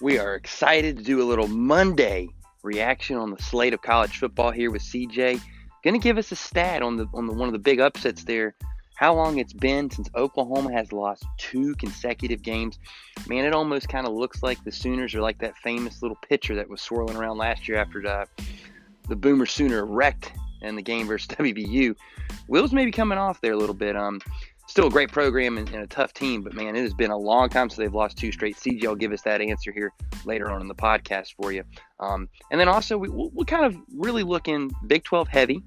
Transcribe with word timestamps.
We 0.00 0.18
are 0.18 0.34
excited 0.34 0.96
to 0.96 1.02
do 1.02 1.20
a 1.20 1.28
little 1.28 1.46
Monday 1.46 2.30
reaction 2.62 3.16
on 3.16 3.30
the 3.30 3.42
slate 3.42 3.74
of 3.74 3.82
college 3.82 4.16
football 4.16 4.50
here 4.50 4.70
with 4.70 4.80
CJ. 4.80 5.38
Going 5.84 6.00
to 6.00 6.02
give 6.02 6.16
us 6.16 6.32
a 6.32 6.36
stat 6.36 6.82
on 6.82 6.96
the 6.96 7.06
on 7.12 7.26
the 7.26 7.34
one 7.34 7.48
of 7.48 7.52
the 7.52 7.58
big 7.58 7.80
upsets 7.80 8.24
there. 8.24 8.54
How 8.96 9.14
long 9.14 9.38
it's 9.38 9.52
been 9.52 9.90
since 9.90 10.08
Oklahoma 10.14 10.72
has 10.72 10.90
lost 10.90 11.26
two 11.36 11.74
consecutive 11.74 12.42
games. 12.42 12.78
Man, 13.26 13.44
it 13.44 13.52
almost 13.52 13.90
kind 13.90 14.06
of 14.06 14.14
looks 14.14 14.42
like 14.42 14.62
the 14.64 14.72
Sooners 14.72 15.14
are 15.14 15.20
like 15.20 15.38
that 15.40 15.56
famous 15.58 16.00
little 16.00 16.18
pitcher 16.28 16.54
that 16.54 16.70
was 16.70 16.80
swirling 16.80 17.16
around 17.16 17.36
last 17.36 17.68
year 17.68 17.76
after 17.76 18.00
the, 18.00 18.26
the 19.08 19.16
Boomer 19.16 19.46
Sooner 19.46 19.84
wrecked 19.84 20.32
in 20.62 20.76
the 20.76 20.82
game 20.82 21.06
versus 21.06 21.28
WVU. 21.36 21.94
Will's 22.48 22.72
maybe 22.72 22.90
coming 22.90 23.18
off 23.18 23.40
there 23.42 23.52
a 23.52 23.58
little 23.58 23.74
bit. 23.74 23.96
Um, 23.96 24.20
still 24.70 24.86
a 24.86 24.90
great 24.90 25.10
program 25.10 25.58
and, 25.58 25.68
and, 25.70 25.82
a 25.82 25.86
tough 25.88 26.14
team, 26.14 26.42
but 26.42 26.54
man, 26.54 26.76
it 26.76 26.82
has 26.82 26.94
been 26.94 27.10
a 27.10 27.16
long 27.16 27.48
time 27.48 27.68
since 27.68 27.76
they've 27.76 27.94
lost 27.94 28.16
two 28.16 28.30
straight. 28.30 28.56
CJ 28.56 28.86
will 28.86 28.94
give 28.94 29.12
us 29.12 29.22
that 29.22 29.40
answer 29.40 29.72
here 29.72 29.92
later 30.24 30.48
on 30.50 30.60
in 30.60 30.68
the 30.68 30.74
podcast 30.74 31.34
for 31.34 31.50
you. 31.52 31.64
Um, 31.98 32.28
and 32.52 32.60
then 32.60 32.68
also, 32.68 32.96
we, 32.96 33.08
we'll, 33.08 33.30
we'll, 33.34 33.44
kind 33.44 33.64
of 33.64 33.76
really 33.96 34.22
look 34.22 34.46
in 34.46 34.70
Big 34.86 35.02
12 35.02 35.26
heavy. 35.26 35.62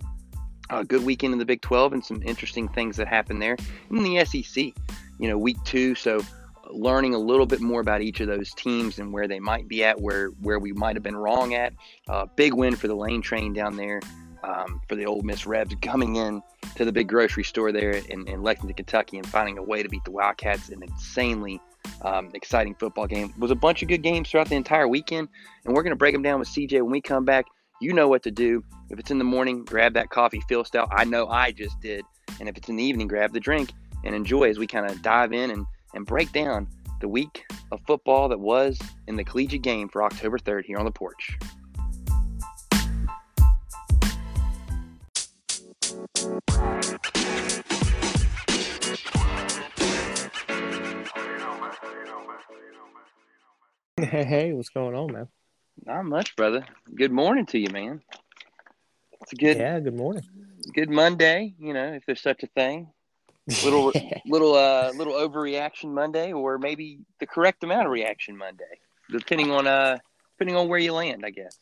A 0.69 0.85
good 0.85 1.03
weekend 1.03 1.33
in 1.33 1.39
the 1.39 1.45
Big 1.45 1.61
12 1.61 1.93
and 1.93 2.05
some 2.05 2.23
interesting 2.23 2.69
things 2.69 2.95
that 2.95 3.07
happened 3.07 3.41
there. 3.41 3.57
in 3.91 4.03
the 4.03 4.23
SEC, 4.23 4.73
you 5.19 5.27
know, 5.27 5.37
week 5.37 5.57
two. 5.65 5.95
So 5.95 6.21
learning 6.71 7.13
a 7.13 7.19
little 7.19 7.45
bit 7.45 7.59
more 7.59 7.81
about 7.81 8.01
each 8.01 8.21
of 8.21 8.27
those 8.27 8.53
teams 8.53 8.99
and 8.99 9.11
where 9.11 9.27
they 9.27 9.39
might 9.39 9.67
be 9.67 9.83
at, 9.83 9.99
where 9.99 10.29
where 10.41 10.59
we 10.59 10.71
might 10.71 10.95
have 10.95 11.03
been 11.03 11.17
wrong 11.17 11.53
at. 11.53 11.73
Uh, 12.07 12.25
big 12.37 12.53
win 12.53 12.75
for 12.77 12.87
the 12.87 12.95
Lane 12.95 13.21
Train 13.21 13.51
down 13.51 13.75
there 13.75 13.99
um, 14.43 14.81
for 14.87 14.95
the 14.95 15.05
Ole 15.05 15.21
Miss 15.21 15.45
Rebs 15.45 15.75
coming 15.81 16.15
in 16.15 16.41
to 16.75 16.85
the 16.85 16.91
big 16.91 17.07
grocery 17.07 17.43
store 17.43 17.71
there 17.71 17.91
in, 17.91 18.27
in 18.27 18.43
Lexington, 18.43 18.75
Kentucky, 18.75 19.17
and 19.17 19.27
finding 19.27 19.57
a 19.57 19.63
way 19.63 19.83
to 19.83 19.89
beat 19.89 20.03
the 20.03 20.11
Wildcats. 20.11 20.69
in 20.69 20.81
An 20.81 20.89
insanely 20.89 21.59
um, 22.01 22.29
exciting 22.33 22.75
football 22.75 23.07
game. 23.07 23.33
It 23.35 23.39
was 23.39 23.51
a 23.51 23.55
bunch 23.55 23.81
of 23.81 23.87
good 23.87 24.01
games 24.01 24.29
throughout 24.29 24.49
the 24.49 24.55
entire 24.55 24.87
weekend, 24.87 25.29
and 25.65 25.73
we're 25.73 25.83
going 25.83 25.91
to 25.91 25.97
break 25.97 26.13
them 26.13 26.21
down 26.21 26.39
with 26.39 26.49
CJ 26.49 26.81
when 26.81 26.91
we 26.91 27.01
come 27.01 27.25
back. 27.25 27.45
You 27.81 27.93
know 27.93 28.07
what 28.07 28.23
to 28.23 28.31
do. 28.31 28.63
If 28.89 28.99
it's 28.99 29.11
in 29.11 29.17
the 29.17 29.23
morning, 29.23 29.65
grab 29.65 29.93
that 29.95 30.09
coffee, 30.09 30.41
feel 30.47 30.63
stout. 30.63 30.89
I 30.91 31.03
know 31.03 31.27
I 31.27 31.51
just 31.51 31.79
did. 31.81 32.05
And 32.39 32.47
if 32.47 32.57
it's 32.57 32.69
in 32.69 32.75
the 32.75 32.83
evening, 32.83 33.07
grab 33.07 33.33
the 33.33 33.39
drink 33.39 33.71
and 34.03 34.15
enjoy 34.15 34.49
as 34.49 34.57
we 34.57 34.67
kind 34.67 34.89
of 34.89 35.01
dive 35.01 35.33
in 35.33 35.51
and, 35.51 35.65
and 35.93 36.05
break 36.05 36.31
down 36.31 36.67
the 37.01 37.07
week 37.07 37.45
of 37.71 37.81
football 37.85 38.29
that 38.29 38.39
was 38.39 38.79
in 39.07 39.15
the 39.15 39.23
collegiate 39.23 39.61
game 39.61 39.89
for 39.89 40.03
October 40.03 40.37
3rd 40.37 40.65
here 40.65 40.77
on 40.77 40.85
the 40.85 40.91
porch. 40.91 41.37
Hey, 54.13 54.25
hey, 54.25 54.53
what's 54.53 54.69
going 54.69 54.95
on, 54.95 55.13
man? 55.13 55.27
Not 55.85 56.05
much, 56.05 56.35
brother. 56.35 56.65
Good 56.93 57.11
morning 57.11 57.45
to 57.47 57.57
you, 57.57 57.69
man. 57.69 58.01
It's 59.21 59.33
a 59.33 59.35
good 59.35 59.57
Yeah, 59.57 59.79
good 59.79 59.95
morning. 59.95 60.23
Good 60.73 60.89
Monday, 60.89 61.55
you 61.57 61.73
know, 61.73 61.93
if 61.93 62.05
there's 62.05 62.21
such 62.21 62.43
a 62.43 62.47
thing. 62.47 62.91
Little 63.63 63.93
little 64.27 64.55
uh 64.55 64.91
little 64.91 65.13
overreaction 65.13 65.93
Monday 65.93 66.33
or 66.33 66.57
maybe 66.57 66.99
the 67.19 67.25
correct 67.25 67.63
amount 67.63 67.85
of 67.85 67.91
reaction 67.91 68.35
Monday. 68.35 68.79
Depending 69.09 69.51
on 69.51 69.67
uh 69.67 69.99
depending 70.35 70.57
on 70.57 70.67
where 70.67 70.79
you 70.79 70.93
land, 70.93 71.23
I 71.25 71.29
guess. 71.29 71.57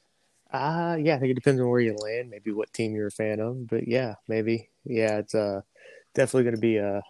Uh 0.51 0.97
yeah, 0.99 1.15
I 1.15 1.19
think 1.19 1.31
it 1.31 1.35
depends 1.35 1.61
on 1.61 1.69
where 1.69 1.79
you 1.79 1.95
land, 1.95 2.31
maybe 2.31 2.51
what 2.51 2.73
team 2.73 2.95
you're 2.95 3.07
a 3.07 3.11
fan 3.11 3.39
of. 3.39 3.67
But 3.67 3.87
yeah, 3.87 4.15
maybe. 4.27 4.70
Yeah, 4.85 5.17
it's 5.17 5.35
uh 5.35 5.61
definitely 6.15 6.45
gonna 6.45 6.57
be 6.57 6.77
a 6.77 7.01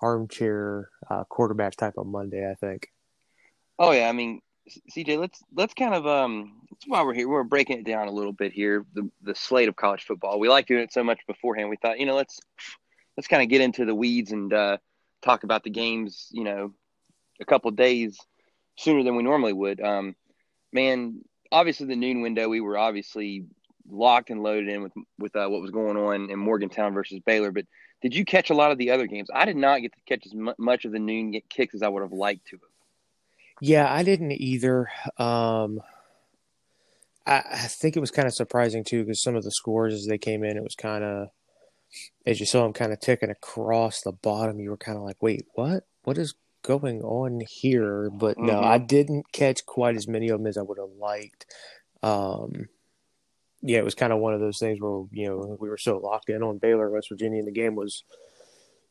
armchair 0.00 0.90
uh, 1.10 1.24
quarterback 1.24 1.76
type 1.76 1.94
of 1.96 2.06
Monday, 2.06 2.48
I 2.48 2.54
think. 2.54 2.88
Oh 3.78 3.92
yeah, 3.92 4.08
I 4.08 4.12
mean 4.12 4.40
CJ, 4.96 5.18
let's 5.18 5.42
let's 5.54 5.74
kind 5.74 5.94
of 5.94 6.06
um 6.06 6.62
that's 6.70 6.86
why 6.86 7.02
we're 7.02 7.14
here. 7.14 7.28
We're 7.28 7.44
breaking 7.44 7.78
it 7.78 7.86
down 7.86 8.08
a 8.08 8.12
little 8.12 8.32
bit 8.32 8.52
here. 8.52 8.84
The 8.94 9.08
the 9.22 9.34
slate 9.34 9.68
of 9.68 9.76
college 9.76 10.04
football. 10.04 10.38
We 10.38 10.48
like 10.48 10.66
doing 10.66 10.82
it 10.82 10.92
so 10.92 11.04
much 11.04 11.20
beforehand. 11.26 11.70
We 11.70 11.76
thought, 11.76 12.00
you 12.00 12.06
know, 12.06 12.16
let's 12.16 12.40
let's 13.16 13.28
kind 13.28 13.42
of 13.42 13.48
get 13.48 13.60
into 13.60 13.84
the 13.84 13.94
weeds 13.94 14.32
and 14.32 14.52
uh, 14.52 14.78
talk 15.22 15.44
about 15.44 15.62
the 15.62 15.70
games. 15.70 16.28
You 16.32 16.44
know, 16.44 16.74
a 17.40 17.44
couple 17.44 17.70
days 17.70 18.18
sooner 18.76 19.02
than 19.02 19.16
we 19.16 19.22
normally 19.22 19.52
would. 19.52 19.80
Um, 19.80 20.16
man, 20.72 21.20
obviously 21.52 21.86
the 21.86 21.96
noon 21.96 22.22
window. 22.22 22.48
We 22.48 22.60
were 22.60 22.78
obviously 22.78 23.44
locked 23.90 24.30
and 24.30 24.42
loaded 24.42 24.68
in 24.68 24.82
with 24.82 24.92
with 25.18 25.36
uh, 25.36 25.48
what 25.48 25.62
was 25.62 25.70
going 25.70 25.96
on 25.96 26.30
in 26.30 26.38
Morgantown 26.38 26.94
versus 26.94 27.20
Baylor. 27.24 27.50
But 27.52 27.66
did 28.02 28.14
you 28.14 28.24
catch 28.24 28.50
a 28.50 28.54
lot 28.54 28.72
of 28.72 28.78
the 28.78 28.90
other 28.90 29.06
games? 29.06 29.28
I 29.34 29.44
did 29.44 29.56
not 29.56 29.80
get 29.80 29.92
to 29.92 29.98
catch 30.06 30.26
as 30.26 30.32
much 30.58 30.84
of 30.84 30.92
the 30.92 30.98
noon 30.98 31.34
kicks 31.48 31.74
as 31.74 31.82
I 31.82 31.88
would 31.88 32.02
have 32.02 32.12
liked 32.12 32.46
to 32.48 32.56
have. 32.56 32.70
Yeah, 33.60 33.92
I 33.92 34.02
didn't 34.02 34.32
either. 34.32 34.88
Um, 35.18 35.80
I, 37.26 37.42
I 37.50 37.66
think 37.68 37.96
it 37.96 38.00
was 38.00 38.10
kind 38.10 38.28
of 38.28 38.34
surprising 38.34 38.84
too 38.84 39.04
because 39.04 39.22
some 39.22 39.34
of 39.34 39.44
the 39.44 39.50
scores 39.50 39.94
as 39.94 40.06
they 40.06 40.18
came 40.18 40.44
in, 40.44 40.56
it 40.56 40.62
was 40.62 40.74
kind 40.74 41.02
of 41.02 41.28
as 42.26 42.40
you 42.40 42.46
saw 42.46 42.62
them 42.62 42.72
kind 42.72 42.92
of 42.92 43.00
ticking 43.00 43.30
across 43.30 44.02
the 44.02 44.12
bottom. 44.12 44.60
You 44.60 44.70
were 44.70 44.76
kind 44.76 44.98
of 44.98 45.04
like, 45.04 45.22
"Wait, 45.22 45.46
what? 45.54 45.84
What 46.04 46.18
is 46.18 46.34
going 46.62 47.02
on 47.02 47.42
here?" 47.48 48.10
But 48.10 48.36
mm-hmm. 48.36 48.46
no, 48.46 48.60
I 48.60 48.78
didn't 48.78 49.32
catch 49.32 49.64
quite 49.64 49.96
as 49.96 50.06
many 50.06 50.28
of 50.28 50.38
them 50.38 50.46
as 50.46 50.58
I 50.58 50.62
would 50.62 50.78
have 50.78 50.96
liked. 50.98 51.46
Um, 52.02 52.68
yeah, 53.66 53.78
it 53.78 53.84
was 53.84 53.94
kind 53.94 54.12
of 54.12 54.20
one 54.20 54.34
of 54.34 54.40
those 54.40 54.58
things 54.58 54.80
where 54.80 55.04
you 55.10 55.28
know 55.28 55.56
we 55.60 55.68
were 55.68 55.78
so 55.78 55.98
locked 55.98 56.30
in 56.30 56.42
on 56.42 56.58
Baylor, 56.58 56.90
West 56.90 57.08
Virginia, 57.10 57.38
and 57.38 57.48
the 57.48 57.52
game 57.52 57.74
was 57.74 58.04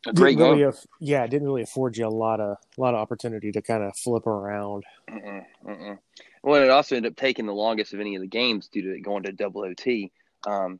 a 0.05 0.13
great 0.13 0.37
really 0.37 0.63
aff- 0.63 0.85
yeah, 0.99 1.23
it 1.23 1.31
didn't 1.31 1.47
really 1.47 1.63
afford 1.63 1.97
you 1.97 2.05
a 2.05 2.09
lot 2.09 2.39
of 2.39 2.57
a 2.77 2.81
lot 2.81 2.93
of 2.93 2.99
opportunity 2.99 3.51
to 3.51 3.61
kind 3.61 3.83
of 3.83 3.95
flip 3.97 4.27
around. 4.27 4.83
Mm-mm, 5.09 5.45
mm-mm. 5.65 5.97
Well, 6.43 6.61
it 6.61 6.69
also 6.69 6.95
ended 6.95 7.13
up 7.13 7.17
taking 7.17 7.45
the 7.45 7.53
longest 7.53 7.93
of 7.93 7.99
any 7.99 8.15
of 8.15 8.21
the 8.21 8.27
games 8.27 8.67
due 8.67 8.83
to 8.83 8.95
it 8.95 9.01
going 9.01 9.23
to 9.23 9.31
double 9.31 9.63
OT. 9.63 10.11
Um, 10.45 10.79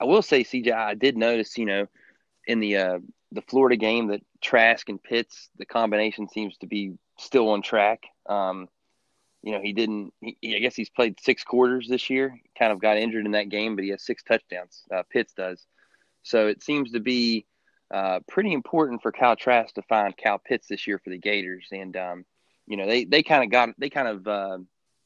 I 0.00 0.04
will 0.04 0.22
say, 0.22 0.44
CJ, 0.44 0.72
I 0.72 0.94
did 0.94 1.16
notice, 1.16 1.58
you 1.58 1.66
know, 1.66 1.86
in 2.46 2.60
the 2.60 2.76
uh, 2.76 2.98
the 3.32 3.42
Florida 3.42 3.76
game 3.76 4.08
that 4.08 4.22
Trask 4.40 4.88
and 4.88 5.02
Pitts, 5.02 5.48
the 5.58 5.66
combination 5.66 6.28
seems 6.28 6.56
to 6.58 6.66
be 6.66 6.92
still 7.18 7.48
on 7.50 7.62
track. 7.62 8.02
Um, 8.28 8.68
you 9.42 9.52
know, 9.52 9.60
he 9.60 9.72
didn't. 9.72 10.12
He, 10.20 10.56
I 10.56 10.58
guess 10.58 10.74
he's 10.74 10.90
played 10.90 11.18
six 11.20 11.44
quarters 11.44 11.88
this 11.88 12.10
year. 12.10 12.38
Kind 12.58 12.72
of 12.72 12.80
got 12.80 12.98
injured 12.98 13.26
in 13.26 13.32
that 13.32 13.48
game, 13.48 13.74
but 13.74 13.84
he 13.84 13.90
has 13.90 14.02
six 14.02 14.22
touchdowns. 14.22 14.82
Uh, 14.94 15.02
Pitts 15.10 15.32
does. 15.32 15.66
So 16.22 16.48
it 16.48 16.62
seems 16.62 16.92
to 16.92 17.00
be 17.00 17.46
uh, 17.92 18.20
pretty 18.28 18.52
important 18.52 19.02
for 19.02 19.12
Kyle 19.12 19.36
Trask 19.36 19.74
to 19.74 19.82
find 19.82 20.16
Kyle 20.16 20.38
Pitts 20.38 20.68
this 20.68 20.86
year 20.86 21.00
for 21.02 21.10
the 21.10 21.18
Gators. 21.18 21.66
And, 21.72 21.96
um, 21.96 22.24
you 22.66 22.76
know, 22.76 22.86
they, 22.86 23.04
they 23.04 23.22
kind 23.22 23.42
of 23.42 23.50
got, 23.50 23.70
they 23.78 23.90
kind 23.90 24.08
of 24.08 24.28
uh, 24.28 24.58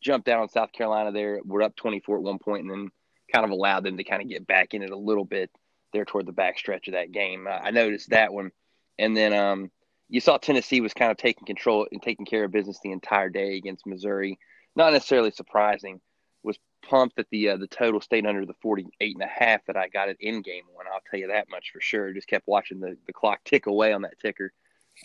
jumped 0.02 0.28
out 0.28 0.40
on 0.40 0.48
South 0.48 0.72
Carolina 0.72 1.12
there. 1.12 1.40
We're 1.44 1.62
up 1.62 1.76
24 1.76 2.16
at 2.16 2.22
one 2.22 2.38
point 2.38 2.62
and 2.62 2.70
then 2.70 2.90
kind 3.32 3.44
of 3.44 3.52
allowed 3.52 3.84
them 3.84 3.96
to 3.96 4.04
kind 4.04 4.22
of 4.22 4.28
get 4.28 4.46
back 4.46 4.74
in 4.74 4.82
it 4.82 4.90
a 4.90 4.96
little 4.96 5.24
bit 5.24 5.50
there 5.92 6.04
toward 6.04 6.26
the 6.26 6.32
back 6.32 6.58
stretch 6.58 6.88
of 6.88 6.94
that 6.94 7.12
game. 7.12 7.46
I 7.48 7.70
noticed 7.70 8.10
that 8.10 8.32
one. 8.32 8.50
And 8.98 9.16
then 9.16 9.32
um, 9.32 9.70
you 10.08 10.20
saw 10.20 10.36
Tennessee 10.36 10.80
was 10.80 10.94
kind 10.94 11.10
of 11.10 11.16
taking 11.16 11.46
control 11.46 11.86
and 11.90 12.02
taking 12.02 12.26
care 12.26 12.44
of 12.44 12.52
business 12.52 12.78
the 12.82 12.92
entire 12.92 13.30
day 13.30 13.56
against 13.56 13.86
Missouri. 13.86 14.38
Not 14.76 14.92
necessarily 14.92 15.30
surprising 15.30 16.00
was 16.42 16.58
pumped 16.82 17.16
that 17.16 17.26
the 17.30 17.50
uh, 17.50 17.56
the 17.56 17.66
total 17.66 18.00
stayed 18.00 18.26
under 18.26 18.44
the 18.44 18.54
48 18.62 19.16
and 19.16 19.22
a 19.22 19.26
half 19.26 19.64
that 19.66 19.76
I 19.76 19.88
got 19.88 20.08
it 20.08 20.18
in 20.20 20.42
game 20.42 20.64
one. 20.72 20.86
I'll 20.92 21.00
tell 21.10 21.18
you 21.18 21.28
that 21.28 21.50
much 21.50 21.70
for 21.72 21.80
sure. 21.80 22.12
Just 22.12 22.28
kept 22.28 22.46
watching 22.46 22.80
the, 22.80 22.96
the 23.06 23.12
clock 23.12 23.40
tick 23.44 23.66
away 23.66 23.92
on 23.92 24.02
that 24.02 24.18
ticker. 24.20 24.52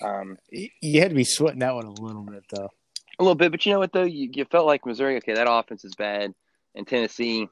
Um, 0.01 0.37
you 0.51 1.01
had 1.01 1.09
to 1.09 1.15
be 1.15 1.23
sweating 1.23 1.59
that 1.59 1.73
one 1.73 1.85
a 1.85 2.01
little 2.01 2.23
bit 2.23 2.43
though. 2.51 2.69
A 3.17 3.23
little 3.23 3.35
bit, 3.35 3.51
but 3.51 3.65
you 3.65 3.73
know 3.73 3.79
what 3.79 3.91
though? 3.91 4.03
You, 4.03 4.29
you 4.33 4.45
felt 4.45 4.67
like 4.67 4.85
Missouri. 4.85 5.17
Okay, 5.17 5.33
that 5.33 5.51
offense 5.51 5.83
is 5.83 5.95
bad, 5.95 6.33
and 6.75 6.87
Tennessee. 6.87 7.47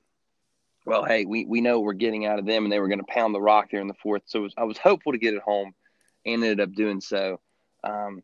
Well, 0.86 1.04
hey, 1.04 1.26
we, 1.26 1.44
we 1.44 1.60
know 1.60 1.82
we're 1.82 1.92
getting 1.92 2.26
out 2.26 2.40
of 2.40 2.46
them, 2.46 2.64
and 2.64 2.72
they 2.72 2.80
were 2.80 2.88
going 2.88 3.00
to 3.00 3.06
pound 3.06 3.36
the 3.36 3.42
rock 3.42 3.72
there 3.72 3.82
in 3.82 3.90
the 3.90 3.94
fourth. 4.02 4.22
So 4.26 4.44
was, 4.44 4.54
I 4.58 4.64
was 4.64 4.78
hopeful 4.78 5.12
to 5.12 5.18
get 5.18 5.34
it 5.34 5.42
home, 5.42 5.74
and 6.28 6.44
ended 6.44 6.60
up 6.60 6.74
doing 6.74 7.02
so. 7.02 7.40
Um, 7.84 8.22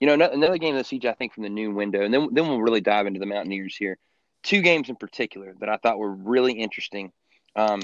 you 0.00 0.06
know, 0.06 0.14
another 0.14 0.58
game 0.58 0.74
of 0.74 0.78
the 0.78 0.84
siege, 0.84 1.06
I 1.06 1.12
think, 1.12 1.32
from 1.32 1.44
the 1.44 1.48
noon 1.48 1.74
window, 1.74 2.02
and 2.02 2.12
then 2.12 2.28
then 2.32 2.48
we'll 2.48 2.60
really 2.60 2.80
dive 2.80 3.06
into 3.06 3.20
the 3.20 3.26
Mountaineers 3.26 3.76
here 3.76 3.98
two 4.42 4.60
games 4.60 4.88
in 4.88 4.96
particular 4.96 5.54
that 5.60 5.68
I 5.68 5.76
thought 5.76 5.98
were 5.98 6.12
really 6.12 6.54
interesting. 6.54 7.12
Um, 7.56 7.80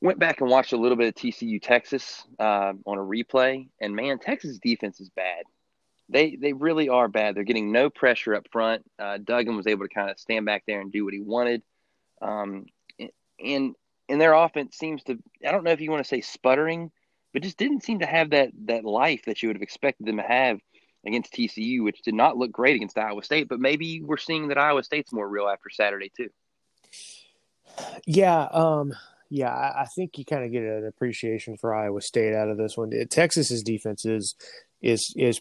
went 0.00 0.18
back 0.18 0.40
and 0.40 0.50
watched 0.50 0.72
a 0.72 0.76
little 0.76 0.96
bit 0.96 1.08
of 1.08 1.14
TCU 1.14 1.60
Texas 1.60 2.24
uh, 2.38 2.72
on 2.86 2.98
a 2.98 3.02
replay, 3.02 3.68
and 3.80 3.94
man, 3.94 4.18
Texas 4.18 4.58
defense 4.58 5.00
is 5.00 5.10
bad. 5.10 5.44
They 6.08 6.36
they 6.36 6.52
really 6.52 6.88
are 6.88 7.08
bad. 7.08 7.34
They're 7.34 7.44
getting 7.44 7.72
no 7.72 7.90
pressure 7.90 8.34
up 8.34 8.46
front. 8.50 8.84
Uh, 8.98 9.18
Duggan 9.18 9.56
was 9.56 9.66
able 9.66 9.86
to 9.86 9.94
kind 9.94 10.10
of 10.10 10.18
stand 10.18 10.46
back 10.46 10.64
there 10.66 10.80
and 10.80 10.90
do 10.90 11.04
what 11.04 11.12
he 11.12 11.20
wanted, 11.20 11.62
um, 12.22 12.66
and 13.44 13.74
and 14.08 14.20
their 14.20 14.32
offense 14.32 14.76
seems 14.76 15.02
to 15.04 15.18
I 15.46 15.52
don't 15.52 15.64
know 15.64 15.72
if 15.72 15.82
you 15.82 15.90
want 15.90 16.02
to 16.02 16.08
say 16.08 16.22
sputtering, 16.22 16.90
but 17.32 17.42
just 17.42 17.58
didn't 17.58 17.84
seem 17.84 17.98
to 18.00 18.06
have 18.06 18.30
that 18.30 18.50
that 18.66 18.84
life 18.84 19.22
that 19.26 19.42
you 19.42 19.48
would 19.48 19.56
have 19.56 19.62
expected 19.62 20.06
them 20.06 20.16
to 20.16 20.22
have 20.22 20.58
against 21.06 21.32
TCU, 21.32 21.84
which 21.84 22.02
did 22.02 22.14
not 22.14 22.36
look 22.36 22.52
great 22.52 22.76
against 22.76 22.98
Iowa 22.98 23.22
State. 23.22 23.48
But 23.48 23.60
maybe 23.60 24.02
we're 24.02 24.16
seeing 24.16 24.48
that 24.48 24.58
Iowa 24.58 24.82
State's 24.82 25.12
more 25.12 25.28
real 25.28 25.48
after 25.48 25.70
Saturday 25.70 26.10
too. 26.16 26.28
Yeah, 28.06 28.42
um, 28.52 28.92
yeah, 29.30 29.50
I 29.52 29.86
think 29.94 30.18
you 30.18 30.24
kind 30.24 30.44
of 30.44 30.50
get 30.52 30.62
an 30.62 30.86
appreciation 30.86 31.56
for 31.56 31.74
Iowa 31.74 32.00
State 32.00 32.34
out 32.34 32.48
of 32.48 32.56
this 32.56 32.76
one. 32.76 32.90
Texas's 33.10 33.62
defense 33.62 34.04
is 34.04 34.34
is 34.82 35.12
is 35.16 35.40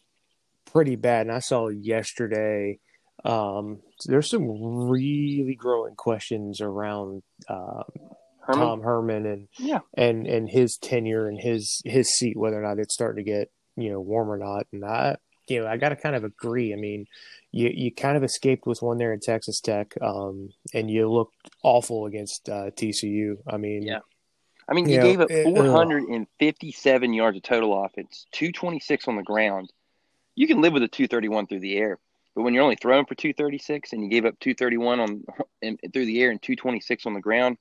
pretty 0.65 0.95
bad, 0.95 1.27
and 1.27 1.35
I 1.35 1.39
saw 1.39 1.69
yesterday 1.69 2.79
Um, 3.23 3.79
there's 4.05 4.29
some 4.29 4.47
really 4.89 5.55
growing 5.55 5.95
questions 5.95 6.61
around 6.61 7.23
uh, 7.49 7.83
Herman? 8.47 8.67
Tom 8.67 8.81
Herman 8.81 9.25
and 9.25 9.47
yeah. 9.57 9.79
and 9.95 10.25
and 10.25 10.49
his 10.49 10.77
tenure 10.77 11.27
and 11.27 11.39
his 11.39 11.81
his 11.85 12.09
seat, 12.15 12.37
whether 12.37 12.57
or 12.57 12.65
not 12.65 12.79
it's 12.79 12.93
starting 12.93 13.23
to 13.23 13.29
get 13.29 13.51
you 13.75 13.91
know 13.91 13.99
warm 13.99 14.29
or 14.31 14.37
not. 14.37 14.67
And 14.71 14.85
I 14.85 15.17
you 15.47 15.61
know 15.61 15.67
I 15.67 15.77
got 15.77 15.89
to 15.89 15.95
kind 15.95 16.15
of 16.15 16.23
agree. 16.23 16.73
I 16.73 16.77
mean, 16.77 17.05
you 17.51 17.69
you 17.73 17.93
kind 17.93 18.17
of 18.17 18.23
escaped 18.23 18.65
with 18.65 18.81
one 18.81 18.97
there 18.97 19.13
in 19.13 19.19
Texas 19.19 19.59
Tech, 19.59 19.93
um, 20.01 20.49
and 20.73 20.89
you 20.89 21.11
looked 21.11 21.35
awful 21.63 22.05
against 22.05 22.49
uh, 22.49 22.71
TCU. 22.71 23.35
I 23.47 23.57
mean, 23.57 23.83
yeah. 23.83 23.99
I 24.69 24.73
mean, 24.73 24.87
you, 24.87 24.95
you 24.95 25.01
gave 25.01 25.21
up 25.21 25.29
457 25.29 27.13
yards 27.13 27.37
of 27.37 27.43
total 27.43 27.83
offense, 27.83 28.25
226 28.31 29.07
on 29.07 29.15
the 29.15 29.23
ground. 29.23 29.71
You 30.35 30.47
can 30.47 30.61
live 30.61 30.73
with 30.73 30.83
a 30.83 30.87
231 30.87 31.47
through 31.47 31.61
the 31.61 31.77
air, 31.77 31.99
but 32.35 32.43
when 32.43 32.53
you're 32.53 32.63
only 32.63 32.75
throwing 32.75 33.05
for 33.05 33.15
236 33.15 33.93
and 33.93 34.03
you 34.03 34.09
gave 34.09 34.25
up 34.25 34.39
231 34.39 34.99
on 34.99 35.23
in, 35.61 35.77
through 35.91 36.05
the 36.05 36.21
air 36.21 36.29
and 36.29 36.41
226 36.41 37.05
on 37.05 37.13
the 37.13 37.21
ground, 37.21 37.57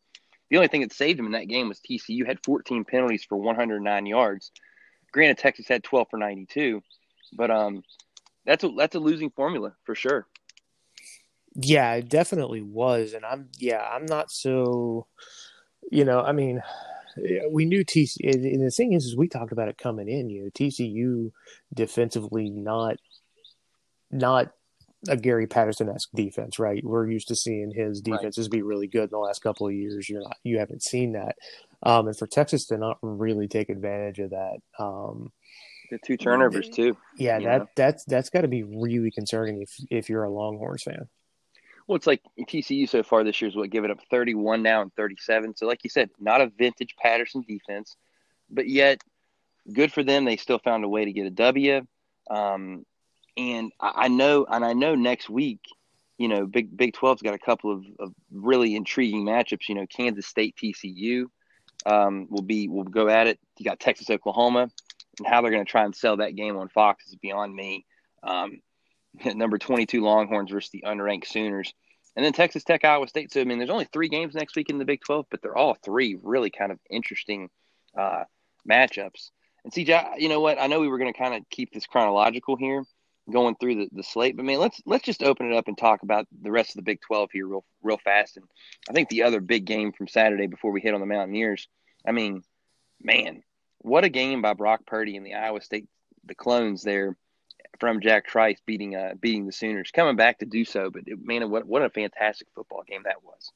the 0.51 0.57
only 0.57 0.69
thing 0.69 0.83
that 0.83 0.93
saved 0.93 1.19
him 1.19 1.27
in 1.27 1.33
that 1.33 1.49
game 1.49 1.69
was 1.69 1.81
TCU 1.81 2.27
had 2.27 2.39
14 2.45 2.85
penalties 2.85 3.25
for 3.25 3.37
109 3.37 4.07
yards. 4.07 4.53
Granted, 5.13 5.39
Texas 5.39 5.67
had 5.69 5.83
12 5.83 6.09
for 6.11 6.19
92, 6.19 6.83
but 7.33 7.51
um, 7.51 7.83
that's 8.45 8.65
a 8.65 8.69
that's 8.77 8.95
a 8.95 9.01
losing 9.01 9.31
formula 9.31 9.73
for 9.85 9.95
sure. 9.95 10.27
Yeah, 11.55 11.95
it 11.95 12.09
definitely 12.09 12.61
was, 12.61 13.15
and 13.15 13.25
I'm 13.25 13.49
yeah, 13.59 13.81
I'm 13.81 14.07
not 14.07 14.31
so. 14.31 15.07
You 15.91 16.05
know, 16.05 16.21
I 16.21 16.33
mean, 16.33 16.61
we 17.51 17.65
knew 17.65 17.85
TCU. 17.85 18.19
And 18.35 18.63
the 18.63 18.71
thing 18.71 18.93
is, 18.93 19.07
is 19.07 19.17
we 19.17 19.29
talked 19.29 19.53
about 19.53 19.69
it 19.69 19.79
coming 19.79 20.09
in. 20.09 20.29
You 20.31 20.45
know, 20.45 20.51
TCU 20.51 21.33
defensively 21.73 22.51
not 22.51 22.99
not 24.11 24.53
a 25.09 25.17
Gary 25.17 25.47
Patterson 25.47 25.89
esque 25.89 26.11
defense, 26.15 26.59
right? 26.59 26.83
We're 26.85 27.09
used 27.09 27.29
to 27.29 27.37
seeing 27.37 27.71
his 27.71 28.01
defenses 28.01 28.47
right. 28.47 28.53
be 28.53 28.63
really 28.63 28.87
good 28.87 29.05
in 29.05 29.11
the 29.11 29.19
last 29.19 29.43
couple 29.43 29.67
of 29.67 29.75
years. 29.75 30.09
You're 30.09 30.23
not, 30.23 30.37
you 30.43 30.59
haven't 30.59 30.83
seen 30.83 31.13
that, 31.13 31.37
um, 31.83 32.09
and 32.09 32.17
for 32.17 32.27
Texas 32.27 32.67
to 32.67 32.79
not 32.79 32.99
really 33.03 33.49
take 33.49 33.69
advantage 33.69 34.19
of 34.19 34.31
that, 34.31 34.59
um, 34.79 35.33
the 35.91 35.99
two 35.99 36.17
turnovers 36.17 36.69
too. 36.69 36.97
Yeah, 37.17 37.39
that 37.39 37.59
know? 37.61 37.67
that's 37.77 38.05
that's 38.05 38.31
got 38.31 38.43
to 38.43 38.49
be 38.49 38.63
really 38.63 39.11
concerning 39.11 39.63
if 39.63 39.71
if 39.91 40.09
you're 40.09 40.25
a 40.25 40.31
Longhorns 40.31 40.83
fan. 40.83 41.09
Well, 41.87 41.97
it's 41.97 42.07
like 42.07 42.23
TCU 42.41 42.89
so 42.89 43.03
far 43.03 43.23
this 43.23 43.41
year 43.41 43.49
is 43.49 43.55
what 43.55 43.71
giving 43.71 43.93
up 43.93 44.01
31 44.11 44.63
now 44.63 44.83
and 44.83 44.93
37. 44.95 45.57
So, 45.57 45.67
like 45.67 45.85
you 45.85 45.91
said, 45.91 46.11
not 46.19 46.41
a 46.41 46.51
vintage 46.59 46.97
Patterson 47.01 47.45
defense, 47.47 47.97
but 48.51 48.69
yet 48.69 49.03
good 49.73 49.93
for 49.93 50.03
them. 50.03 50.25
They 50.25 50.37
still 50.37 50.59
found 50.59 50.85
a 50.85 50.89
way 50.89 51.05
to 51.05 51.13
get 51.13 51.27
a 51.27 51.31
W. 51.31 51.87
Um, 52.29 52.85
and 53.37 53.73
I 53.81 54.09
know, 54.09 54.47
and 54.49 54.65
I 54.65 54.73
know 54.73 54.95
next 54.95 55.29
week, 55.29 55.61
you 56.19 56.29
know, 56.29 56.47
Big 56.47 56.75
Big 56.77 56.95
12's 56.95 57.23
got 57.23 57.35
a 57.35 57.39
couple 57.39 57.73
of, 57.73 57.85
of 57.99 58.15
really 58.31 58.75
intriguing 58.75 59.25
matchups. 59.25 59.69
You 59.69 59.75
know, 59.75 59.87
Kansas 59.87 60.27
State, 60.27 60.57
TCU 60.57 61.27
um, 61.85 62.27
will 62.31 62.43
be 62.43 62.69
will 62.69 62.85
go 62.85 63.09
at 63.09 63.27
it. 63.27 63.39
You 63.59 63.65
got 63.65 63.81
Texas, 63.81 64.09
Oklahoma, 64.09 64.71
and 65.19 65.27
how 65.27 65.43
they're 65.43 65.51
going 65.51 65.65
to 65.65 65.71
try 65.71 65.85
and 65.85 65.95
sell 65.95 66.17
that 66.19 66.37
game 66.37 66.57
on 66.57 66.69
Fox 66.69 67.07
is 67.09 67.17
beyond 67.17 67.55
me. 67.55 67.85
Um, 68.23 68.61
number 69.25 69.59
22 69.59 70.01
Longhorns 70.01 70.51
versus 70.51 70.71
the 70.71 70.85
unranked 70.87 71.27
Sooners. 71.27 71.73
And 72.15 72.25
then 72.25 72.33
Texas 72.33 72.65
Tech, 72.65 72.85
Iowa 72.85 73.07
State. 73.09 73.33
So, 73.33 73.41
I 73.41 73.45
mean, 73.45 73.59
there's 73.59 73.71
only 73.71 73.89
three 73.93 74.09
games 74.09 74.35
next 74.35 74.57
week 74.57 74.71
in 74.71 74.79
the 74.79 74.87
Big 74.87 75.03
12, 75.03 75.27
but 75.31 75.43
they're 75.43 75.57
all 75.57 75.77
three 75.85 76.17
really 76.23 76.51
kind 76.51 76.73
of 76.73 76.79
interesting 76.89 77.51
uh, 77.97 78.25
matchups. 78.69 79.31
And 79.65 79.73
CJ, 79.73 80.19
you 80.19 80.31
know 80.31 80.41
what? 80.41 80.59
I 80.59 80.67
know 80.67 80.81
we 80.81 80.89
were 80.89 80.99
going 80.99 81.13
to 81.13 81.19
kind 81.19 81.35
of 81.35 81.43
keep 81.51 81.73
this 81.73 81.87
chronological 81.87 82.57
here, 82.57 82.85
going 83.31 83.57
through 83.57 83.75
the, 83.75 83.89
the 83.93 84.03
slate. 84.03 84.37
But 84.37 84.45
man, 84.45 84.59
let's 84.59 84.81
let's 84.87 85.05
just 85.05 85.23
open 85.23 85.51
it 85.51 85.57
up 85.57 85.69
and 85.69 85.77
talk 85.77 86.03
about 86.03 86.27
the 86.43 86.51
rest 86.51 86.71
of 86.71 86.77
the 86.77 86.83
Big 86.83 87.01
Twelve 87.01 87.31
here 87.33 87.47
real 87.47 87.65
real 87.83 87.99
fast. 87.99 88.37
And 88.37 88.47
I 88.89 88.93
think 88.93 89.09
the 89.09 89.25
other 89.25 89.41
big 89.41 89.65
game 89.65 89.93
from 89.93 90.09
Saturday 90.09 90.47
before 90.47 90.73
we 90.73 90.81
hit 90.81 90.95
on 90.95 91.01
the 91.01 91.07
Mountaineers. 91.07 91.69
I 92.07 92.13
mean, 92.13 92.43
man, 93.03 93.43
what 93.79 94.05
a 94.05 94.09
game 94.09 94.43
by 94.43 94.55
Brock 94.55 94.87
Purdy 94.87 95.17
and 95.17 95.27
the 95.27 95.35
Iowa 95.35 95.61
State 95.61 95.89
the 96.25 96.35
clones 96.35 96.83
there 96.83 97.17
from 97.79 98.01
Jack 98.01 98.27
Trice 98.27 98.59
beating 98.67 98.97
uh 98.97 99.15
beating 99.19 99.47
the 99.47 99.53
Sooners, 99.53 99.91
coming 99.91 100.17
back 100.17 100.39
to 100.39 100.47
do 100.47 100.65
so. 100.65 100.91
But 100.91 101.03
it, 101.07 101.19
man, 101.23 101.49
what 101.51 101.67
what 101.67 101.83
a 101.83 101.91
fantastic 101.91 102.49
football 102.55 102.85
game 102.87 103.03
that 103.05 103.23
was. 103.23 103.53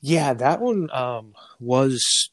Yeah, 0.00 0.32
that 0.34 0.60
one 0.60 0.90
um, 0.92 1.34
was. 1.58 2.30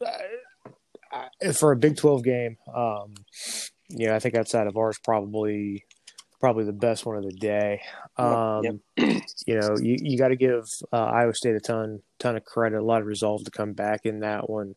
Uh, 0.00 1.52
for 1.52 1.72
a 1.72 1.76
Big 1.76 1.96
Twelve 1.96 2.22
game, 2.22 2.56
um, 2.72 3.14
know, 4.08 4.14
I 4.14 4.18
think 4.18 4.34
outside 4.34 4.66
of 4.66 4.76
ours, 4.76 4.98
probably 5.02 5.84
probably 6.40 6.64
the 6.64 6.72
best 6.72 7.04
one 7.04 7.16
of 7.16 7.22
the 7.22 7.32
day. 7.32 7.82
Um, 8.16 8.64
yep. 8.64 9.22
you 9.46 9.60
know, 9.60 9.76
you, 9.78 9.96
you 10.00 10.18
got 10.18 10.28
to 10.28 10.36
give 10.36 10.64
uh, 10.92 10.96
Iowa 10.96 11.34
State 11.34 11.54
a 11.54 11.60
ton 11.60 12.00
ton 12.18 12.36
of 12.36 12.44
credit, 12.44 12.78
a 12.78 12.84
lot 12.84 13.02
of 13.02 13.06
resolve 13.06 13.44
to 13.44 13.50
come 13.50 13.74
back 13.74 14.06
in 14.06 14.20
that 14.20 14.48
one, 14.48 14.74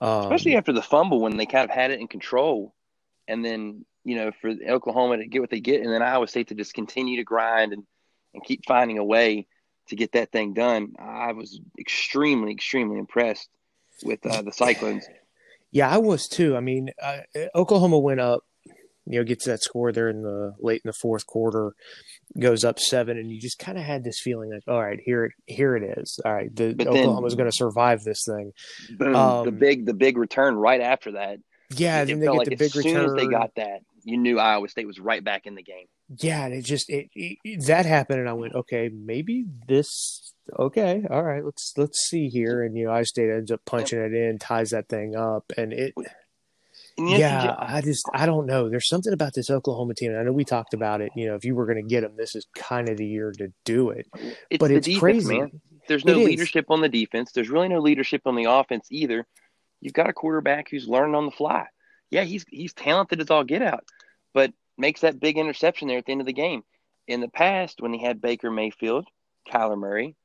um, 0.00 0.22
especially 0.22 0.56
after 0.56 0.72
the 0.72 0.82
fumble 0.82 1.20
when 1.20 1.36
they 1.36 1.46
kind 1.46 1.68
of 1.68 1.74
had 1.74 1.90
it 1.90 2.00
in 2.00 2.06
control, 2.06 2.74
and 3.26 3.44
then 3.44 3.84
you 4.04 4.16
know 4.16 4.30
for 4.40 4.52
Oklahoma 4.68 5.16
to 5.16 5.26
get 5.26 5.40
what 5.40 5.50
they 5.50 5.60
get, 5.60 5.82
and 5.82 5.92
then 5.92 6.02
Iowa 6.02 6.28
State 6.28 6.48
to 6.48 6.54
just 6.54 6.74
continue 6.74 7.16
to 7.16 7.24
grind 7.24 7.72
and 7.72 7.84
and 8.34 8.44
keep 8.44 8.66
finding 8.66 8.98
a 8.98 9.04
way 9.04 9.46
to 9.88 9.96
get 9.96 10.12
that 10.12 10.30
thing 10.30 10.52
done. 10.52 10.94
I 10.98 11.32
was 11.32 11.60
extremely 11.78 12.52
extremely 12.52 12.98
impressed 12.98 13.48
with 14.04 14.24
uh, 14.26 14.42
the 14.42 14.52
Cyclones. 14.52 15.06
Yeah, 15.72 15.90
I 15.90 15.98
was 15.98 16.28
too. 16.28 16.56
I 16.56 16.60
mean, 16.60 16.90
uh, 17.02 17.18
Oklahoma 17.54 17.98
went 17.98 18.20
up 18.20 18.44
you 19.06 19.18
know, 19.18 19.24
gets 19.24 19.46
that 19.46 19.62
score 19.62 19.92
there 19.92 20.08
in 20.08 20.22
the 20.22 20.54
late 20.58 20.82
in 20.84 20.88
the 20.88 20.92
fourth 20.92 21.26
quarter, 21.26 21.72
goes 22.38 22.64
up 22.64 22.78
seven, 22.78 23.16
and 23.16 23.30
you 23.30 23.40
just 23.40 23.58
kind 23.58 23.78
of 23.78 23.84
had 23.84 24.04
this 24.04 24.20
feeling 24.20 24.50
like, 24.50 24.64
all 24.66 24.82
right, 24.82 24.98
here 25.04 25.26
it 25.26 25.32
here 25.46 25.76
it 25.76 25.98
is. 25.98 26.18
All 26.24 26.32
right, 26.32 26.54
the 26.54 26.74
but 26.74 26.88
Oklahoma's 26.88 27.34
going 27.34 27.50
to 27.50 27.56
survive 27.56 28.02
this 28.02 28.24
thing. 28.26 28.52
Boom, 28.98 29.14
um, 29.14 29.44
the 29.44 29.52
big 29.52 29.86
the 29.86 29.94
big 29.94 30.18
return 30.18 30.56
right 30.56 30.80
after 30.80 31.12
that. 31.12 31.38
Yeah, 31.70 32.04
then 32.04 32.20
they 32.20 32.26
get 32.26 32.34
like 32.34 32.48
the 32.48 32.56
big 32.56 32.74
return. 32.74 32.96
As 32.96 33.02
soon 33.02 33.10
as 33.10 33.14
they 33.16 33.26
got 33.28 33.54
that, 33.56 33.80
you 34.04 34.18
knew 34.18 34.38
Iowa 34.38 34.68
State 34.68 34.86
was 34.86 35.00
right 35.00 35.22
back 35.22 35.46
in 35.46 35.54
the 35.54 35.62
game. 35.62 35.86
Yeah, 36.18 36.44
and 36.44 36.54
it 36.54 36.64
just 36.64 36.88
it, 36.88 37.08
it 37.14 37.66
that 37.66 37.86
happened, 37.86 38.20
and 38.20 38.28
I 38.28 38.34
went, 38.34 38.54
okay, 38.54 38.88
maybe 38.92 39.46
this. 39.66 40.32
Okay, 40.56 41.04
all 41.10 41.24
right, 41.24 41.44
let's 41.44 41.74
let's 41.76 41.98
see 42.08 42.28
here, 42.28 42.62
and 42.62 42.76
you 42.76 42.86
know, 42.86 42.92
Iowa 42.92 43.04
State 43.04 43.30
ends 43.30 43.50
up 43.50 43.64
punching 43.64 43.98
it 43.98 44.14
in, 44.14 44.38
ties 44.38 44.70
that 44.70 44.88
thing 44.88 45.16
up, 45.16 45.52
and 45.56 45.72
it 45.72 45.94
yeah, 46.98 47.54
I 47.58 47.80
just 47.82 48.08
I 48.14 48.26
don't 48.26 48.46
know. 48.46 48.68
There's 48.68 48.88
something 48.88 49.12
about 49.12 49.34
this 49.34 49.50
Oklahoma 49.50 49.94
team. 49.94 50.16
I 50.18 50.22
know 50.22 50.32
we 50.32 50.44
talked 50.44 50.74
about 50.74 51.00
it. 51.00 51.12
You 51.14 51.26
know, 51.26 51.34
if 51.34 51.44
you 51.44 51.54
were 51.54 51.66
going 51.66 51.82
to 51.82 51.88
get 51.88 52.00
them, 52.00 52.12
this 52.16 52.34
is 52.34 52.46
kind 52.54 52.88
of 52.88 52.96
the 52.96 53.06
year 53.06 53.32
to 53.38 53.52
do 53.64 53.90
it. 53.90 54.06
It's 54.50 54.58
but 54.58 54.70
it's 54.70 54.86
defense, 54.86 55.00
crazy. 55.00 55.38
Man. 55.38 55.60
There's 55.88 56.04
no 56.04 56.14
leadership 56.14 56.66
on 56.70 56.80
the 56.80 56.88
defense. 56.88 57.32
There's 57.32 57.50
really 57.50 57.68
no 57.68 57.80
leadership 57.80 58.22
on 58.26 58.34
the 58.34 58.44
offense 58.44 58.88
either. 58.90 59.26
You've 59.80 59.92
got 59.92 60.08
a 60.08 60.12
quarterback 60.12 60.68
who's 60.70 60.88
learning 60.88 61.14
on 61.14 61.26
the 61.26 61.32
fly. 61.32 61.66
Yeah, 62.10 62.24
he's 62.24 62.44
he's 62.48 62.72
talented 62.72 63.20
as 63.20 63.30
all 63.30 63.44
get 63.44 63.62
out, 63.62 63.84
but 64.32 64.52
makes 64.78 65.02
that 65.02 65.20
big 65.20 65.38
interception 65.38 65.88
there 65.88 65.98
at 65.98 66.06
the 66.06 66.12
end 66.12 66.20
of 66.20 66.26
the 66.26 66.32
game. 66.32 66.62
In 67.06 67.20
the 67.20 67.28
past, 67.28 67.80
when 67.80 67.92
he 67.92 68.02
had 68.02 68.20
Baker 68.20 68.50
Mayfield, 68.50 69.06
Kyler 69.48 69.78
Murray, 69.78 70.16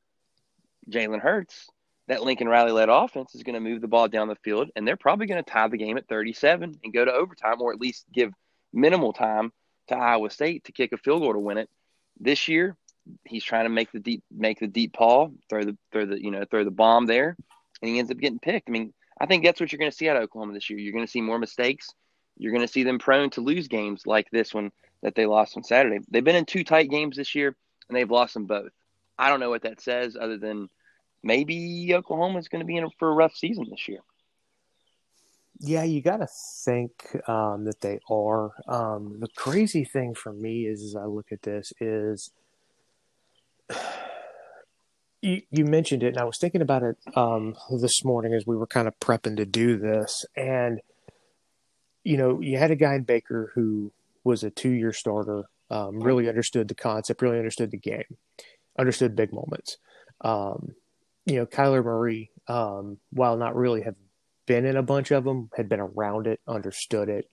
Jalen 0.89 1.21
Hurts, 1.21 1.69
that 2.11 2.23
Lincoln 2.23 2.49
Riley 2.49 2.73
led 2.73 2.89
offense 2.89 3.35
is 3.35 3.43
going 3.43 3.53
to 3.53 3.61
move 3.61 3.79
the 3.79 3.87
ball 3.87 4.09
down 4.09 4.27
the 4.27 4.35
field, 4.35 4.69
and 4.75 4.85
they're 4.85 4.97
probably 4.97 5.27
going 5.27 5.41
to 5.41 5.49
tie 5.49 5.69
the 5.69 5.77
game 5.77 5.95
at 5.95 6.09
37 6.09 6.81
and 6.83 6.93
go 6.93 7.05
to 7.05 7.13
overtime, 7.13 7.61
or 7.61 7.71
at 7.71 7.79
least 7.79 8.05
give 8.11 8.33
minimal 8.73 9.13
time 9.13 9.53
to 9.87 9.95
Iowa 9.95 10.29
State 10.29 10.65
to 10.65 10.73
kick 10.73 10.91
a 10.91 10.97
field 10.97 11.21
goal 11.21 11.31
to 11.31 11.39
win 11.39 11.57
it. 11.57 11.69
This 12.19 12.49
year, 12.49 12.75
he's 13.23 13.45
trying 13.45 13.63
to 13.63 13.69
make 13.69 13.93
the 13.93 14.01
deep 14.01 14.25
make 14.29 14.59
the 14.59 14.67
deep 14.67 14.97
ball, 14.97 15.31
throw 15.49 15.63
the 15.63 15.77
throw 15.93 16.05
the 16.05 16.21
you 16.21 16.31
know 16.31 16.43
throw 16.51 16.65
the 16.65 16.69
bomb 16.69 17.05
there, 17.05 17.37
and 17.81 17.89
he 17.89 17.97
ends 17.97 18.11
up 18.11 18.17
getting 18.17 18.39
picked. 18.39 18.67
I 18.67 18.73
mean, 18.73 18.93
I 19.17 19.25
think 19.25 19.45
that's 19.45 19.61
what 19.61 19.71
you're 19.71 19.79
going 19.79 19.91
to 19.91 19.95
see 19.95 20.09
out 20.09 20.17
of 20.17 20.23
Oklahoma 20.23 20.53
this 20.53 20.69
year. 20.69 20.79
You're 20.79 20.91
going 20.91 21.05
to 21.05 21.11
see 21.11 21.21
more 21.21 21.39
mistakes. 21.39 21.87
You're 22.37 22.51
going 22.51 22.67
to 22.67 22.73
see 22.73 22.83
them 22.83 22.99
prone 22.99 23.29
to 23.31 23.41
lose 23.41 23.69
games 23.69 24.05
like 24.05 24.29
this 24.31 24.53
one 24.53 24.73
that 25.01 25.15
they 25.15 25.25
lost 25.25 25.55
on 25.55 25.63
Saturday. 25.63 25.99
They've 26.09 26.21
been 26.21 26.35
in 26.35 26.43
two 26.43 26.65
tight 26.65 26.89
games 26.89 27.15
this 27.15 27.35
year, 27.35 27.55
and 27.87 27.97
they've 27.97 28.11
lost 28.11 28.33
them 28.33 28.47
both. 28.47 28.73
I 29.17 29.29
don't 29.29 29.39
know 29.39 29.49
what 29.49 29.61
that 29.61 29.79
says, 29.79 30.17
other 30.19 30.37
than 30.37 30.67
maybe 31.23 31.93
Oklahoma 31.93 32.39
is 32.39 32.47
going 32.47 32.61
to 32.61 32.65
be 32.65 32.77
in 32.77 32.89
for 32.97 33.09
a 33.09 33.13
rough 33.13 33.35
season 33.35 33.67
this 33.69 33.87
year. 33.87 33.99
Yeah, 35.63 35.83
you 35.83 36.01
got 36.01 36.17
to 36.17 36.27
think 36.65 36.91
um, 37.27 37.65
that 37.65 37.81
they 37.81 37.99
are. 38.09 38.51
Um, 38.67 39.19
the 39.19 39.27
crazy 39.35 39.83
thing 39.83 40.15
for 40.15 40.33
me 40.33 40.65
is, 40.65 40.81
as 40.81 40.95
I 40.95 41.05
look 41.05 41.31
at 41.31 41.43
this, 41.43 41.71
is 41.79 42.31
you, 45.21 45.43
you 45.51 45.65
mentioned 45.65 46.01
it, 46.01 46.07
and 46.07 46.17
I 46.17 46.23
was 46.23 46.39
thinking 46.39 46.63
about 46.63 46.81
it 46.81 46.97
um, 47.15 47.55
this 47.79 48.03
morning 48.03 48.33
as 48.33 48.47
we 48.47 48.57
were 48.57 48.65
kind 48.65 48.87
of 48.87 48.99
prepping 48.99 49.37
to 49.37 49.45
do 49.45 49.77
this. 49.77 50.25
And, 50.35 50.81
you 52.03 52.17
know, 52.17 52.41
you 52.41 52.57
had 52.57 52.71
a 52.71 52.75
guy 52.75 52.95
in 52.95 53.03
Baker 53.03 53.51
who 53.53 53.91
was 54.23 54.43
a 54.43 54.49
two 54.49 54.71
year 54.71 54.93
starter, 54.93 55.43
um, 55.69 55.99
really 55.99 56.27
understood 56.27 56.69
the 56.69 56.75
concept, 56.75 57.21
really 57.21 57.37
understood 57.37 57.69
the 57.69 57.77
game, 57.77 58.17
understood 58.79 59.15
big 59.15 59.31
moments. 59.31 59.77
Um, 60.21 60.73
you 61.25 61.35
know, 61.37 61.45
Kyler 61.45 61.83
Murray, 61.83 62.31
um, 62.47 62.97
while 63.11 63.37
not 63.37 63.55
really 63.55 63.81
have 63.83 63.95
been 64.47 64.65
in 64.65 64.75
a 64.77 64.83
bunch 64.83 65.11
of 65.11 65.23
them, 65.23 65.49
had 65.55 65.69
been 65.69 65.79
around 65.79 66.27
it, 66.27 66.39
understood 66.47 67.09
it. 67.09 67.25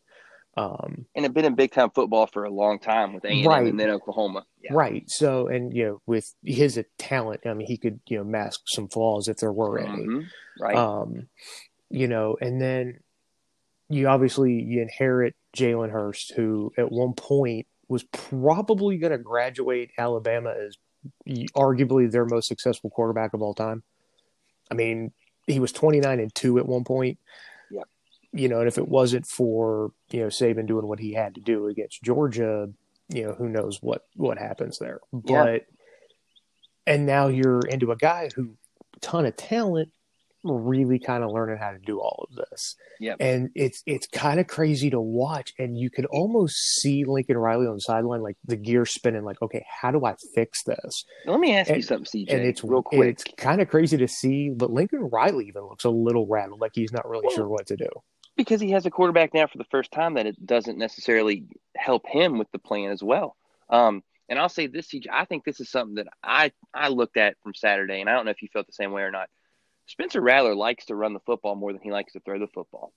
Um, 0.56 1.06
and 1.14 1.24
have 1.24 1.34
been 1.34 1.44
in 1.44 1.54
big 1.54 1.70
time 1.70 1.90
football 1.94 2.26
for 2.26 2.42
a 2.44 2.50
long 2.50 2.80
time 2.80 3.14
with 3.14 3.24
A&M 3.24 3.46
Right. 3.46 3.66
and 3.66 3.78
then 3.78 3.90
Oklahoma. 3.90 4.44
Yeah. 4.60 4.72
Right. 4.74 5.08
So, 5.08 5.46
and 5.46 5.72
you 5.72 5.84
know, 5.86 6.02
with 6.04 6.34
his 6.44 6.82
talent, 6.98 7.42
I 7.46 7.54
mean, 7.54 7.66
he 7.68 7.76
could 7.76 8.00
you 8.08 8.18
know 8.18 8.24
mask 8.24 8.62
some 8.66 8.88
flaws 8.88 9.28
if 9.28 9.36
there 9.36 9.52
were 9.52 9.78
any. 9.78 10.04
Mhm. 10.04 10.24
Right. 10.60 10.74
Um, 10.76 11.28
you 11.90 12.08
know, 12.08 12.36
and 12.40 12.60
then 12.60 12.98
you 13.88 14.08
obviously 14.08 14.52
you 14.54 14.82
inherit 14.82 15.36
Jalen 15.56 15.90
Hurts, 15.92 16.30
who 16.34 16.72
at 16.76 16.90
one 16.90 17.12
point 17.14 17.66
was 17.88 18.02
probably 18.04 18.98
going 18.98 19.12
to 19.12 19.18
graduate 19.18 19.92
Alabama 19.96 20.50
as 20.66 20.76
arguably 21.26 22.10
their 22.10 22.24
most 22.24 22.48
successful 22.48 22.90
quarterback 22.90 23.34
of 23.34 23.42
all 23.42 23.54
time. 23.54 23.82
I 24.70 24.74
mean, 24.74 25.12
he 25.46 25.60
was 25.60 25.72
29 25.72 26.20
and 26.20 26.34
2 26.34 26.58
at 26.58 26.66
one 26.66 26.84
point. 26.84 27.18
Yep. 27.70 27.88
You 28.32 28.48
know, 28.48 28.58
and 28.58 28.68
if 28.68 28.78
it 28.78 28.88
wasn't 28.88 29.26
for, 29.26 29.92
you 30.10 30.20
know, 30.20 30.26
Saban 30.26 30.66
doing 30.66 30.86
what 30.86 31.00
he 31.00 31.12
had 31.12 31.34
to 31.36 31.40
do 31.40 31.68
against 31.68 32.02
Georgia, 32.02 32.68
you 33.08 33.26
know, 33.26 33.32
who 33.32 33.48
knows 33.48 33.82
what 33.82 34.06
what 34.14 34.38
happens 34.38 34.78
there. 34.78 35.00
Yeah. 35.24 35.44
But 35.44 35.66
and 36.86 37.06
now 37.06 37.28
you're 37.28 37.60
into 37.60 37.92
a 37.92 37.96
guy 37.96 38.30
who 38.34 38.56
ton 39.00 39.26
of 39.26 39.36
talent 39.36 39.90
really 40.50 40.98
kind 40.98 41.22
of 41.24 41.30
learning 41.32 41.58
how 41.58 41.70
to 41.72 41.78
do 41.78 42.00
all 42.00 42.26
of 42.30 42.36
this. 42.36 42.76
Yep. 43.00 43.16
And 43.20 43.50
it's 43.54 43.82
it's 43.86 44.06
kind 44.06 44.40
of 44.40 44.46
crazy 44.46 44.90
to 44.90 45.00
watch 45.00 45.52
and 45.58 45.76
you 45.76 45.90
can 45.90 46.04
almost 46.06 46.56
see 46.80 47.04
Lincoln 47.04 47.36
Riley 47.38 47.66
on 47.66 47.74
the 47.74 47.80
sideline 47.80 48.22
like 48.22 48.36
the 48.44 48.56
gear 48.56 48.84
spinning 48.86 49.24
like 49.24 49.40
okay, 49.42 49.64
how 49.80 49.90
do 49.90 50.04
I 50.04 50.14
fix 50.34 50.62
this? 50.64 51.04
Let 51.26 51.40
me 51.40 51.54
ask 51.56 51.70
you 51.70 51.82
something, 51.82 52.26
CJ, 52.26 52.32
and 52.32 52.42
it's 52.46 52.62
real 52.64 52.82
quick. 52.82 53.08
it's 53.10 53.24
kind 53.36 53.60
of 53.60 53.68
crazy 53.68 53.96
to 53.96 54.08
see, 54.08 54.50
but 54.50 54.70
Lincoln 54.70 55.08
Riley 55.12 55.46
even 55.48 55.62
looks 55.62 55.84
a 55.84 55.90
little 55.90 56.26
rattled 56.26 56.60
like 56.60 56.72
he's 56.74 56.92
not 56.92 57.08
really 57.08 57.26
Well, 57.26 57.36
sure 57.36 57.48
what 57.48 57.66
to 57.68 57.76
do. 57.76 57.88
because 58.36 58.60
he 58.60 58.70
has 58.72 58.86
a 58.86 58.90
quarterback 58.90 59.34
now 59.34 59.46
for 59.46 59.58
the 59.58 59.64
first 59.70 59.90
time 59.92 60.14
that 60.14 60.26
it 60.26 60.44
doesn't 60.46 60.78
necessarily 60.78 61.44
help 61.76 62.06
him 62.06 62.38
with 62.38 62.50
the 62.52 62.58
plan 62.58 62.90
as 62.90 63.02
well. 63.02 63.36
Um, 63.70 64.02
and 64.30 64.38
I'll 64.38 64.48
say 64.50 64.66
this, 64.66 64.88
CJ, 64.88 65.06
I 65.10 65.24
think 65.24 65.44
this 65.44 65.58
is 65.58 65.70
something 65.70 65.94
that 65.94 66.08
I 66.22 66.52
I 66.74 66.88
looked 66.88 67.16
at 67.16 67.36
from 67.42 67.54
Saturday, 67.54 68.00
and 68.02 68.10
I 68.10 68.12
don't 68.12 68.26
know 68.26 68.30
if 68.30 68.42
you 68.42 68.48
felt 68.52 68.66
the 68.66 68.72
same 68.74 68.92
way 68.92 69.00
or 69.02 69.10
not. 69.10 69.30
Spencer 69.88 70.20
Rattler 70.20 70.54
likes 70.54 70.86
to 70.86 70.94
run 70.94 71.14
the 71.14 71.20
football 71.20 71.56
more 71.56 71.72
than 71.72 71.82
he 71.82 71.90
likes 71.90 72.12
to 72.12 72.20
throw 72.20 72.38
the 72.38 72.46
football. 72.46 72.92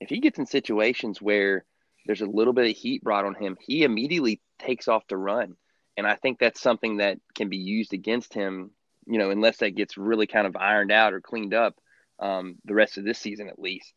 If 0.00 0.08
he 0.08 0.20
gets 0.20 0.38
in 0.38 0.46
situations 0.46 1.20
where 1.20 1.64
there's 2.06 2.22
a 2.22 2.26
little 2.26 2.54
bit 2.54 2.70
of 2.70 2.76
heat 2.76 3.04
brought 3.04 3.26
on 3.26 3.34
him, 3.34 3.58
he 3.60 3.84
immediately 3.84 4.40
takes 4.58 4.88
off 4.88 5.06
to 5.08 5.18
run. 5.18 5.56
And 5.98 6.06
I 6.06 6.16
think 6.16 6.38
that's 6.38 6.60
something 6.60 6.96
that 6.96 7.18
can 7.34 7.50
be 7.50 7.58
used 7.58 7.92
against 7.92 8.32
him, 8.32 8.70
you 9.06 9.18
know, 9.18 9.30
unless 9.30 9.58
that 9.58 9.76
gets 9.76 9.98
really 9.98 10.26
kind 10.26 10.46
of 10.46 10.56
ironed 10.56 10.90
out 10.90 11.12
or 11.12 11.20
cleaned 11.20 11.52
up 11.52 11.74
um, 12.18 12.56
the 12.64 12.74
rest 12.74 12.96
of 12.96 13.04
this 13.04 13.18
season 13.18 13.48
at 13.48 13.58
least. 13.58 13.92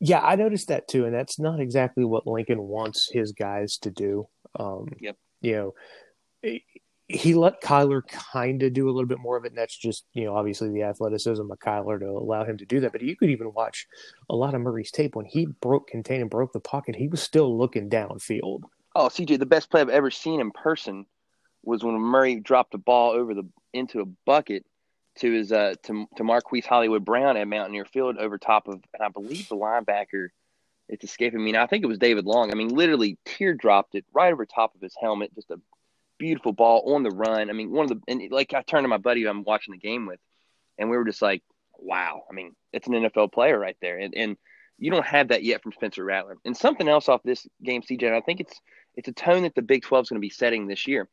Yeah, 0.00 0.20
I 0.20 0.34
noticed 0.34 0.68
that 0.68 0.88
too, 0.88 1.04
and 1.04 1.14
that's 1.14 1.38
not 1.38 1.60
exactly 1.60 2.04
what 2.04 2.26
Lincoln 2.26 2.60
wants 2.60 3.08
his 3.12 3.32
guys 3.32 3.78
to 3.78 3.90
do. 3.90 4.28
Um, 4.58 4.88
Yep. 5.00 5.16
You 5.42 5.52
know, 5.52 5.74
he- 7.08 7.34
let 7.34 7.62
Kyler 7.62 8.06
kind 8.06 8.62
of 8.62 8.72
do 8.72 8.88
a 8.88 8.92
little 8.92 9.06
bit 9.06 9.20
more 9.20 9.36
of 9.36 9.44
it, 9.44 9.52
and 9.52 9.58
that's 9.58 9.76
just 9.76 10.04
you 10.12 10.24
know 10.24 10.36
obviously 10.36 10.70
the 10.70 10.82
athleticism 10.82 11.50
of 11.50 11.58
Kyler 11.58 12.00
to 12.00 12.06
allow 12.06 12.44
him 12.44 12.58
to 12.58 12.66
do 12.66 12.80
that. 12.80 12.92
But 12.92 13.02
you 13.02 13.16
could 13.16 13.30
even 13.30 13.52
watch 13.52 13.86
a 14.28 14.36
lot 14.36 14.54
of 14.54 14.60
Murray's 14.60 14.90
tape 14.90 15.14
when 15.14 15.26
he 15.26 15.46
broke 15.46 15.88
contain 15.88 16.20
and 16.20 16.30
broke 16.30 16.52
the 16.52 16.60
pocket. 16.60 16.96
He 16.96 17.08
was 17.08 17.22
still 17.22 17.56
looking 17.56 17.88
downfield. 17.88 18.62
Oh, 18.94 19.08
CJ, 19.08 19.38
the 19.38 19.46
best 19.46 19.70
play 19.70 19.80
I've 19.80 19.88
ever 19.88 20.10
seen 20.10 20.40
in 20.40 20.50
person 20.50 21.06
was 21.62 21.84
when 21.84 21.94
Murray 21.94 22.40
dropped 22.40 22.72
the 22.72 22.78
ball 22.78 23.10
over 23.10 23.34
the 23.34 23.46
into 23.72 24.00
a 24.00 24.06
bucket 24.24 24.64
to 25.18 25.32
his 25.32 25.52
uh 25.52 25.74
to 25.84 26.06
to 26.16 26.24
Marquise 26.24 26.66
Hollywood 26.66 27.04
Brown 27.04 27.36
at 27.36 27.48
Mountaineer 27.48 27.84
Field 27.84 28.16
over 28.18 28.38
top 28.38 28.68
of 28.68 28.82
and 28.94 29.02
I 29.02 29.08
believe 29.08 29.48
the 29.48 29.56
linebacker. 29.56 30.28
It's 30.88 31.02
escaping 31.02 31.42
me 31.42 31.50
now. 31.50 31.64
I 31.64 31.66
think 31.66 31.82
it 31.82 31.88
was 31.88 31.98
David 31.98 32.26
Long. 32.26 32.52
I 32.52 32.54
mean, 32.54 32.68
literally 32.68 33.18
teardropped 33.26 33.94
it 33.94 34.04
right 34.12 34.32
over 34.32 34.46
top 34.46 34.74
of 34.76 34.80
his 34.80 34.94
helmet. 35.00 35.34
Just 35.34 35.50
a 35.50 35.58
beautiful 36.18 36.52
ball 36.52 36.94
on 36.94 37.02
the 37.02 37.10
run. 37.10 37.50
I 37.50 37.52
mean, 37.52 37.70
one 37.70 37.84
of 37.84 37.90
the 37.90 38.00
and 38.08 38.30
like 38.30 38.54
I 38.54 38.62
turned 38.62 38.84
to 38.84 38.88
my 38.88 38.98
buddy 38.98 39.24
I'm 39.26 39.44
watching 39.44 39.72
the 39.72 39.78
game 39.78 40.06
with, 40.06 40.20
and 40.78 40.90
we 40.90 40.96
were 40.96 41.04
just 41.04 41.22
like, 41.22 41.42
wow. 41.78 42.22
I 42.30 42.34
mean, 42.34 42.54
it's 42.72 42.86
an 42.86 42.94
NFL 42.94 43.32
player 43.32 43.58
right 43.58 43.76
there, 43.80 43.98
and 43.98 44.14
and 44.14 44.36
you 44.78 44.90
don't 44.90 45.06
have 45.06 45.28
that 45.28 45.42
yet 45.42 45.62
from 45.62 45.72
Spencer 45.72 46.04
Rattler. 46.04 46.36
And 46.44 46.56
something 46.56 46.88
else 46.88 47.08
off 47.08 47.22
this 47.22 47.46
game, 47.62 47.82
CJ. 47.82 48.12
I 48.12 48.20
think 48.20 48.40
it's 48.40 48.60
it's 48.94 49.08
a 49.08 49.12
tone 49.12 49.42
that 49.42 49.54
the 49.54 49.62
Big 49.62 49.82
12 49.82 50.04
is 50.04 50.08
going 50.08 50.20
to 50.20 50.26
be 50.26 50.30
setting 50.30 50.66
this 50.66 50.86
year. 50.86 51.08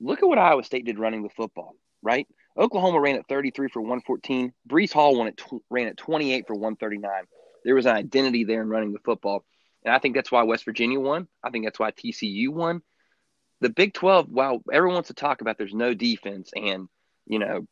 Look 0.00 0.22
at 0.22 0.28
what 0.28 0.38
Iowa 0.38 0.64
State 0.64 0.86
did 0.86 0.98
running 0.98 1.22
the 1.22 1.28
football, 1.28 1.74
right? 2.02 2.26
Oklahoma 2.56 3.00
ran 3.00 3.16
at 3.16 3.28
33 3.28 3.68
for 3.68 3.80
114. 3.80 4.52
Breece 4.68 4.92
Hall 4.92 5.16
won 5.16 5.32
tw- 5.32 5.62
ran 5.68 5.88
at 5.88 5.96
28 5.96 6.46
for 6.46 6.54
139. 6.54 7.10
There 7.64 7.74
was 7.74 7.86
an 7.86 7.96
identity 7.96 8.44
there 8.44 8.62
in 8.62 8.68
running 8.68 8.92
the 8.92 8.98
football. 9.00 9.44
And 9.84 9.94
I 9.94 9.98
think 9.98 10.14
that's 10.14 10.32
why 10.32 10.42
West 10.42 10.64
Virginia 10.64 10.98
won. 11.00 11.28
I 11.42 11.50
think 11.50 11.64
that's 11.64 11.78
why 11.78 11.90
TCU 11.90 12.48
won. 12.48 12.82
The 13.60 13.70
Big 13.70 13.92
12, 13.92 14.28
while 14.30 14.62
everyone 14.72 14.94
wants 14.94 15.08
to 15.08 15.14
talk 15.14 15.40
about 15.40 15.58
there's 15.58 15.74
no 15.74 15.94
defense 15.94 16.50
and, 16.54 16.88
you 17.26 17.38
know, 17.38 17.66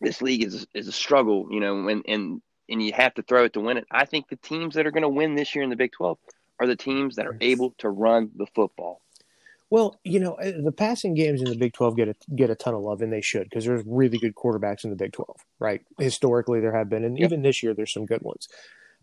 this 0.00 0.20
league 0.20 0.42
is 0.42 0.66
is 0.74 0.88
a 0.88 0.92
struggle, 0.92 1.48
you 1.50 1.60
know, 1.60 1.88
and 1.88 2.02
and 2.06 2.42
and 2.68 2.82
you 2.82 2.92
have 2.92 3.14
to 3.14 3.22
throw 3.22 3.44
it 3.44 3.52
to 3.54 3.60
win 3.60 3.76
it. 3.76 3.86
I 3.90 4.04
think 4.04 4.28
the 4.28 4.36
teams 4.36 4.74
that 4.74 4.86
are 4.86 4.90
going 4.90 5.02
to 5.02 5.08
win 5.08 5.34
this 5.34 5.54
year 5.54 5.64
in 5.64 5.70
the 5.70 5.76
Big 5.76 5.92
12 5.92 6.18
are 6.60 6.66
the 6.66 6.76
teams 6.76 7.16
that 7.16 7.26
are 7.26 7.36
able 7.40 7.74
to 7.78 7.88
run 7.88 8.30
the 8.36 8.46
football. 8.54 9.00
Well, 9.70 9.98
you 10.04 10.20
know, 10.20 10.34
uh, 10.34 10.52
the 10.62 10.72
passing 10.72 11.14
games 11.14 11.40
in 11.40 11.48
the 11.48 11.56
Big 11.56 11.72
12 11.72 11.96
get 11.96 12.08
a, 12.08 12.14
get 12.34 12.50
a 12.50 12.54
ton 12.54 12.74
of 12.74 12.82
love, 12.82 13.02
and 13.02 13.12
they 13.12 13.20
should 13.20 13.44
because 13.44 13.64
there's 13.64 13.82
really 13.86 14.18
good 14.18 14.34
quarterbacks 14.34 14.84
in 14.84 14.90
the 14.90 14.96
Big 14.96 15.12
12, 15.12 15.36
right? 15.58 15.82
Historically, 15.98 16.60
there 16.60 16.76
have 16.76 16.88
been, 16.88 17.04
and 17.04 17.18
Yep. 17.18 17.24
even 17.24 17.42
this 17.42 17.62
year, 17.62 17.74
there's 17.74 17.92
some 17.92 18.06
good 18.06 18.22
ones. 18.22 18.48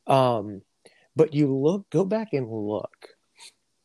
Um, 0.08 0.62
but 1.16 1.34
you 1.34 1.54
look, 1.54 1.90
go 1.90 2.06
back 2.06 2.30
and 2.34 2.50
look, 2.50 3.10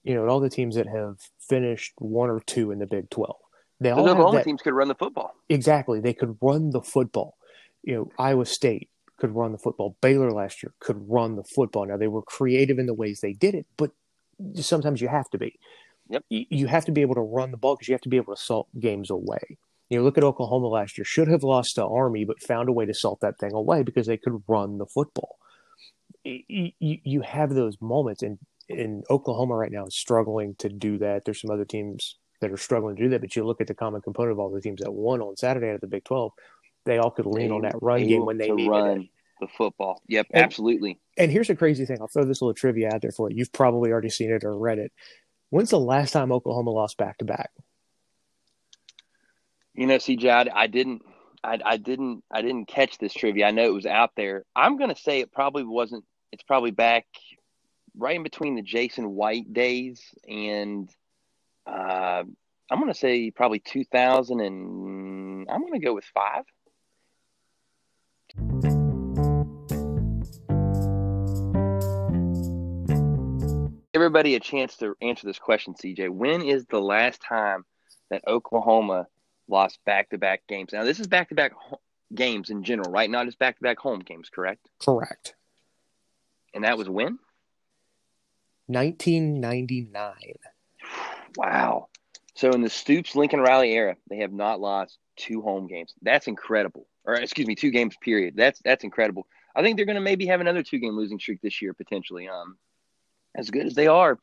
you 0.07 0.15
know, 0.15 0.27
all 0.29 0.39
the 0.39 0.49
teams 0.49 0.77
that 0.77 0.87
have 0.87 1.17
finished 1.41 1.93
one 1.99 2.31
or 2.31 2.41
two 2.41 2.71
in 2.71 2.79
the 2.79 2.87
Big 2.87 3.11
12. 3.11 3.37
They 3.81 3.91
all 3.91 4.07
have 4.07 4.17
Oklahoma 4.17 4.39
that, 4.39 4.45
teams 4.45 4.63
could 4.63 4.73
run 4.73 4.89
the 4.89 4.95
football. 4.95 5.35
exactly. 5.49 6.01
They 6.01 6.15
could 6.15 6.39
run 6.41 6.71
the 6.71 6.81
football. 6.81 7.37
You 7.83 7.95
know, 7.95 8.11
Iowa 8.19 8.47
State 8.47 8.89
could 9.19 9.35
run 9.35 9.51
the 9.51 9.59
football. 9.59 9.97
Baylor 10.01 10.31
last 10.31 10.63
year 10.63 10.73
could 10.79 11.09
run 11.09 11.35
the 11.35 11.43
football. 11.43 11.87
Now 11.87 11.97
they 11.97 12.07
were 12.07 12.23
creative 12.23 12.79
in 12.79 12.87
the 12.87 12.95
ways 12.95 13.21
they 13.21 13.33
did 13.33 13.55
it, 13.55 13.67
but 13.77 13.91
sometimes 14.55 15.01
you 15.01 15.09
have 15.09 15.29
to 15.31 15.39
be. 15.39 15.59
Yep. 16.09 16.25
You, 16.31 16.69
have 16.69 16.85
to 16.85 16.93
be 16.93 17.01
able 17.01 17.17
to 17.17 17.21
run 17.21 17.51
the 17.51 17.57
ball 17.57 17.75
because 17.75 17.89
you 17.89 17.95
have 17.95 18.01
to 18.03 18.09
be 18.09 18.17
able 18.17 18.35
to 18.35 18.41
salt 18.41 18.69
games 18.79 19.11
away. 19.11 19.59
You 19.91 19.99
know, 19.99 20.05
look 20.05 20.17
at 20.17 20.23
Oklahoma 20.23 20.69
last 20.69 20.97
year. 20.97 21.05
Should 21.05 21.27
have 21.27 21.43
lost 21.43 21.75
to 21.75 21.85
Army, 21.85 22.25
but 22.25 22.41
found 22.41 22.69
a 22.69 22.73
way 22.73 22.87
to 22.87 22.95
salt 22.95 23.21
that 23.23 23.39
thing 23.39 23.53
away 23.53 23.83
because 23.83 24.07
they 24.07 24.17
could 24.17 24.41
run 24.47 24.79
the 24.79 24.87
football. 24.87 25.37
You, 26.23 26.71
you, 26.79 26.99
you 27.03 27.21
have 27.23 27.51
those 27.51 27.77
moments, 27.81 28.23
and 28.23 28.39
and 28.68 29.04
Oklahoma 29.11 29.54
right 29.56 29.70
now 29.73 29.87
is 29.87 29.94
struggling 29.94 30.54
to 30.58 30.68
do 30.68 30.99
that. 30.99 31.25
There's 31.25 31.40
some 31.40 31.50
other 31.50 31.64
teams 31.64 32.16
that 32.40 32.50
are 32.50 32.56
struggling 32.56 32.96
to 32.96 33.02
do 33.04 33.08
that, 33.11 33.20
but 33.20 33.35
you 33.37 33.44
look 33.44 33.61
at 33.61 33.66
the 33.66 33.75
common 33.75 34.02
component 34.02 34.32
of 34.32 34.38
all 34.38 34.50
the 34.50 34.61
teams 34.61 34.80
that 34.82 34.92
won 34.92 35.20
on 35.20 35.37
Saturday 35.37 35.68
out 35.68 35.76
of 35.76 35.80
the 35.80 35.87
Big 35.87 36.04
12, 36.04 36.32
they 36.85 36.99
all 36.99 37.11
could 37.11 37.26
lean 37.26 37.50
on 37.52 37.62
that 37.62 37.76
run 37.80 38.06
game 38.06 38.25
when 38.26 38.38
they 38.38 38.49
to 38.49 38.54
needed 38.54 38.70
run 38.70 39.00
it. 39.02 39.08
the 39.40 39.49
football. 39.56 40.02
Yep, 40.08 40.26
And- 40.32 40.42
absolutely. 40.44 40.99
And 41.16 41.30
here's 41.32 41.49
a 41.49 41.56
crazy 41.56 41.87
thing. 41.87 41.99
I'll 42.00 42.08
throw 42.08 42.25
this 42.25 42.42
little 42.42 42.54
trivia 42.54 42.90
out 42.92 43.00
there 43.00 43.11
for 43.11 43.30
you. 43.30 43.38
You've 43.38 43.52
probably 43.52 43.90
already 43.90 44.11
seen 44.11 44.30
it 44.30 44.44
or 44.44 44.56
read 44.58 44.78
it. 44.78 44.92
When's 45.50 45.70
the 45.70 45.78
last 45.80 46.12
time 46.12 46.30
Oklahoma 46.32 46.70
lost 46.70 46.99
back 46.99 47.18
to 47.18 47.25
back? 47.25 47.50
You 49.75 49.87
know, 49.87 49.96
CJ, 49.96 50.28
I, 50.52 50.62
I 50.62 50.66
didn't, 50.66 51.02
I, 51.44 51.58
I 51.64 51.76
didn't, 51.76 52.25
I 52.30 52.42
didn't 52.42 52.66
catch 52.66 52.99
this 52.99 53.12
trivia. 53.12 53.46
I 53.46 53.50
know 53.50 53.64
it 53.64 53.73
was 53.75 53.87
out 53.87 54.11
there. 54.16 54.44
I'm 54.54 54.78
gonna 54.78 54.96
say 54.96 55.20
it 55.20 55.32
probably 55.32 55.64
wasn't. 55.64 56.04
It's 56.32 56.42
probably 56.42 56.70
back 56.70 57.06
right 57.97 58.17
in 58.17 58.23
between 58.23 58.55
the 58.55 58.62
Jason 58.62 59.11
White 59.11 59.53
days 59.53 60.03
and 60.29 60.88
uh, 61.67 62.23
I'm 62.71 62.79
gonna 62.81 62.95
say 62.95 63.31
probably 63.31 63.61
2000 63.61 64.41
and 64.41 65.50
I'm 65.50 65.62
gonna 65.62 65.81
go 65.81 65.95
with 65.95 66.05
five. 66.05 66.45
Everybody 73.95 74.35
a 74.35 74.41
chance 74.41 74.76
to 74.76 74.95
answer 75.00 75.26
this 75.26 75.38
question, 75.38 75.75
CJ. 75.75 76.11
When 76.11 76.43
is 76.43 76.67
the 76.67 76.81
last 76.81 77.23
time 77.23 77.65
that 78.11 78.23
Oklahoma 78.29 79.07
lost 79.49 79.79
back-to-back 79.87 80.43
games? 80.49 80.75
Now, 80.75 80.85
this 80.85 81.00
is 81.00 81.07
back-to-back 81.07 81.53
ho- 81.55 81.81
games 82.15 82.50
in 82.50 82.62
general, 82.62 82.91
right? 82.91 83.09
Not 83.09 83.25
just 83.25 83.38
back-to-back 83.38 83.79
home 83.79 84.00
games, 84.00 84.29
correct? 84.29 84.69
Correct. 84.85 85.35
And 86.53 86.65
that 86.65 86.76
was 86.76 86.91
when? 86.91 87.19
1999. 88.66 90.14
Wow. 91.37 91.88
So 92.35 92.50
in 92.50 92.62
the 92.62 92.70
Stoops 92.70 93.16
Lincoln 93.16 93.40
Riley 93.40 93.73
era, 93.73 93.96
they 94.08 94.18
have 94.18 94.32
not 94.32 94.61
lost 94.61 94.99
two 95.16 95.40
home 95.40 95.66
games. 95.66 95.94
That's 96.02 96.26
incredible. 96.26 96.87
Or 97.04 97.14
excuse 97.14 97.46
me, 97.46 97.54
two 97.54 97.70
games 97.70 97.96
period. 98.00 98.35
That's 98.37 98.61
that's 98.64 98.85
incredible. 98.85 99.26
I 99.54 99.62
think 99.62 99.76
they're 99.76 99.87
going 99.87 99.96
to 99.96 100.02
maybe 100.02 100.26
have 100.26 100.40
another 100.40 100.62
two 100.62 100.78
game 100.78 100.96
losing 100.96 101.18
streak 101.18 101.40
this 101.40 101.62
year 101.62 101.73
potentially. 101.73 102.28
Um, 102.28 102.58
as 103.35 103.50
good 103.50 103.66
as 103.66 103.75
they 103.75 103.87
are, 103.87 104.18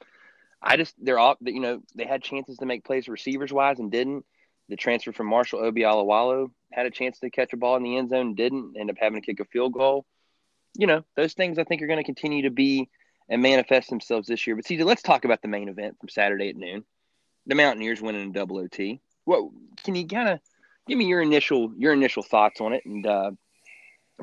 I 0.61 0.77
just 0.77 0.93
they're 1.01 1.19
all 1.19 1.37
you 1.41 1.59
know 1.59 1.81
they 1.95 2.05
had 2.05 2.21
chances 2.21 2.57
to 2.57 2.65
make 2.65 2.85
plays 2.85 3.07
receivers 3.07 3.51
wise 3.51 3.79
and 3.79 3.91
didn't. 3.91 4.25
The 4.69 4.75
transfer 4.75 5.11
from 5.11 5.27
Marshall 5.27 5.63
Obi 5.63 5.81
Obialo 5.81 6.51
had 6.71 6.85
a 6.85 6.91
chance 6.91 7.19
to 7.19 7.29
catch 7.29 7.51
a 7.53 7.57
ball 7.57 7.75
in 7.75 7.83
the 7.83 7.97
end 7.97 8.09
zone, 8.09 8.35
didn't 8.35 8.75
end 8.79 8.89
up 8.89 8.95
having 8.99 9.21
to 9.21 9.25
kick 9.25 9.39
a 9.39 9.45
field 9.45 9.73
goal. 9.73 10.05
You 10.77 10.87
know 10.87 11.03
those 11.15 11.33
things 11.33 11.57
I 11.57 11.63
think 11.63 11.81
are 11.81 11.87
going 11.87 11.99
to 11.99 12.03
continue 12.03 12.43
to 12.43 12.49
be 12.49 12.89
and 13.29 13.41
manifest 13.41 13.89
themselves 13.89 14.27
this 14.27 14.45
year. 14.45 14.55
But 14.55 14.65
CJ, 14.65 14.85
let's 14.85 15.01
talk 15.01 15.25
about 15.25 15.41
the 15.41 15.47
main 15.47 15.69
event 15.69 15.97
from 15.99 16.09
Saturday 16.09 16.49
at 16.49 16.55
noon. 16.55 16.83
The 17.47 17.55
Mountaineers 17.55 18.01
winning 18.01 18.29
a 18.29 18.33
double 18.33 18.57
OT. 18.57 19.01
What 19.25 19.49
can 19.83 19.95
you 19.95 20.07
kind 20.07 20.29
of 20.29 20.39
give 20.87 20.97
me 20.97 21.05
your 21.05 21.21
initial 21.21 21.73
your 21.77 21.93
initial 21.93 22.23
thoughts 22.23 22.61
on 22.61 22.73
it, 22.73 22.85
and 22.85 23.05
uh, 23.05 23.31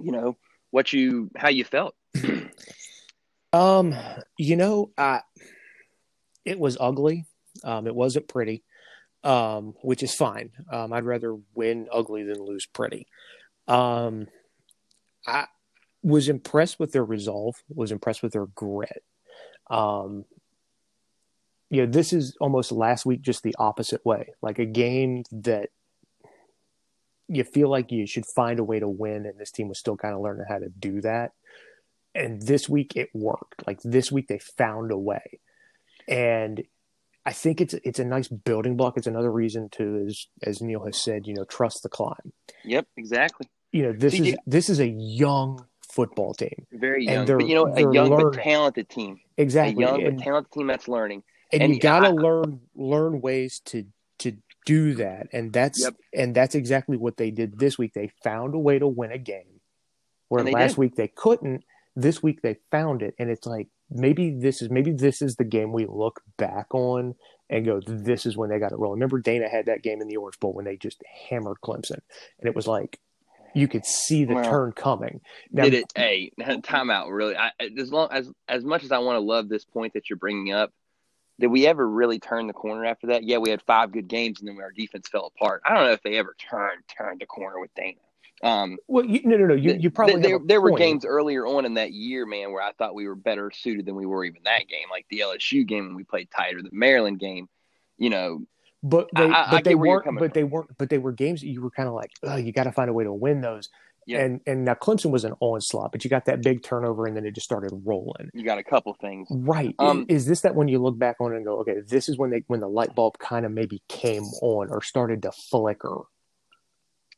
you 0.00 0.12
know 0.12 0.36
what 0.70 0.92
you 0.92 1.30
how 1.36 1.48
you 1.48 1.64
felt? 1.64 1.94
um, 3.52 3.94
you 4.38 4.56
know, 4.56 4.90
I 4.96 5.20
it 6.44 6.58
was 6.58 6.76
ugly. 6.80 7.26
Um, 7.64 7.86
it 7.86 7.94
wasn't 7.94 8.28
pretty, 8.28 8.62
um, 9.24 9.74
which 9.82 10.02
is 10.02 10.14
fine. 10.14 10.50
Um, 10.72 10.92
I'd 10.92 11.04
rather 11.04 11.36
win 11.54 11.88
ugly 11.92 12.22
than 12.22 12.42
lose 12.42 12.66
pretty. 12.66 13.06
Um, 13.68 14.28
I 15.26 15.46
was 16.02 16.28
impressed 16.28 16.78
with 16.78 16.92
their 16.92 17.04
resolve. 17.04 17.62
Was 17.68 17.92
impressed 17.92 18.22
with 18.22 18.32
their 18.32 18.46
grit. 18.46 19.04
Um, 19.68 20.24
you 21.68 21.86
know, 21.86 21.90
this 21.90 22.12
is 22.12 22.36
almost 22.40 22.72
last 22.72 23.06
week 23.06 23.22
just 23.22 23.42
the 23.42 23.54
opposite 23.58 24.04
way. 24.04 24.34
Like 24.42 24.58
a 24.58 24.66
game 24.66 25.24
that 25.30 25.70
you 27.28 27.44
feel 27.44 27.70
like 27.70 27.92
you 27.92 28.06
should 28.06 28.26
find 28.26 28.58
a 28.58 28.64
way 28.64 28.80
to 28.80 28.88
win, 28.88 29.24
and 29.24 29.38
this 29.38 29.52
team 29.52 29.68
was 29.68 29.78
still 29.78 29.96
kind 29.96 30.14
of 30.14 30.20
learning 30.20 30.46
how 30.48 30.58
to 30.58 30.68
do 30.68 31.00
that. 31.02 31.32
And 32.14 32.42
this 32.42 32.68
week 32.68 32.96
it 32.96 33.10
worked. 33.14 33.66
Like 33.66 33.80
this 33.82 34.10
week 34.10 34.26
they 34.26 34.40
found 34.40 34.90
a 34.90 34.98
way, 34.98 35.38
and 36.08 36.64
I 37.24 37.32
think 37.32 37.60
it's 37.60 37.74
it's 37.84 38.00
a 38.00 38.04
nice 38.04 38.26
building 38.26 38.76
block. 38.76 38.96
It's 38.96 39.06
another 39.06 39.30
reason 39.30 39.68
to, 39.72 40.06
as 40.08 40.26
as 40.42 40.60
Neal 40.60 40.84
has 40.84 41.00
said, 41.00 41.28
you 41.28 41.34
know, 41.34 41.44
trust 41.44 41.84
the 41.84 41.88
climb. 41.88 42.32
Yep, 42.64 42.88
exactly. 42.96 43.46
You 43.70 43.84
know, 43.84 43.92
this 43.92 44.18
is 44.18 44.34
this 44.44 44.68
is 44.68 44.80
a 44.80 44.88
young 44.88 45.66
football 45.92 46.34
team, 46.34 46.66
very 46.72 47.04
young, 47.04 47.26
but 47.26 47.46
you 47.46 47.54
know, 47.54 47.66
a 47.66 47.92
young 47.92 48.10
learning. 48.10 48.30
but 48.32 48.42
talented 48.42 48.88
team. 48.88 49.20
Exactly, 49.36 49.82
a 49.82 49.88
young 49.88 50.02
and, 50.02 50.16
but 50.16 50.24
talented 50.24 50.52
team 50.52 50.66
that's 50.66 50.88
learning 50.88 51.22
and, 51.52 51.62
and 51.62 51.74
you 51.74 51.80
got 51.80 52.00
to 52.00 52.10
learn 52.10 52.60
learn 52.74 53.20
ways 53.20 53.60
to 53.66 53.86
to 54.18 54.32
do 54.66 54.94
that 54.94 55.26
and 55.32 55.52
that's 55.52 55.82
yep. 55.82 55.94
and 56.12 56.34
that's 56.34 56.54
exactly 56.54 56.96
what 56.96 57.16
they 57.16 57.30
did 57.30 57.58
this 57.58 57.78
week 57.78 57.94
they 57.94 58.10
found 58.22 58.54
a 58.54 58.58
way 58.58 58.78
to 58.78 58.86
win 58.86 59.10
a 59.10 59.18
game 59.18 59.60
where 60.28 60.44
last 60.44 60.72
did. 60.72 60.78
week 60.78 60.96
they 60.96 61.08
couldn't 61.08 61.64
this 61.96 62.22
week 62.22 62.42
they 62.42 62.56
found 62.70 63.02
it 63.02 63.14
and 63.18 63.30
it's 63.30 63.46
like 63.46 63.68
maybe 63.90 64.30
this 64.30 64.60
is 64.62 64.70
maybe 64.70 64.92
this 64.92 65.22
is 65.22 65.36
the 65.36 65.44
game 65.44 65.72
we 65.72 65.86
look 65.86 66.20
back 66.36 66.72
on 66.74 67.14
and 67.48 67.64
go 67.64 67.80
this 67.84 68.26
is 68.26 68.36
when 68.36 68.50
they 68.50 68.58
got 68.58 68.70
it 68.70 68.78
rolling 68.78 68.98
remember 68.98 69.18
dana 69.18 69.48
had 69.48 69.66
that 69.66 69.82
game 69.82 70.00
in 70.00 70.08
the 70.08 70.16
orange 70.16 70.38
bowl 70.38 70.52
when 70.52 70.66
they 70.66 70.76
just 70.76 71.02
hammered 71.30 71.56
clemson 71.64 71.98
and 72.38 72.48
it 72.48 72.54
was 72.54 72.66
like 72.66 73.00
you 73.54 73.68
could 73.68 73.84
see 73.84 74.24
the 74.24 74.34
well, 74.34 74.44
turn 74.44 74.72
coming. 74.72 75.20
Now, 75.50 75.64
did 75.64 75.74
it? 75.74 75.92
Hey, 75.94 76.32
timeout. 76.40 77.10
Really, 77.10 77.36
I, 77.36 77.50
as 77.78 77.92
long 77.92 78.08
as 78.10 78.30
as 78.48 78.64
much 78.64 78.84
as 78.84 78.92
I 78.92 78.98
want 78.98 79.16
to 79.16 79.20
love 79.20 79.48
this 79.48 79.64
point 79.64 79.94
that 79.94 80.08
you're 80.08 80.16
bringing 80.16 80.52
up, 80.52 80.72
did 81.38 81.48
we 81.48 81.66
ever 81.66 81.88
really 81.88 82.18
turn 82.18 82.46
the 82.46 82.52
corner 82.52 82.84
after 82.84 83.08
that? 83.08 83.24
Yeah, 83.24 83.38
we 83.38 83.50
had 83.50 83.62
five 83.62 83.92
good 83.92 84.08
games, 84.08 84.40
and 84.40 84.48
then 84.48 84.60
our 84.60 84.72
defense 84.72 85.08
fell 85.08 85.32
apart. 85.34 85.62
I 85.64 85.74
don't 85.74 85.84
know 85.84 85.92
if 85.92 86.02
they 86.02 86.16
ever 86.16 86.36
turned 86.38 86.82
turned 86.88 87.20
the 87.20 87.26
corner 87.26 87.58
with 87.58 87.74
Dana. 87.74 87.98
Um, 88.42 88.78
well, 88.88 89.04
you, 89.04 89.20
no, 89.24 89.36
no, 89.36 89.46
no. 89.46 89.54
You, 89.54 89.74
you 89.74 89.90
probably 89.90 90.20
there, 90.20 90.38
there 90.42 90.60
were 90.60 90.76
games 90.76 91.04
earlier 91.04 91.46
on 91.46 91.66
in 91.66 91.74
that 91.74 91.92
year, 91.92 92.24
man, 92.24 92.52
where 92.52 92.62
I 92.62 92.72
thought 92.72 92.94
we 92.94 93.06
were 93.06 93.14
better 93.14 93.50
suited 93.50 93.84
than 93.84 93.96
we 93.96 94.06
were 94.06 94.24
even 94.24 94.42
that 94.44 94.66
game, 94.68 94.86
like 94.90 95.06
the 95.10 95.20
LSU 95.20 95.66
game 95.66 95.86
when 95.86 95.94
we 95.94 96.04
played 96.04 96.30
tighter, 96.30 96.62
the 96.62 96.70
Maryland 96.72 97.18
game. 97.18 97.48
You 97.98 98.08
know, 98.08 98.46
but 98.82 99.08
they, 99.14 99.24
I, 99.24 99.50
but 99.50 99.56
I 99.56 99.62
they 99.62 99.74
weren't. 99.74 100.18
But 100.18 100.34
they 100.34 100.44
weren't. 100.44 100.76
But 100.78 100.90
they 100.90 100.98
were 100.98 101.12
games 101.12 101.40
that 101.40 101.48
you 101.48 101.60
were 101.60 101.70
kind 101.70 101.88
of 101.88 101.94
like, 101.94 102.10
oh, 102.22 102.36
you 102.36 102.52
got 102.52 102.64
to 102.64 102.72
find 102.72 102.88
a 102.88 102.92
way 102.92 103.04
to 103.04 103.12
win 103.12 103.40
those. 103.40 103.68
Yep. 104.06 104.20
And 104.20 104.40
and 104.46 104.64
now 104.64 104.74
Clemson 104.74 105.10
was 105.10 105.24
an 105.24 105.34
onslaught, 105.40 105.92
but 105.92 106.02
you 106.02 106.10
got 106.10 106.24
that 106.24 106.42
big 106.42 106.62
turnover, 106.62 107.06
and 107.06 107.16
then 107.16 107.26
it 107.26 107.34
just 107.34 107.44
started 107.44 107.70
rolling. 107.84 108.30
You 108.32 108.44
got 108.44 108.58
a 108.58 108.64
couple 108.64 108.94
things, 108.94 109.28
right? 109.30 109.74
Um, 109.78 110.06
is, 110.08 110.22
is, 110.22 110.26
this 110.26 110.40
that 110.40 110.54
when 110.54 110.68
you 110.68 110.78
look 110.78 110.98
back 110.98 111.16
on 111.20 111.32
it 111.32 111.36
and 111.36 111.44
go, 111.44 111.58
okay, 111.60 111.80
this 111.86 112.08
is 112.08 112.16
when 112.16 112.30
they 112.30 112.42
when 112.46 112.60
the 112.60 112.68
light 112.68 112.94
bulb 112.94 113.18
kind 113.18 113.44
of 113.44 113.52
maybe 113.52 113.82
came 113.88 114.24
on 114.42 114.70
or 114.70 114.82
started 114.82 115.22
to 115.22 115.32
flicker? 115.32 116.00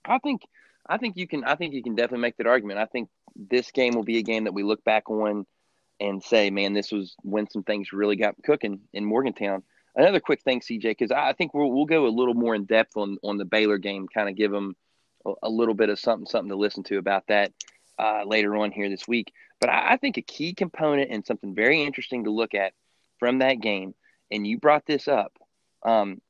I 0.04 0.18
think 0.18 0.42
I 0.88 0.98
think 0.98 1.16
you 1.16 1.28
can 1.28 1.44
I 1.44 1.54
think 1.54 1.72
you 1.74 1.82
can 1.82 1.94
definitely 1.94 2.22
make 2.22 2.36
that 2.38 2.48
argument. 2.48 2.80
I 2.80 2.86
think 2.86 3.08
this 3.36 3.70
game 3.70 3.94
will 3.94 4.04
be 4.04 4.18
a 4.18 4.22
game 4.22 4.44
that 4.44 4.54
we 4.54 4.64
look 4.64 4.82
back 4.84 5.08
on 5.08 5.46
and 6.00 6.22
say, 6.22 6.50
man, 6.50 6.72
this 6.72 6.90
was 6.90 7.14
when 7.22 7.48
some 7.48 7.62
things 7.62 7.92
really 7.92 8.16
got 8.16 8.34
cooking 8.44 8.80
in 8.92 9.04
Morgantown. 9.04 9.62
Another 9.94 10.20
quick 10.20 10.42
thing, 10.42 10.60
CJ, 10.60 10.82
because 10.82 11.10
I 11.10 11.34
think 11.34 11.52
we'll, 11.52 11.70
we'll 11.70 11.84
go 11.84 12.06
a 12.06 12.08
little 12.08 12.34
more 12.34 12.54
in 12.54 12.64
depth 12.64 12.96
on 12.96 13.18
on 13.22 13.36
the 13.36 13.44
Baylor 13.44 13.78
game, 13.78 14.08
kind 14.08 14.28
of 14.28 14.36
give 14.36 14.50
them 14.50 14.74
a 15.42 15.48
little 15.48 15.74
bit 15.74 15.88
of 15.88 15.98
something 15.98 16.26
something 16.26 16.50
to 16.50 16.56
listen 16.56 16.82
to 16.84 16.98
about 16.98 17.26
that 17.28 17.52
uh, 17.98 18.24
later 18.24 18.56
on 18.56 18.72
here 18.72 18.88
this 18.88 19.06
week. 19.06 19.32
But 19.60 19.70
I, 19.70 19.92
I, 19.92 19.96
think 19.96 20.16
a 20.16 20.22
key 20.22 20.54
component 20.54 21.10
and 21.10 21.24
something 21.24 21.54
very 21.54 21.82
interesting 21.82 22.24
to 22.24 22.30
look 22.30 22.54
at 22.54 22.72
from 23.18 23.38
that 23.38 23.60
game, 23.60 23.94
and 24.30 24.46
you 24.46 24.58
brought 24.58 24.86
this 24.86 25.08
up, 25.08 25.32
um, 25.84 26.20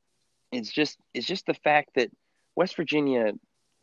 it's 0.50 0.70
just 0.70 0.98
it's 1.14 1.26
just 1.26 1.46
the 1.46 1.54
fact 1.54 1.90
that 1.94 2.10
West 2.56 2.76
Virginia 2.76 3.32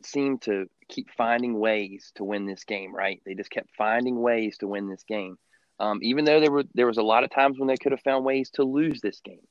seemed 0.02 0.42
to 0.42 0.66
keep 0.88 1.10
finding 1.16 1.58
ways 1.58 2.12
to 2.14 2.24
win 2.24 2.46
this 2.46 2.64
game. 2.64 2.94
Right? 2.94 3.20
They 3.26 3.34
just 3.34 3.50
kept 3.50 3.74
finding 3.76 4.20
ways 4.20 4.58
to 4.58 4.68
win 4.68 4.88
this 4.88 5.04
game, 5.04 5.36
um, 5.78 5.98
even 6.02 6.24
though 6.24 6.40
there 6.40 6.52
were 6.52 6.64
there 6.74 6.86
was 6.86 6.98
a 6.98 7.02
lot 7.02 7.24
of 7.24 7.30
times 7.30 7.58
when 7.58 7.66
they 7.66 7.76
could 7.76 7.92
have 7.92 8.02
found 8.02 8.24
ways 8.24 8.50
to 8.50 8.62
lose 8.62 9.00
this 9.00 9.20
game, 9.20 9.46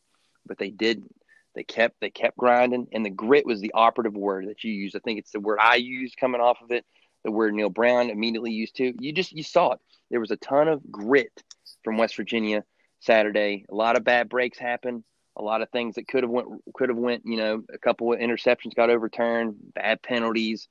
but 0.50 0.58
they 0.58 0.72
didn't. 0.72 1.16
They 1.56 1.64
kept 1.64 2.00
they 2.02 2.10
kept 2.10 2.38
grinding, 2.38 2.88
and 2.92 3.06
the 3.06 3.10
grit 3.10 3.46
was 3.46 3.62
the 3.62 3.72
operative 3.74 4.16
word 4.16 4.48
that 4.48 4.64
you 4.64 4.72
used. 4.72 4.96
I 4.96 5.00
think 5.00 5.20
it's 5.20 5.32
the 5.32 5.40
word 5.40 5.60
I 5.62 5.76
used 5.76 6.18
coming 6.18 6.42
off 6.42 6.62
of 6.62 6.72
it. 6.72 6.86
The 7.24 7.32
word 7.32 7.54
Neal 7.54 7.70
Brown 7.70 8.10
immediately 8.10 8.52
used 8.52 8.76
too. 8.76 8.94
You 9.00 9.12
just 9.14 9.32
you 9.32 9.44
saw 9.44 9.74
it. 9.74 9.80
There 10.12 10.20
was 10.20 10.32
a 10.32 10.38
ton 10.38 10.68
of 10.68 10.82
grit 10.92 11.44
from 11.84 11.98
West 11.98 12.16
Virginia 12.16 12.64
Saturday. 13.00 13.66
A 13.70 13.76
lot 13.76 13.98
of 13.98 14.04
bad 14.04 14.30
breaks 14.30 14.58
happened. 14.58 15.04
A 15.38 15.42
lot 15.42 15.62
of 15.62 15.70
things 15.70 15.96
that 15.96 16.08
could 16.08 16.24
have 16.24 16.30
went 16.30 16.48
could 16.74 16.90
have 16.90 16.98
went. 16.98 17.24
You 17.26 17.38
know, 17.38 17.64
a 17.74 17.78
couple 17.78 18.14
of 18.14 18.20
interceptions 18.20 18.76
got 18.76 18.90
overturned. 18.90 19.56
Bad 19.74 20.02
penalties. 20.02 20.68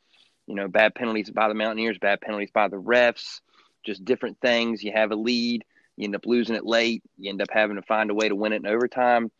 You 0.46 0.54
know, 0.54 0.68
bad 0.68 0.94
penalties 0.94 1.30
by 1.30 1.48
the 1.48 1.54
Mountaineers. 1.54 1.98
Bad 1.98 2.20
penalties 2.20 2.50
by 2.52 2.68
the 2.68 2.80
refs. 2.80 3.40
Just 3.84 4.04
different 4.04 4.38
things. 4.40 4.82
You 4.82 4.92
have 4.92 5.10
a 5.10 5.16
lead. 5.16 5.64
You 5.96 6.04
end 6.04 6.14
up 6.14 6.26
losing 6.26 6.54
it 6.54 6.64
late. 6.64 7.02
You 7.18 7.30
end 7.30 7.42
up 7.42 7.48
having 7.50 7.76
to 7.76 7.82
find 7.82 8.10
a 8.10 8.14
way 8.14 8.28
to 8.28 8.36
win 8.36 8.52
it 8.52 8.62
in 8.62 8.66
overtime 8.66 9.30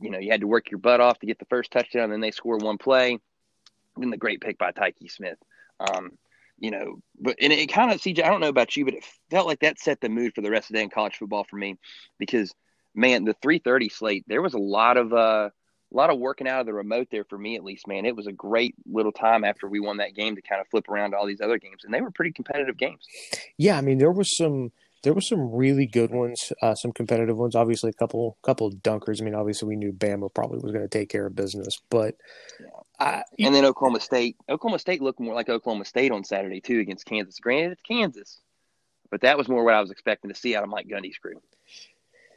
you 0.00 0.10
know, 0.10 0.18
you 0.18 0.30
had 0.30 0.40
to 0.40 0.46
work 0.46 0.70
your 0.70 0.78
butt 0.78 1.00
off 1.00 1.18
to 1.20 1.26
get 1.26 1.38
the 1.38 1.44
first 1.46 1.70
touchdown, 1.70 2.04
and 2.04 2.12
then 2.12 2.20
they 2.20 2.30
score 2.30 2.56
one 2.58 2.78
play. 2.78 3.18
Then 3.96 4.10
the 4.10 4.16
great 4.16 4.40
pick 4.40 4.58
by 4.58 4.72
Tykee 4.72 5.10
Smith. 5.10 5.38
Um, 5.80 6.12
you 6.58 6.70
know, 6.70 7.00
but 7.20 7.36
and 7.40 7.52
it 7.52 7.72
kind 7.72 7.92
of 7.92 8.00
CJ, 8.00 8.24
I 8.24 8.28
don't 8.28 8.40
know 8.40 8.48
about 8.48 8.76
you, 8.76 8.84
but 8.84 8.94
it 8.94 9.04
felt 9.30 9.46
like 9.46 9.60
that 9.60 9.78
set 9.78 10.00
the 10.00 10.08
mood 10.08 10.34
for 10.34 10.40
the 10.40 10.50
rest 10.50 10.70
of 10.70 10.74
the 10.74 10.78
day 10.78 10.84
in 10.84 10.90
college 10.90 11.16
football 11.16 11.44
for 11.44 11.56
me 11.56 11.76
because 12.18 12.54
man, 12.94 13.24
the 13.24 13.34
330 13.42 13.88
slate, 13.88 14.24
there 14.28 14.42
was 14.42 14.54
a 14.54 14.58
lot 14.58 14.96
of 14.96 15.12
uh 15.12 15.50
a 15.92 15.96
lot 15.96 16.10
of 16.10 16.18
working 16.18 16.48
out 16.48 16.60
of 16.60 16.66
the 16.66 16.74
remote 16.74 17.08
there 17.10 17.24
for 17.24 17.38
me 17.38 17.54
at 17.54 17.62
least, 17.62 17.86
man. 17.86 18.04
It 18.04 18.16
was 18.16 18.26
a 18.26 18.32
great 18.32 18.74
little 18.86 19.12
time 19.12 19.44
after 19.44 19.68
we 19.68 19.78
won 19.78 19.98
that 19.98 20.14
game 20.14 20.34
to 20.34 20.42
kind 20.42 20.60
of 20.60 20.66
flip 20.68 20.88
around 20.88 21.12
to 21.12 21.16
all 21.16 21.26
these 21.26 21.40
other 21.40 21.58
games, 21.58 21.84
and 21.84 21.94
they 21.94 22.00
were 22.00 22.10
pretty 22.10 22.32
competitive 22.32 22.76
games. 22.76 23.06
Yeah, 23.58 23.78
I 23.78 23.80
mean, 23.80 23.98
there 23.98 24.10
was 24.10 24.36
some 24.36 24.72
there 25.04 25.14
were 25.14 25.20
some 25.20 25.52
really 25.52 25.86
good 25.86 26.10
ones, 26.10 26.52
uh, 26.62 26.74
some 26.74 26.92
competitive 26.92 27.36
ones. 27.36 27.54
Obviously, 27.54 27.90
a 27.90 27.92
couple 27.92 28.36
couple 28.42 28.72
dunkers. 28.72 29.20
I 29.20 29.24
mean, 29.24 29.34
obviously, 29.34 29.68
we 29.68 29.76
knew 29.76 29.92
Bama 29.92 30.32
probably 30.32 30.58
was 30.58 30.72
going 30.72 30.84
to 30.84 30.88
take 30.88 31.10
care 31.10 31.26
of 31.26 31.36
business, 31.36 31.80
but 31.90 32.16
yeah. 32.60 32.66
I, 32.98 33.22
and 33.38 33.54
then 33.54 33.64
Oklahoma 33.64 34.00
State. 34.00 34.36
Oklahoma 34.48 34.78
State 34.78 35.02
looked 35.02 35.20
more 35.20 35.34
like 35.34 35.48
Oklahoma 35.48 35.84
State 35.84 36.10
on 36.10 36.24
Saturday 36.24 36.60
too 36.60 36.80
against 36.80 37.06
Kansas. 37.06 37.38
Granted, 37.38 37.72
it's 37.72 37.82
Kansas, 37.82 38.40
but 39.10 39.20
that 39.20 39.38
was 39.38 39.48
more 39.48 39.62
what 39.62 39.74
I 39.74 39.80
was 39.80 39.90
expecting 39.90 40.30
to 40.30 40.36
see 40.36 40.56
out 40.56 40.64
of 40.64 40.70
Mike 40.70 40.88
Gundy's 40.88 41.18
crew. 41.18 41.40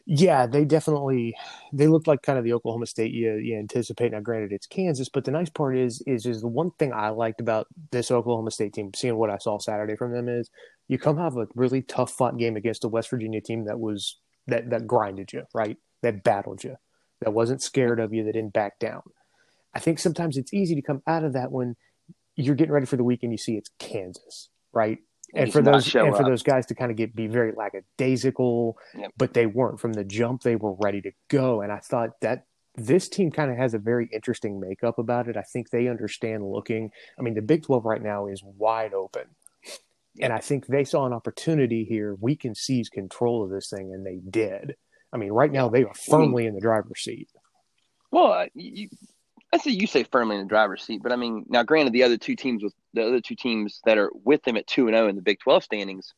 Yeah, 0.09 0.47
they 0.47 0.63
definitely 0.63 1.35
they 1.73 1.87
looked 1.87 2.07
like 2.07 2.21
kind 2.21 2.39
of 2.39 2.45
the 2.45 2.53
Oklahoma 2.53 2.85
State 2.85 3.11
you, 3.11 3.33
you 3.33 3.57
anticipate. 3.57 4.13
Now, 4.13 4.21
granted, 4.21 4.53
it's 4.53 4.65
Kansas, 4.65 5.09
but 5.09 5.25
the 5.25 5.31
nice 5.31 5.49
part 5.49 5.77
is 5.77 6.01
is 6.07 6.25
is 6.25 6.41
the 6.41 6.47
one 6.47 6.71
thing 6.79 6.93
I 6.93 7.09
liked 7.09 7.41
about 7.41 7.67
this 7.91 8.09
Oklahoma 8.09 8.51
State 8.51 8.73
team, 8.73 8.91
seeing 8.95 9.17
what 9.17 9.29
I 9.29 9.37
saw 9.37 9.59
Saturday 9.59 9.95
from 9.95 10.13
them 10.13 10.29
is 10.29 10.49
you 10.87 10.97
come 10.97 11.17
have 11.17 11.37
a 11.37 11.47
really 11.55 11.81
tough 11.81 12.11
fought 12.11 12.37
game 12.37 12.55
against 12.55 12.83
a 12.83 12.87
West 12.87 13.09
Virginia 13.09 13.41
team 13.41 13.65
that 13.65 13.79
was 13.79 14.19
that 14.47 14.69
that 14.69 14.87
grinded 14.87 15.33
you, 15.33 15.43
right? 15.53 15.77
That 16.03 16.23
battled 16.23 16.63
you, 16.63 16.75
that 17.21 17.33
wasn't 17.33 17.61
scared 17.61 17.99
of 17.99 18.13
you, 18.13 18.23
that 18.23 18.33
didn't 18.33 18.53
back 18.53 18.79
down. 18.79 19.01
I 19.73 19.79
think 19.79 19.99
sometimes 19.99 20.37
it's 20.37 20.53
easy 20.53 20.75
to 20.75 20.81
come 20.81 21.01
out 21.07 21.23
of 21.23 21.33
that 21.33 21.51
when 21.51 21.75
you're 22.35 22.55
getting 22.55 22.73
ready 22.73 22.85
for 22.85 22.97
the 22.97 23.03
week 23.03 23.23
and 23.23 23.31
you 23.31 23.37
see 23.37 23.55
it's 23.57 23.69
Kansas, 23.79 24.49
right? 24.73 24.99
and 25.33 25.51
for 25.51 25.61
those 25.61 25.93
and 25.93 26.15
for 26.15 26.23
those 26.23 26.43
guys 26.43 26.65
to 26.67 26.75
kind 26.75 26.91
of 26.91 26.97
get 26.97 27.15
be 27.15 27.27
very 27.27 27.51
lackadaisical, 27.55 28.77
yep. 28.97 29.11
but 29.17 29.33
they 29.33 29.45
weren't 29.45 29.79
from 29.79 29.93
the 29.93 30.03
jump. 30.03 30.41
They 30.41 30.55
were 30.55 30.73
ready 30.79 31.01
to 31.01 31.11
go, 31.29 31.61
and 31.61 31.71
I 31.71 31.79
thought 31.79 32.11
that 32.21 32.45
this 32.75 33.09
team 33.09 33.31
kind 33.31 33.51
of 33.51 33.57
has 33.57 33.73
a 33.73 33.79
very 33.79 34.07
interesting 34.13 34.59
makeup 34.59 34.99
about 34.99 35.27
it. 35.27 35.35
I 35.35 35.41
think 35.41 35.69
they 35.69 35.87
understand 35.87 36.49
looking. 36.49 36.91
I 37.19 37.21
mean, 37.21 37.33
the 37.33 37.41
Big 37.41 37.63
Twelve 37.63 37.85
right 37.85 38.01
now 38.01 38.27
is 38.27 38.41
wide 38.43 38.93
open, 38.93 39.27
and 40.19 40.33
I 40.33 40.39
think 40.39 40.67
they 40.67 40.83
saw 40.83 41.05
an 41.05 41.13
opportunity 41.13 41.85
here. 41.85 42.15
We 42.19 42.35
can 42.35 42.55
seize 42.55 42.89
control 42.89 43.43
of 43.43 43.49
this 43.49 43.69
thing, 43.69 43.93
and 43.93 44.05
they 44.05 44.19
did. 44.29 44.75
I 45.13 45.17
mean, 45.17 45.31
right 45.31 45.51
now 45.51 45.69
they 45.69 45.83
are 45.83 45.93
firmly 45.93 46.45
in 46.45 46.53
the 46.53 46.61
driver's 46.61 47.01
seat. 47.01 47.29
Well, 48.11 48.31
uh, 48.31 48.45
you, 48.53 48.89
I 49.53 49.57
say 49.57 49.71
you 49.71 49.87
say 49.87 50.03
firmly 50.03 50.35
in 50.35 50.43
the 50.43 50.47
driver's 50.47 50.83
seat, 50.83 51.01
but 51.01 51.11
I 51.11 51.15
mean, 51.15 51.45
now 51.47 51.63
granted, 51.63 51.93
the 51.93 52.03
other 52.03 52.17
two 52.17 52.35
teams 52.35 52.63
with 52.63 52.73
the 52.93 53.05
other 53.05 53.21
two 53.21 53.35
teams 53.35 53.81
that 53.85 53.97
are 53.97 54.11
with 54.23 54.43
them 54.43 54.57
at 54.57 54.67
two 54.67 54.87
and 54.87 54.95
zero 54.95 55.05
oh 55.05 55.09
in 55.09 55.15
the 55.15 55.21
Big 55.21 55.39
Twelve 55.39 55.63
standings 55.63 56.13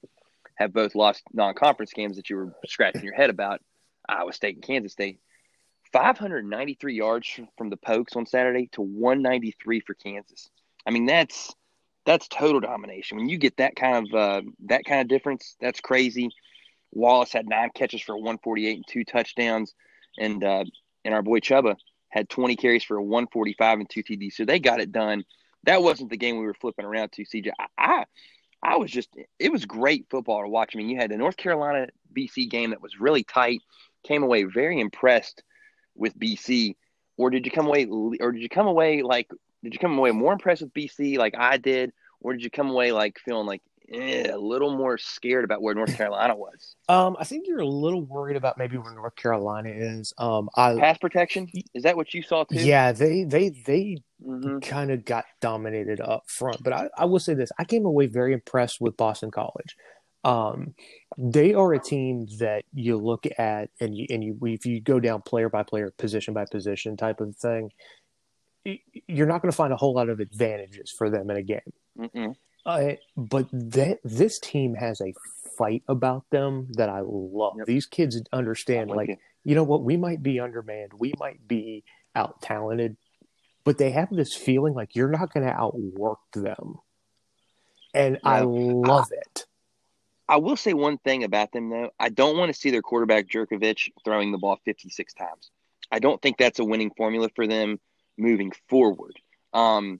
have 0.55 0.73
both 0.73 0.95
lost 0.95 1.23
non-conference 1.31 1.93
games 1.93 2.17
that 2.17 2.29
you 2.29 2.35
were 2.35 2.53
scratching 2.65 3.03
your 3.03 3.13
head 3.13 3.29
about, 3.29 3.61
Iowa 4.07 4.33
State 4.33 4.55
and 4.55 4.63
Kansas 4.63 4.91
State. 4.91 5.19
593 5.93 6.93
yards 6.93 7.39
from 7.57 7.69
the 7.69 7.77
Pokes 7.77 8.15
on 8.15 8.25
Saturday 8.25 8.69
to 8.73 8.81
193 8.81 9.79
for 9.79 9.93
Kansas. 9.95 10.49
I 10.85 10.91
mean, 10.91 11.05
that's 11.05 11.53
that's 12.05 12.27
total 12.27 12.59
domination. 12.59 13.17
When 13.17 13.29
you 13.29 13.37
get 13.37 13.57
that 13.57 13.75
kind 13.75 14.07
of 14.07 14.13
uh, 14.13 14.41
that 14.65 14.85
kind 14.85 15.01
of 15.01 15.07
difference, 15.07 15.55
that's 15.59 15.79
crazy. 15.79 16.29
Wallace 16.91 17.31
had 17.31 17.47
nine 17.47 17.69
catches 17.75 18.01
for 18.01 18.15
148 18.15 18.75
and 18.75 18.87
two 18.87 19.03
touchdowns, 19.03 19.73
and 20.17 20.43
uh, 20.43 20.63
and 21.05 21.13
our 21.13 21.21
boy 21.21 21.39
Chuba 21.39 21.75
had 22.09 22.29
20 22.29 22.55
carries 22.55 22.83
for 22.83 22.97
a 22.97 23.03
145 23.03 23.79
and 23.79 23.89
two 23.89 24.03
TDs. 24.03 24.33
So 24.33 24.45
they 24.45 24.59
got 24.59 24.79
it 24.79 24.91
done. 24.91 25.23
That 25.63 25.83
wasn't 25.83 26.09
the 26.09 26.17
game 26.17 26.37
we 26.37 26.45
were 26.45 26.55
flipping 26.55 26.85
around 26.85 27.11
to, 27.13 27.23
CJ. 27.23 27.51
I, 27.59 27.65
I, 27.77 28.05
I 28.61 28.77
was 28.77 28.91
just, 28.91 29.09
it 29.37 29.51
was 29.51 29.65
great 29.65 30.07
football 30.09 30.41
to 30.41 30.49
watch. 30.49 30.71
I 30.73 30.77
mean, 30.77 30.89
you 30.89 30.97
had 30.97 31.11
the 31.11 31.17
North 31.17 31.37
Carolina 31.37 31.87
BC 32.15 32.49
game 32.49 32.71
that 32.71 32.81
was 32.81 32.99
really 32.99 33.23
tight. 33.23 33.61
Came 34.03 34.23
away 34.23 34.43
very 34.43 34.79
impressed 34.79 35.43
with 35.95 36.17
BC, 36.17 36.75
or 37.17 37.29
did 37.29 37.45
you 37.45 37.51
come 37.51 37.67
away, 37.67 37.85
or 37.85 38.31
did 38.31 38.41
you 38.41 38.49
come 38.49 38.67
away 38.67 39.01
like, 39.01 39.29
did 39.63 39.73
you 39.73 39.79
come 39.79 39.97
away 39.97 40.11
more 40.11 40.33
impressed 40.33 40.61
with 40.61 40.73
BC 40.73 41.17
like 41.17 41.35
I 41.37 41.57
did, 41.57 41.91
or 42.21 42.33
did 42.33 42.43
you 42.43 42.49
come 42.49 42.69
away 42.69 42.91
like 42.91 43.19
feeling 43.19 43.45
like 43.45 43.61
eh, 43.91 44.31
a 44.31 44.37
little 44.37 44.75
more 44.75 44.97
scared 44.97 45.43
about 45.43 45.61
where 45.61 45.75
North 45.75 45.95
Carolina 45.95 46.35
was? 46.35 46.75
Um, 46.89 47.15
I 47.19 47.23
think 47.23 47.45
you're 47.47 47.59
a 47.59 47.67
little 47.67 48.01
worried 48.01 48.35
about 48.35 48.57
maybe 48.57 48.75
where 48.75 48.91
North 48.95 49.15
Carolina 49.15 49.69
is. 49.69 50.11
Um, 50.17 50.49
I 50.55 50.75
pass 50.75 50.97
protection 50.97 51.47
is 51.75 51.83
that 51.83 51.95
what 51.95 52.11
you 52.15 52.23
saw 52.23 52.45
too? 52.45 52.55
Yeah, 52.55 52.93
they 52.93 53.25
they 53.25 53.49
they 53.49 53.97
mm-hmm. 54.25 54.57
kind 54.59 54.89
of 54.89 55.05
got 55.05 55.25
dominated 55.39 56.01
up 56.01 56.23
front. 56.27 56.63
But 56.63 56.73
I, 56.73 56.89
I 56.97 57.05
will 57.05 57.19
say 57.19 57.35
this: 57.35 57.51
I 57.59 57.63
came 57.63 57.85
away 57.85 58.07
very 58.07 58.33
impressed 58.33 58.81
with 58.81 58.97
Boston 58.97 59.29
College. 59.29 59.75
Um, 60.23 60.73
they 61.17 61.53
are 61.53 61.73
a 61.73 61.79
team 61.79 62.27
that 62.39 62.63
you 62.73 62.97
look 62.97 63.25
at 63.37 63.69
and 63.79 63.95
you 63.95 64.05
and 64.09 64.23
you 64.23 64.37
if 64.43 64.65
you 64.65 64.81
go 64.81 64.99
down 64.99 65.21
player 65.21 65.49
by 65.49 65.63
player, 65.63 65.93
position 65.97 66.33
by 66.33 66.45
position 66.45 66.97
type 66.97 67.21
of 67.21 67.35
thing, 67.35 67.71
you're 68.65 69.27
not 69.27 69.41
going 69.41 69.51
to 69.51 69.55
find 69.55 69.73
a 69.73 69.77
whole 69.77 69.93
lot 69.93 70.09
of 70.09 70.19
advantages 70.19 70.91
for 70.91 71.09
them 71.09 71.29
in 71.29 71.37
a 71.37 71.43
game. 71.43 72.35
Uh, 72.65 72.93
but 73.15 73.47
that 73.51 73.99
this 74.03 74.39
team 74.39 74.75
has 74.75 75.01
a 75.01 75.13
fight 75.57 75.83
about 75.87 76.25
them 76.29 76.67
that 76.71 76.89
I 76.89 77.01
love. 77.03 77.53
Yep. 77.57 77.67
These 77.67 77.85
kids 77.85 78.21
understand, 78.31 78.89
like, 78.91 79.09
you. 79.09 79.17
you 79.43 79.55
know 79.55 79.63
what, 79.63 79.83
we 79.83 79.97
might 79.97 80.21
be 80.21 80.39
undermanned, 80.39 80.91
we 80.97 81.13
might 81.19 81.47
be 81.47 81.83
out 82.15 82.41
talented, 82.41 82.97
but 83.63 83.77
they 83.77 83.91
have 83.91 84.09
this 84.11 84.35
feeling 84.35 84.73
like 84.73 84.95
you're 84.95 85.09
not 85.09 85.33
going 85.33 85.45
to 85.45 85.53
outwork 85.53 86.19
them. 86.33 86.75
And 87.93 88.15
yeah. 88.23 88.29
I 88.29 88.41
love 88.41 89.07
I, 89.11 89.15
it. 89.15 89.45
I 90.27 90.37
will 90.37 90.57
say 90.57 90.73
one 90.73 90.99
thing 90.99 91.23
about 91.23 91.51
them, 91.51 91.69
though. 91.69 91.89
I 91.99 92.09
don't 92.09 92.37
want 92.37 92.53
to 92.53 92.59
see 92.59 92.69
their 92.69 92.83
quarterback, 92.83 93.27
Jurkovec, 93.27 93.89
throwing 94.05 94.31
the 94.31 94.37
ball 94.37 94.59
56 94.63 95.13
times. 95.15 95.49
I 95.91 95.97
don't 95.97 96.21
think 96.21 96.37
that's 96.37 96.59
a 96.59 96.63
winning 96.63 96.91
formula 96.95 97.29
for 97.35 97.47
them 97.47 97.79
moving 98.19 98.51
forward. 98.67 99.19
Um, 99.53 99.99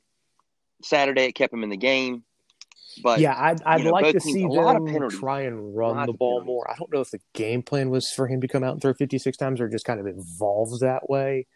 Saturday, 0.83 1.25
it 1.25 1.33
kept 1.33 1.51
them 1.51 1.63
in 1.63 1.69
the 1.69 1.77
game. 1.77 2.23
But 3.01 3.19
yeah, 3.19 3.35
I'd, 3.37 3.61
I'd 3.63 3.83
know, 3.83 3.91
like 3.91 4.13
to 4.13 4.19
see 4.19 4.41
them 4.41 5.09
try 5.09 5.41
and 5.41 5.75
run 5.75 6.05
the 6.05 6.13
ball 6.13 6.43
more. 6.43 6.69
I 6.69 6.75
don't 6.75 6.91
know 6.91 7.01
if 7.01 7.11
the 7.11 7.21
game 7.33 7.61
plan 7.61 7.89
was 7.89 8.11
for 8.11 8.27
him 8.27 8.41
to 8.41 8.47
come 8.47 8.63
out 8.63 8.73
and 8.73 8.81
throw 8.81 8.93
56 8.93 9.37
times 9.37 9.61
or 9.61 9.69
just 9.69 9.85
kind 9.85 9.99
of 9.99 10.07
evolves 10.07 10.79
that 10.79 11.09
way. 11.09 11.47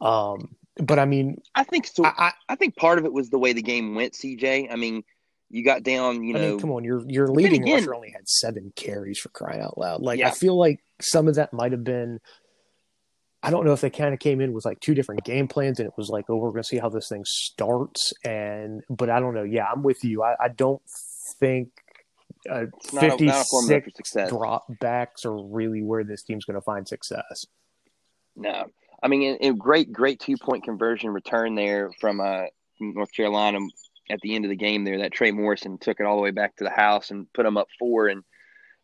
Um, 0.00 0.54
but 0.78 0.98
I 0.98 1.06
mean, 1.06 1.40
I 1.54 1.64
think 1.64 1.86
so. 1.86 2.04
I, 2.04 2.32
I, 2.48 2.54
think 2.56 2.76
part 2.76 2.98
of 2.98 3.04
it 3.04 3.12
was 3.12 3.30
the 3.30 3.38
way 3.38 3.52
the 3.52 3.62
game 3.62 3.94
went. 3.94 4.12
CJ, 4.12 4.70
I 4.70 4.76
mean, 4.76 5.04
you 5.48 5.64
got 5.64 5.82
down. 5.82 6.22
You 6.22 6.34
know, 6.34 6.38
I 6.38 6.50
mean, 6.50 6.60
come 6.60 6.70
on, 6.70 6.84
your 6.84 7.02
your 7.08 7.28
leading 7.28 7.62
again, 7.62 7.76
rusher 7.80 7.94
only 7.94 8.10
had 8.10 8.28
seven 8.28 8.72
carries 8.76 9.18
for 9.18 9.30
crying 9.30 9.62
out 9.62 9.78
loud. 9.78 10.02
Like, 10.02 10.18
yeah. 10.18 10.28
I 10.28 10.32
feel 10.32 10.56
like 10.56 10.80
some 11.00 11.28
of 11.28 11.36
that 11.36 11.52
might 11.52 11.72
have 11.72 11.84
been. 11.84 12.20
I 13.46 13.50
don't 13.50 13.64
know 13.64 13.72
if 13.72 13.80
they 13.80 13.90
kind 13.90 14.12
of 14.12 14.18
came 14.18 14.40
in 14.40 14.52
with 14.52 14.64
like 14.64 14.80
two 14.80 14.92
different 14.92 15.22
game 15.22 15.46
plans, 15.46 15.78
and 15.78 15.86
it 15.86 15.94
was 15.96 16.08
like, 16.08 16.24
oh, 16.28 16.36
we're 16.36 16.50
going 16.50 16.64
to 16.64 16.68
see 16.68 16.78
how 16.78 16.88
this 16.88 17.08
thing 17.08 17.24
starts. 17.24 18.12
And 18.24 18.82
but 18.90 19.08
I 19.08 19.20
don't 19.20 19.34
know. 19.34 19.44
Yeah, 19.44 19.66
I'm 19.72 19.84
with 19.84 20.02
you. 20.02 20.24
I, 20.24 20.34
I 20.40 20.48
don't 20.48 20.82
think 21.38 21.68
uh, 22.50 22.66
56 22.98 24.16
drop 24.28 24.64
backs 24.80 25.24
are 25.24 25.36
really 25.36 25.84
where 25.84 26.02
this 26.02 26.24
team's 26.24 26.44
going 26.44 26.56
to 26.56 26.60
find 26.60 26.88
success. 26.88 27.46
No, 28.34 28.66
I 29.00 29.06
mean, 29.06 29.38
a 29.40 29.52
great, 29.52 29.92
great 29.92 30.18
two 30.18 30.36
point 30.36 30.64
conversion 30.64 31.10
return 31.10 31.54
there 31.54 31.92
from 32.00 32.20
uh, 32.20 32.46
North 32.80 33.12
Carolina 33.12 33.60
at 34.10 34.18
the 34.22 34.34
end 34.34 34.44
of 34.44 34.48
the 34.48 34.56
game 34.56 34.82
there. 34.82 34.98
That 34.98 35.12
Trey 35.12 35.30
Morrison 35.30 35.78
took 35.78 36.00
it 36.00 36.06
all 36.06 36.16
the 36.16 36.22
way 36.22 36.32
back 36.32 36.56
to 36.56 36.64
the 36.64 36.70
house 36.70 37.12
and 37.12 37.32
put 37.32 37.44
them 37.44 37.56
up 37.56 37.68
four. 37.78 38.08
And 38.08 38.24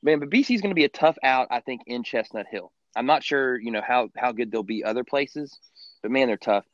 man, 0.04 0.20
but 0.20 0.30
BC 0.30 0.54
is 0.54 0.60
going 0.60 0.70
to 0.70 0.76
be 0.76 0.84
a 0.84 0.88
tough 0.88 1.18
out, 1.24 1.48
I 1.50 1.58
think, 1.58 1.80
in 1.88 2.04
Chestnut 2.04 2.46
Hill. 2.48 2.70
I'm 2.94 3.06
not 3.06 3.24
sure, 3.24 3.58
you 3.58 3.70
know, 3.70 3.82
how 3.86 4.08
how 4.16 4.32
good 4.32 4.50
they'll 4.50 4.62
be 4.62 4.84
other 4.84 5.04
places, 5.04 5.58
but 6.02 6.10
man, 6.10 6.28
they're 6.28 6.36
tough. 6.36 6.64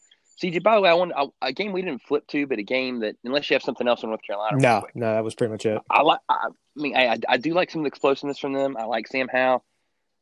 CJ, 0.43 0.63
by 0.63 0.77
the 0.77 0.81
way, 0.81 0.91
I 0.91 0.95
want 0.95 1.13
a 1.43 1.53
game 1.53 1.73
we 1.73 1.83
didn't 1.83 2.03
flip 2.03 2.27
to, 2.29 2.47
but 2.47 2.59
a 2.59 2.63
game 2.63 3.01
that 3.01 3.17
unless 3.25 3.51
you 3.51 3.55
have 3.55 3.63
something 3.63 3.89
else 3.89 4.05
in 4.05 4.09
North 4.09 4.23
Carolina. 4.25 4.57
No, 4.57 4.87
no, 4.95 5.13
that 5.13 5.25
was 5.25 5.35
pretty 5.35 5.51
much 5.51 5.67
it. 5.67 5.81
I 5.91 6.03
like. 6.03 6.21
I, 6.29 6.49
mean, 6.77 6.97
I, 6.97 7.19
I 7.29 7.39
do 7.39 7.55
like 7.55 7.73
some 7.73 7.81
of 7.81 7.85
the 7.85 7.89
explosiveness 7.89 8.39
from 8.39 8.53
them. 8.53 8.77
I 8.77 8.85
like 8.85 9.09
Sam 9.09 9.27
Howell 9.27 9.65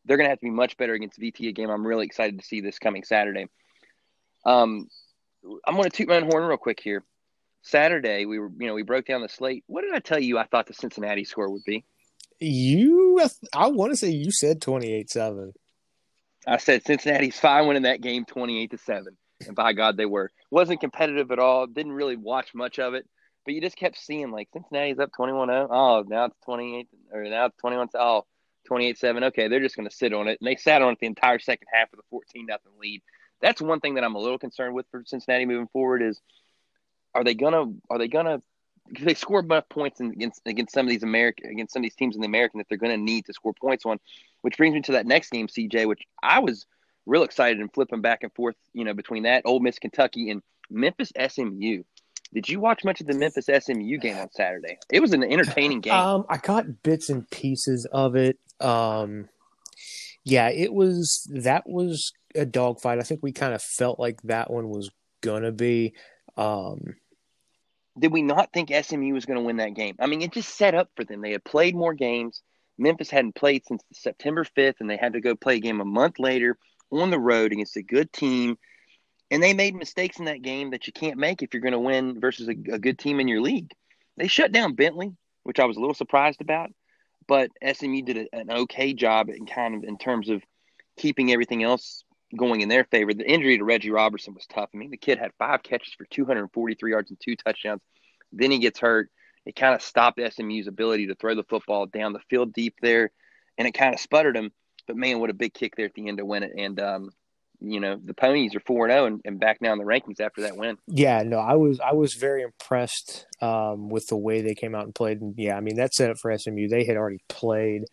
they're 0.07 0.17
going 0.17 0.27
to 0.27 0.31
have 0.31 0.39
to 0.39 0.47
be 0.47 0.51
much 0.51 0.77
better 0.77 0.95
against 0.95 1.21
VT 1.21 1.55
game. 1.55 1.69
I'm 1.69 1.87
really 1.87 2.07
excited 2.07 2.39
to 2.39 2.45
see 2.45 2.61
this 2.61 2.79
coming 2.79 3.05
Saturday. 3.05 3.49
Um, 4.45 4.89
I'm 5.67 5.75
going 5.75 5.91
to 5.91 5.97
toot 5.97 6.09
my 6.09 6.17
own 6.17 6.31
horn 6.31 6.45
real 6.45 6.57
quick 6.57 6.81
here. 6.81 7.05
Saturday, 7.63 8.27
we 8.27 8.39
were, 8.39 8.51
you 8.59 8.69
know, 8.69 8.75
we 8.75 8.83
broke 8.83 9.07
down 9.07 9.23
the 9.23 9.29
slate. 9.29 9.65
What 9.67 9.83
did 9.83 9.93
I 9.93 9.99
tell 9.99 10.21
you? 10.21 10.39
I 10.39 10.45
thought 10.45 10.69
the 10.69 10.75
Cincinnati 10.75 11.25
score 11.25 11.51
would 11.51 11.65
be. 11.65 11.85
You, 12.39 13.21
I 13.53 13.69
want 13.69 13.93
to 13.93 13.97
say 13.97 14.11
you 14.11 14.31
said 14.31 14.61
28 14.61 15.11
seven. 15.11 15.53
I 16.47 16.59
said 16.59 16.87
Cincinnati's 16.87 17.39
fine 17.39 17.67
winning 17.67 17.83
that 17.83 18.01
game 18.01 18.25
28 18.25 18.71
to 18.71 18.79
seven, 18.79 19.17
and 19.47 19.57
by 19.57 19.73
God, 19.73 19.97
they 19.97 20.07
were. 20.07 20.31
wasn't 20.51 20.81
competitive 20.81 21.31
at 21.33 21.39
all. 21.39 21.67
Didn't 21.67 21.93
really 21.93 22.17
watch 22.17 22.55
much 22.55 22.79
of 22.79 22.95
it, 22.95 23.07
but 23.45 23.55
you 23.55 23.61
just 23.61 23.77
kept 23.77 23.97
seeing 23.97 24.31
like 24.31 24.49
Cincinnati's 24.53 24.99
up 24.99 25.11
21-0. 25.19 25.69
Oh, 25.71 26.05
now 26.07 26.27
it's 26.27 26.37
28 26.45 26.89
or 27.13 27.25
now 27.25 27.47
it's 27.47 27.57
21. 27.59 27.89
Oh, 27.95 28.25
28 28.67 28.99
7. 28.99 29.25
Okay, 29.25 29.49
they're 29.49 29.61
just 29.61 29.77
going 29.77 29.89
to 29.89 29.95
sit 29.95 30.13
on 30.13 30.29
it. 30.29 30.39
And 30.41 30.47
they 30.47 30.57
sat 30.57 30.83
on 30.83 30.93
it 30.93 30.99
the 31.01 31.07
entire 31.07 31.39
second 31.39 31.69
half 31.73 31.93
of 31.93 31.99
the 31.99 32.05
14 32.11 32.47
nothing 32.47 32.73
lead. 32.81 33.03
That's 33.41 33.61
one 33.61 33.81
thing 33.81 33.95
that 33.95 34.05
I'm 34.05 34.15
a 34.15 34.21
little 34.21 34.39
concerned 34.39 34.75
with 34.75 34.87
for 34.91 35.03
Cincinnati 35.07 35.47
moving 35.47 35.69
forward 35.69 36.03
is 36.03 36.21
are 37.15 37.25
they 37.25 37.35
to, 37.35 37.75
are 37.91 37.99
they 37.99 38.09
to, 38.09 38.43
they 39.01 39.15
score 39.15 39.41
enough 39.41 39.69
points 39.69 40.01
against 40.01 40.43
against 40.47 40.75
some 40.75 40.87
of 40.87 40.91
these 40.91 41.03
American 41.03 41.51
against 41.51 41.73
some 41.73 41.81
of 41.81 41.85
these 41.85 41.95
teams 41.95 42.15
in 42.15 42.21
the 42.21 42.27
American 42.27 42.59
that 42.59 42.69
they're 42.69 42.79
going 42.79 42.97
to 42.97 43.03
need 43.03 43.25
to 43.27 43.33
score 43.33 43.53
points 43.55 43.85
on, 43.87 43.99
which 44.43 44.57
brings 44.57 44.75
me 44.75 44.83
to 44.83 44.93
that 44.93 45.07
next 45.07 45.31
game, 45.31 45.49
CJ, 45.49 45.87
which 45.87 46.03
I 46.23 46.39
was 46.41 46.67
real 47.07 47.23
excited 47.23 47.61
and 47.61 47.73
flipping 47.73 48.01
back 48.01 48.23
and 48.23 48.33
forth, 48.35 48.57
you 48.73 48.85
know, 48.85 48.95
between 48.95 49.25
that 49.25 49.43
Ole 49.45 49.61
Miss, 49.61 49.79
Kentucky, 49.79 50.31
and 50.31 50.43
Memphis 50.71 51.13
SMU. 51.29 51.83
Did 52.35 52.49
you 52.49 52.59
watch 52.59 52.85
much 52.85 53.01
of 53.01 53.07
the 53.07 53.15
Memphis 53.15 53.47
SMU 53.47 53.99
game 53.99 54.17
on 54.17 54.31
Saturday? 54.33 54.79
It 54.91 55.01
was 55.01 55.13
an 55.13 55.23
entertaining 55.23 55.81
game. 55.81 55.95
Um, 55.95 56.25
I 56.29 56.39
caught 56.39 56.83
bits 56.83 57.09
and 57.09 57.29
pieces 57.31 57.87
of 57.87 58.17
it. 58.17 58.39
Um, 58.61 59.29
yeah, 60.25 60.49
it 60.49 60.73
was 60.73 61.29
that 61.33 61.69
was 61.69 62.13
a 62.35 62.45
dogfight. 62.45 62.99
I 62.99 63.03
think 63.03 63.23
we 63.23 63.33
kind 63.33 63.55
of 63.55 63.63
felt 63.63 64.01
like 64.01 64.21
that 64.23 64.51
one 64.51 64.69
was 64.69 64.91
gonna 65.21 65.53
be. 65.53 65.95
Um, 66.37 66.97
Did 67.99 68.13
we 68.13 68.23
not 68.23 68.53
think 68.53 68.71
SMU 68.71 69.15
was 69.15 69.25
going 69.25 69.39
to 69.39 69.45
win 69.45 69.57
that 69.57 69.75
game? 69.75 69.97
I 69.99 70.07
mean, 70.07 70.23
it 70.23 70.33
just 70.33 70.57
set 70.57 70.75
up 70.75 70.91
for 70.97 71.05
them. 71.05 71.21
They 71.21 71.33
had 71.33 71.45
played 71.45 71.75
more 71.75 71.95
games. 71.95 72.43
Memphis 72.79 73.11
hadn't 73.11 73.35
played 73.35 73.65
since 73.65 73.83
September 73.93 74.45
5th, 74.45 74.77
and 74.81 74.91
they 74.91 74.99
had 74.99 75.15
to 75.15 75.21
go 75.21 75.35
play 75.35 75.57
a 75.57 75.61
game 75.61 75.81
a 75.81 75.85
month 75.85 76.19
later 76.19 76.59
on 76.91 77.11
the 77.11 77.19
road 77.19 77.53
against 77.53 77.77
a 77.77 77.83
good 77.83 78.13
team. 78.13 78.59
And 79.31 79.43
they 79.43 79.55
made 79.55 79.75
mistakes 79.75 80.19
in 80.19 80.27
that 80.27 80.43
game 80.43 80.71
that 80.71 80.87
you 80.87 80.93
can't 80.93 81.19
make 81.19 81.43
if 81.43 81.55
you're 81.55 81.63
going 81.63 81.73
to 81.73 81.79
win 81.79 82.21
versus 82.21 82.49
a, 82.49 82.53
a 82.73 82.79
good 82.79 82.99
team 82.99 83.19
in 83.19 83.29
your 83.29 83.41
league. 83.41 83.73
They 84.19 84.29
shut 84.29 84.53
down 84.53 84.75
Bentley, 84.75 85.13
which 85.43 85.59
I 85.59 85.65
was 85.65 85.77
a 85.77 85.81
little 85.81 85.95
surprised 85.95 86.41
about 86.41 86.71
but 87.27 87.51
SMU 87.65 88.03
did 88.03 88.17
a, 88.17 88.37
an 88.37 88.51
okay 88.51 88.93
job 88.93 89.29
in 89.29 89.47
kind 89.47 89.75
of 89.75 89.85
in 89.85 89.99
terms 89.99 90.29
of 90.29 90.43
keeping 90.97 91.33
everything 91.33 91.63
else 91.63 92.05
going 92.35 92.61
in 92.61 92.69
their 92.69 92.85
favor. 92.85 93.15
The 93.15 93.31
injury 93.31 93.59
to 93.59 93.65
Reggie 93.65 93.91
Roberson 93.91 94.35
was 94.35 94.47
tough. 94.47 94.71
I 94.75 94.77
mean, 94.77 94.91
the 94.91 94.97
kid 94.97 95.19
had 95.19 95.33
five 95.39 95.63
catches 95.63 95.95
for 95.95 96.07
243 96.07 96.91
yards 96.91 97.11
and 97.11 97.21
two 97.21 97.37
touchdowns. 97.37 97.83
Then 98.33 98.51
he 98.51 98.59
gets 98.59 98.81
hurt. 98.81 99.11
It 99.45 99.55
kind 99.55 99.75
of 99.75 99.83
stopped 99.83 100.21
SMU's 100.21 100.67
ability 100.67 101.07
to 101.07 101.15
throw 101.15 101.35
the 101.35 101.45
football 101.45 101.87
down 101.87 102.13
the 102.13 102.21
field 102.29 102.53
deep 102.53 102.75
there, 102.83 103.11
and 103.57 103.69
it 103.69 103.73
kind 103.73 103.95
of 103.95 104.01
sputtered 104.01 104.37
him. 104.37 104.51
But 104.89 104.97
man, 104.97 105.21
what 105.21 105.31
a 105.31 105.35
big 105.35 105.55
kick 105.55 105.77
there 105.77 105.87
at 105.87 105.95
the 105.95 106.09
end 106.09 106.19
to 106.19 106.25
win 106.25 106.43
it. 106.43 106.53
And 106.57 106.81
um, 106.81 107.11
you 107.61 107.81
know 107.81 107.99
the 108.03 108.15
ponies 108.15 108.55
are 108.55 108.61
4-0 108.61 109.07
and, 109.07 109.21
and 109.25 109.41
back 109.41 109.61
down 109.61 109.79
the 109.79 109.85
rankings 109.85 110.21
after 110.21 110.43
that 110.43 110.57
win 110.57 110.77
yeah 110.87 111.23
no 111.23 111.39
i 111.39 111.55
was 111.55 111.81
i 111.81 111.93
was 111.93 112.15
very 112.15 112.43
impressed 112.43 113.27
um, 113.41 113.89
with 113.89 114.07
the 114.09 114.17
way 114.17 114.43
they 114.43 114.55
came 114.55 114.75
out 114.75 114.85
and 114.85 114.95
played 114.95 115.21
and 115.21 115.35
yeah 115.39 115.57
i 115.57 115.61
mean 115.61 115.77
that 115.77 115.95
set 115.95 116.11
up 116.11 116.19
for 116.19 116.37
smu 116.37 116.69
they 116.69 116.85
had 116.85 116.97
already 116.97 117.21
played 117.29 117.85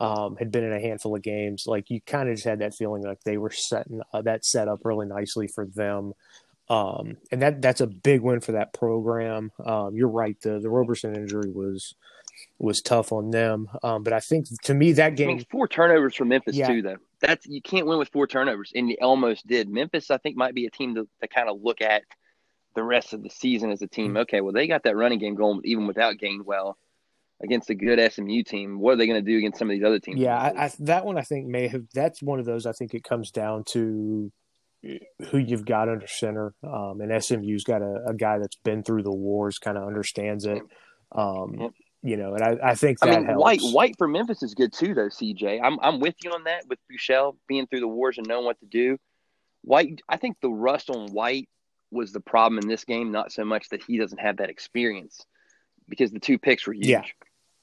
um, 0.00 0.36
had 0.36 0.50
been 0.50 0.64
in 0.64 0.72
a 0.72 0.80
handful 0.80 1.14
of 1.14 1.22
games 1.22 1.64
like 1.66 1.90
you 1.90 2.00
kind 2.00 2.28
of 2.28 2.34
just 2.34 2.46
had 2.46 2.60
that 2.60 2.74
feeling 2.74 3.02
like 3.02 3.22
they 3.24 3.36
were 3.36 3.50
setting 3.50 4.00
uh, 4.12 4.22
that 4.22 4.44
set 4.44 4.68
up 4.68 4.80
really 4.84 5.06
nicely 5.06 5.46
for 5.46 5.66
them 5.66 6.12
um, 6.68 7.16
and 7.30 7.42
that 7.42 7.60
that's 7.62 7.80
a 7.80 7.86
big 7.86 8.20
win 8.20 8.40
for 8.40 8.52
that 8.52 8.72
program 8.72 9.52
um, 9.64 9.94
you're 9.94 10.08
right 10.08 10.40
the 10.40 10.58
the 10.58 10.70
roberson 10.70 11.14
injury 11.14 11.50
was 11.50 11.94
was 12.58 12.80
tough 12.80 13.12
on 13.12 13.30
them. 13.30 13.68
Um, 13.82 14.02
but 14.02 14.12
I 14.12 14.20
think 14.20 14.46
to 14.62 14.74
me 14.74 14.92
that 14.92 15.16
game, 15.16 15.30
I 15.30 15.34
mean, 15.34 15.46
four 15.50 15.68
turnovers 15.68 16.14
for 16.14 16.24
Memphis 16.24 16.56
yeah. 16.56 16.68
too, 16.68 16.82
though. 16.82 16.96
That's 17.20 17.46
you 17.46 17.60
can't 17.60 17.86
win 17.86 17.98
with 17.98 18.08
four 18.10 18.26
turnovers, 18.26 18.72
and 18.74 18.88
you 18.88 18.96
almost 19.02 19.46
did. 19.46 19.68
Memphis, 19.68 20.10
I 20.10 20.18
think, 20.18 20.36
might 20.36 20.54
be 20.54 20.66
a 20.66 20.70
team 20.70 20.94
to, 20.94 21.08
to 21.20 21.28
kind 21.28 21.48
of 21.48 21.60
look 21.62 21.80
at 21.80 22.02
the 22.74 22.82
rest 22.82 23.12
of 23.12 23.22
the 23.22 23.30
season 23.30 23.70
as 23.70 23.82
a 23.82 23.86
team. 23.86 24.08
Mm-hmm. 24.08 24.16
Okay, 24.18 24.40
well 24.40 24.52
they 24.52 24.66
got 24.66 24.84
that 24.84 24.96
running 24.96 25.18
game 25.18 25.34
going 25.34 25.60
even 25.64 25.86
without 25.86 26.16
Gainwell 26.16 26.74
against 27.42 27.70
a 27.70 27.74
good 27.74 28.12
SMU 28.12 28.42
team. 28.42 28.78
What 28.78 28.92
are 28.92 28.96
they 28.96 29.06
going 29.06 29.24
to 29.24 29.30
do 29.30 29.38
against 29.38 29.58
some 29.58 29.70
of 29.70 29.74
these 29.74 29.84
other 29.84 29.98
teams? 29.98 30.20
Yeah, 30.20 30.36
I, 30.36 30.66
I, 30.66 30.72
that 30.80 31.04
one 31.04 31.18
I 31.18 31.22
think 31.22 31.46
may 31.46 31.68
have. 31.68 31.84
That's 31.94 32.22
one 32.22 32.38
of 32.38 32.46
those. 32.46 32.66
I 32.66 32.72
think 32.72 32.94
it 32.94 33.04
comes 33.04 33.30
down 33.30 33.64
to 33.70 34.30
who 35.30 35.38
you've 35.38 35.66
got 35.66 35.88
under 35.88 36.06
center. 36.06 36.54
Um, 36.62 37.00
and 37.00 37.22
SMU's 37.22 37.64
got 37.64 37.82
a, 37.82 38.04
a, 38.08 38.14
guy 38.14 38.38
that's 38.38 38.56
been 38.56 38.82
through 38.82 39.02
the 39.02 39.12
wars, 39.12 39.58
kind 39.58 39.76
of 39.76 39.86
understands 39.86 40.46
it. 40.46 40.62
Um, 41.12 41.56
yep. 41.58 41.70
You 42.02 42.16
know, 42.16 42.34
and 42.34 42.42
I, 42.42 42.70
I 42.70 42.74
think 42.74 42.98
that 43.00 43.10
I 43.10 43.16
mean, 43.16 43.26
helps. 43.26 43.42
White 43.42 43.60
White 43.60 43.94
for 43.98 44.08
Memphis 44.08 44.42
is 44.42 44.54
good 44.54 44.72
too, 44.72 44.94
though. 44.94 45.08
CJ, 45.08 45.60
I'm 45.62 45.78
I'm 45.82 46.00
with 46.00 46.14
you 46.24 46.30
on 46.30 46.44
that 46.44 46.64
with 46.66 46.78
Buechele 46.90 47.36
being 47.46 47.66
through 47.66 47.80
the 47.80 47.88
wars 47.88 48.16
and 48.16 48.26
knowing 48.26 48.46
what 48.46 48.58
to 48.60 48.66
do. 48.66 48.96
White, 49.62 50.00
I 50.08 50.16
think 50.16 50.38
the 50.40 50.48
rust 50.48 50.88
on 50.88 51.12
White 51.12 51.50
was 51.90 52.12
the 52.12 52.20
problem 52.20 52.58
in 52.58 52.68
this 52.68 52.84
game, 52.84 53.12
not 53.12 53.32
so 53.32 53.44
much 53.44 53.68
that 53.68 53.82
he 53.82 53.98
doesn't 53.98 54.18
have 54.18 54.38
that 54.38 54.48
experience, 54.48 55.26
because 55.90 56.10
the 56.10 56.20
two 56.20 56.38
picks 56.38 56.66
were 56.66 56.72
huge. 56.72 56.86
Yeah. 56.86 57.02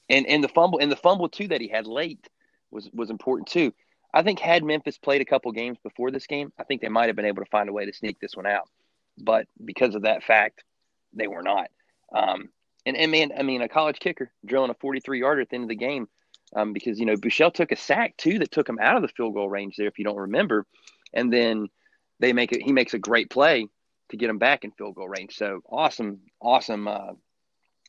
And 0.08 0.26
and 0.26 0.42
the 0.42 0.48
fumble 0.48 0.78
and 0.78 0.90
the 0.90 0.96
fumble 0.96 1.28
too 1.28 1.48
that 1.48 1.60
he 1.60 1.68
had 1.68 1.86
late 1.86 2.28
was 2.70 2.88
was 2.92 3.10
important 3.10 3.48
too. 3.48 3.72
I 4.12 4.22
think 4.22 4.38
had 4.38 4.64
Memphis 4.64 4.98
played 4.98 5.20
a 5.20 5.26
couple 5.26 5.52
games 5.52 5.78
before 5.82 6.10
this 6.10 6.26
game, 6.26 6.52
I 6.58 6.64
think 6.64 6.80
they 6.80 6.88
might 6.88 7.08
have 7.08 7.16
been 7.16 7.26
able 7.26 7.44
to 7.44 7.50
find 7.50 7.68
a 7.68 7.72
way 7.72 7.84
to 7.84 7.92
sneak 7.92 8.18
this 8.20 8.36
one 8.36 8.46
out. 8.46 8.68
But 9.18 9.46
because 9.62 9.94
of 9.94 10.02
that 10.02 10.22
fact, 10.22 10.64
they 11.12 11.26
were 11.26 11.42
not. 11.42 11.68
Um, 12.14 12.48
and, 12.86 12.96
and 12.96 13.10
man, 13.10 13.32
I 13.36 13.42
mean, 13.42 13.60
a 13.60 13.68
college 13.68 13.98
kicker 13.98 14.30
drilling 14.46 14.70
a 14.70 14.74
43 14.74 15.20
yarder 15.20 15.42
at 15.42 15.50
the 15.50 15.56
end 15.56 15.64
of 15.64 15.68
the 15.68 15.76
game 15.76 16.08
um, 16.56 16.72
because, 16.72 16.98
you 16.98 17.04
know, 17.04 17.16
Buechele 17.16 17.52
took 17.52 17.72
a 17.72 17.76
sack 17.76 18.16
too 18.16 18.38
that 18.38 18.50
took 18.50 18.68
him 18.68 18.78
out 18.80 18.96
of 18.96 19.02
the 19.02 19.08
field 19.08 19.34
goal 19.34 19.48
range 19.48 19.76
there, 19.76 19.88
if 19.88 19.98
you 19.98 20.04
don't 20.04 20.16
remember. 20.16 20.66
And 21.12 21.32
then 21.32 21.68
they 22.18 22.32
make 22.32 22.52
it, 22.52 22.62
he 22.62 22.72
makes 22.72 22.94
a 22.94 22.98
great 22.98 23.28
play 23.28 23.68
to 24.10 24.16
get 24.16 24.30
him 24.30 24.38
back 24.38 24.64
in 24.64 24.70
field 24.70 24.94
goal 24.94 25.08
range. 25.08 25.36
So 25.36 25.60
awesome, 25.70 26.20
awesome 26.40 26.88
uh, 26.88 27.12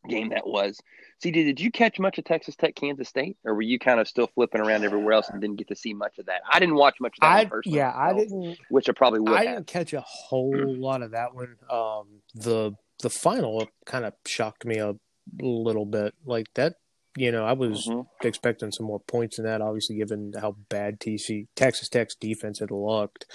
game 0.07 0.29
that 0.29 0.47
was. 0.47 0.79
CJ, 1.23 1.33
did 1.33 1.59
you 1.59 1.71
catch 1.71 1.99
much 1.99 2.17
of 2.17 2.23
Texas 2.23 2.55
Tech, 2.55 2.75
Kansas 2.75 3.09
State, 3.09 3.37
or 3.43 3.53
were 3.53 3.61
you 3.61 3.79
kind 3.79 3.99
of 3.99 4.07
still 4.07 4.27
flipping 4.27 4.61
around 4.61 4.83
everywhere 4.83 5.13
else 5.13 5.29
and 5.29 5.41
didn't 5.41 5.57
get 5.57 5.67
to 5.67 5.75
see 5.75 5.93
much 5.93 6.17
of 6.17 6.27
that? 6.27 6.41
I 6.49 6.59
didn't 6.59 6.75
watch 6.75 6.95
much 7.01 7.17
of 7.17 7.21
that 7.21 7.27
I, 7.27 7.45
personally. 7.45 7.77
Yeah, 7.77 7.93
I 7.95 8.13
didn't. 8.13 8.57
Which 8.69 8.87
I 8.89 8.93
probably 8.93 9.19
would. 9.19 9.33
I 9.33 9.45
have. 9.45 9.55
didn't 9.55 9.67
catch 9.67 9.93
a 9.93 10.01
whole 10.01 10.53
lot 10.55 11.01
of 11.01 11.11
that 11.11 11.35
one. 11.35 11.55
Um, 11.69 12.21
the 12.33 12.73
the 13.01 13.09
final 13.09 13.67
kind 13.85 14.05
of 14.05 14.13
shocked 14.25 14.65
me 14.65 14.77
a 14.77 14.95
little 15.41 15.85
bit. 15.85 16.13
Like 16.25 16.47
that, 16.53 16.75
you 17.17 17.31
know, 17.31 17.43
I 17.43 17.53
was 17.53 17.87
mm-hmm. 17.87 18.27
expecting 18.27 18.71
some 18.71 18.85
more 18.85 18.99
points 19.01 19.39
in 19.39 19.45
that. 19.45 19.61
Obviously, 19.61 19.97
given 19.97 20.33
how 20.39 20.55
bad 20.69 20.99
TC 20.99 21.47
Texas 21.55 21.89
Tech's 21.89 22.15
defense 22.15 22.59
had 22.59 22.71
looked. 22.71 23.25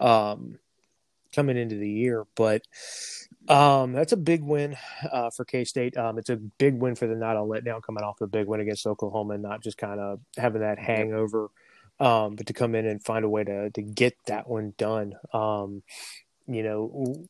Um, 0.00 0.58
coming 1.36 1.56
into 1.58 1.76
the 1.76 1.88
year. 1.88 2.26
But 2.34 2.62
um, 3.48 3.92
that's 3.92 4.12
a 4.12 4.16
big 4.16 4.42
win 4.42 4.76
uh, 5.10 5.30
for 5.30 5.44
K 5.44 5.64
State. 5.64 5.96
Um, 5.96 6.18
it's 6.18 6.30
a 6.30 6.36
big 6.36 6.74
win 6.74 6.94
for 6.94 7.06
the 7.06 7.14
not 7.14 7.36
all 7.36 7.48
letdown 7.48 7.82
coming 7.82 8.02
off 8.02 8.20
a 8.20 8.26
big 8.26 8.46
win 8.46 8.60
against 8.60 8.86
Oklahoma 8.86 9.34
and 9.34 9.42
not 9.42 9.62
just 9.62 9.78
kind 9.78 10.00
of 10.00 10.20
having 10.36 10.62
that 10.62 10.78
hangover, 10.78 11.50
um, 12.00 12.36
but 12.36 12.46
to 12.46 12.52
come 12.52 12.74
in 12.74 12.86
and 12.86 13.04
find 13.04 13.24
a 13.24 13.28
way 13.28 13.44
to 13.44 13.70
to 13.70 13.82
get 13.82 14.16
that 14.26 14.48
one 14.48 14.74
done. 14.76 15.14
Um, 15.32 15.82
you 16.46 16.62
know. 16.62 17.26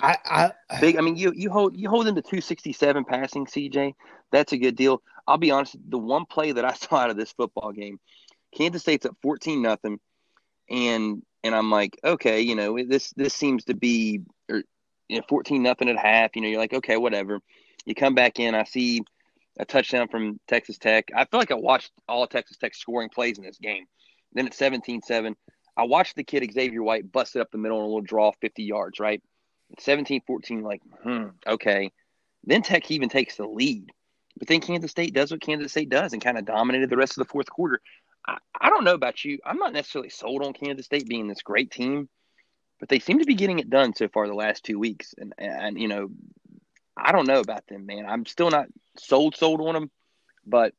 I, 0.00 0.16
I 0.24 0.80
big. 0.80 0.96
I 0.96 1.00
mean, 1.00 1.16
you 1.16 1.32
you 1.34 1.50
hold 1.50 1.76
you 1.76 1.88
hold 1.90 2.06
them 2.06 2.14
to 2.14 2.22
267 2.22 3.04
passing, 3.04 3.46
CJ. 3.46 3.94
That's 4.30 4.52
a 4.52 4.56
good 4.56 4.76
deal. 4.76 5.02
I'll 5.26 5.38
be 5.38 5.50
honest. 5.50 5.76
The 5.88 5.98
one 5.98 6.24
play 6.24 6.52
that 6.52 6.64
I 6.64 6.72
saw 6.74 6.96
out 6.98 7.10
of 7.10 7.16
this 7.16 7.32
football 7.32 7.72
game, 7.72 7.98
Kansas 8.54 8.82
State's 8.82 9.06
at 9.06 9.12
14 9.22 9.60
nothing, 9.60 9.98
and 10.70 11.22
and 11.44 11.54
I'm 11.54 11.70
like, 11.70 11.98
okay, 12.04 12.40
you 12.40 12.54
know, 12.54 12.78
this 12.84 13.12
this 13.16 13.34
seems 13.34 13.64
to 13.64 13.74
be 13.74 14.20
or, 14.48 14.62
you 15.08 15.18
know, 15.18 15.24
14 15.28 15.62
nothing 15.62 15.88
at 15.88 15.98
half. 15.98 16.34
You 16.34 16.42
know, 16.42 16.48
you're 16.48 16.60
like, 16.60 16.74
okay, 16.74 16.96
whatever. 16.96 17.40
You 17.86 17.94
come 17.94 18.14
back 18.14 18.38
in, 18.38 18.54
I 18.54 18.64
see 18.64 19.02
a 19.58 19.64
touchdown 19.64 20.08
from 20.08 20.38
Texas 20.46 20.78
Tech. 20.78 21.08
I 21.14 21.24
feel 21.24 21.40
like 21.40 21.50
I 21.50 21.54
watched 21.56 21.90
all 22.08 22.26
Texas 22.26 22.56
Tech 22.56 22.74
scoring 22.74 23.08
plays 23.08 23.38
in 23.38 23.44
this 23.44 23.58
game. 23.58 23.86
Then 24.32 24.46
at 24.46 24.52
17-7, 24.52 25.34
I 25.76 25.84
watched 25.84 26.16
the 26.16 26.24
kid 26.24 26.48
Xavier 26.52 26.82
White 26.82 27.10
bust 27.10 27.36
it 27.36 27.40
up 27.40 27.50
the 27.50 27.58
middle 27.58 27.78
on 27.78 27.84
a 27.84 27.86
little 27.86 28.00
draw 28.00 28.32
50 28.40 28.62
yards, 28.62 29.00
right? 29.00 29.22
At 29.72 29.82
17-14, 29.82 30.62
like, 30.62 30.82
hmm, 31.02 31.28
okay. 31.46 31.90
Then 32.44 32.62
Tech 32.62 32.90
even 32.90 33.08
takes 33.08 33.36
the 33.36 33.46
lead. 33.46 33.90
But 34.38 34.48
then 34.48 34.60
Kansas 34.60 34.90
State 34.90 35.14
does 35.14 35.30
what 35.30 35.40
Kansas 35.40 35.72
State 35.72 35.88
does 35.88 36.12
and 36.12 36.22
kind 36.22 36.38
of 36.38 36.44
dominated 36.44 36.90
the 36.90 36.96
rest 36.96 37.18
of 37.18 37.26
the 37.26 37.30
fourth 37.30 37.50
quarter. 37.50 37.80
I, 38.26 38.38
I 38.60 38.70
don't 38.70 38.84
know 38.84 38.94
about 38.94 39.24
you. 39.24 39.38
I'm 39.44 39.58
not 39.58 39.72
necessarily 39.72 40.10
sold 40.10 40.44
on 40.44 40.52
Kansas 40.52 40.86
State 40.86 41.08
being 41.08 41.28
this 41.28 41.42
great 41.42 41.70
team, 41.70 42.08
but 42.80 42.88
they 42.88 42.98
seem 42.98 43.18
to 43.18 43.24
be 43.24 43.34
getting 43.34 43.58
it 43.58 43.70
done 43.70 43.94
so 43.94 44.08
far 44.08 44.26
the 44.26 44.34
last 44.34 44.64
two 44.64 44.78
weeks. 44.78 45.14
And 45.16 45.34
and 45.38 45.80
you 45.80 45.88
know, 45.88 46.10
I 46.96 47.12
don't 47.12 47.26
know 47.26 47.40
about 47.40 47.66
them, 47.66 47.86
man. 47.86 48.06
I'm 48.06 48.26
still 48.26 48.50
not 48.50 48.66
sold 48.98 49.36
sold 49.36 49.60
on 49.60 49.74
them, 49.74 49.90
but 50.46 50.74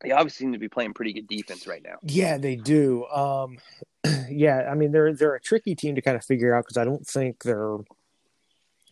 they 0.00 0.10
obviously 0.10 0.44
seem 0.44 0.52
to 0.52 0.58
be 0.58 0.68
playing 0.68 0.94
pretty 0.94 1.12
good 1.12 1.26
defense 1.26 1.66
right 1.66 1.82
now. 1.82 1.96
Yeah, 2.02 2.38
they 2.38 2.56
do. 2.56 3.06
Um, 3.06 3.58
yeah, 4.28 4.68
I 4.70 4.74
mean 4.74 4.92
they're 4.92 5.14
they're 5.14 5.34
a 5.34 5.40
tricky 5.40 5.74
team 5.74 5.94
to 5.94 6.02
kind 6.02 6.16
of 6.16 6.24
figure 6.24 6.54
out 6.54 6.64
because 6.64 6.76
I 6.76 6.84
don't 6.84 7.06
think 7.06 7.42
they're, 7.42 7.78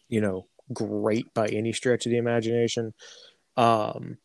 you 0.09 0.21
know, 0.21 0.47
great 0.73 1.33
by 1.35 1.49
any 1.49 1.73
stretch 1.73 2.07
of 2.07 2.11
the 2.11 2.19
imagination. 2.19 2.95
Um, 3.57 4.19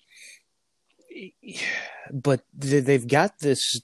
but 2.12 2.41
they've 2.54 3.08
got 3.08 3.39
this 3.39 3.82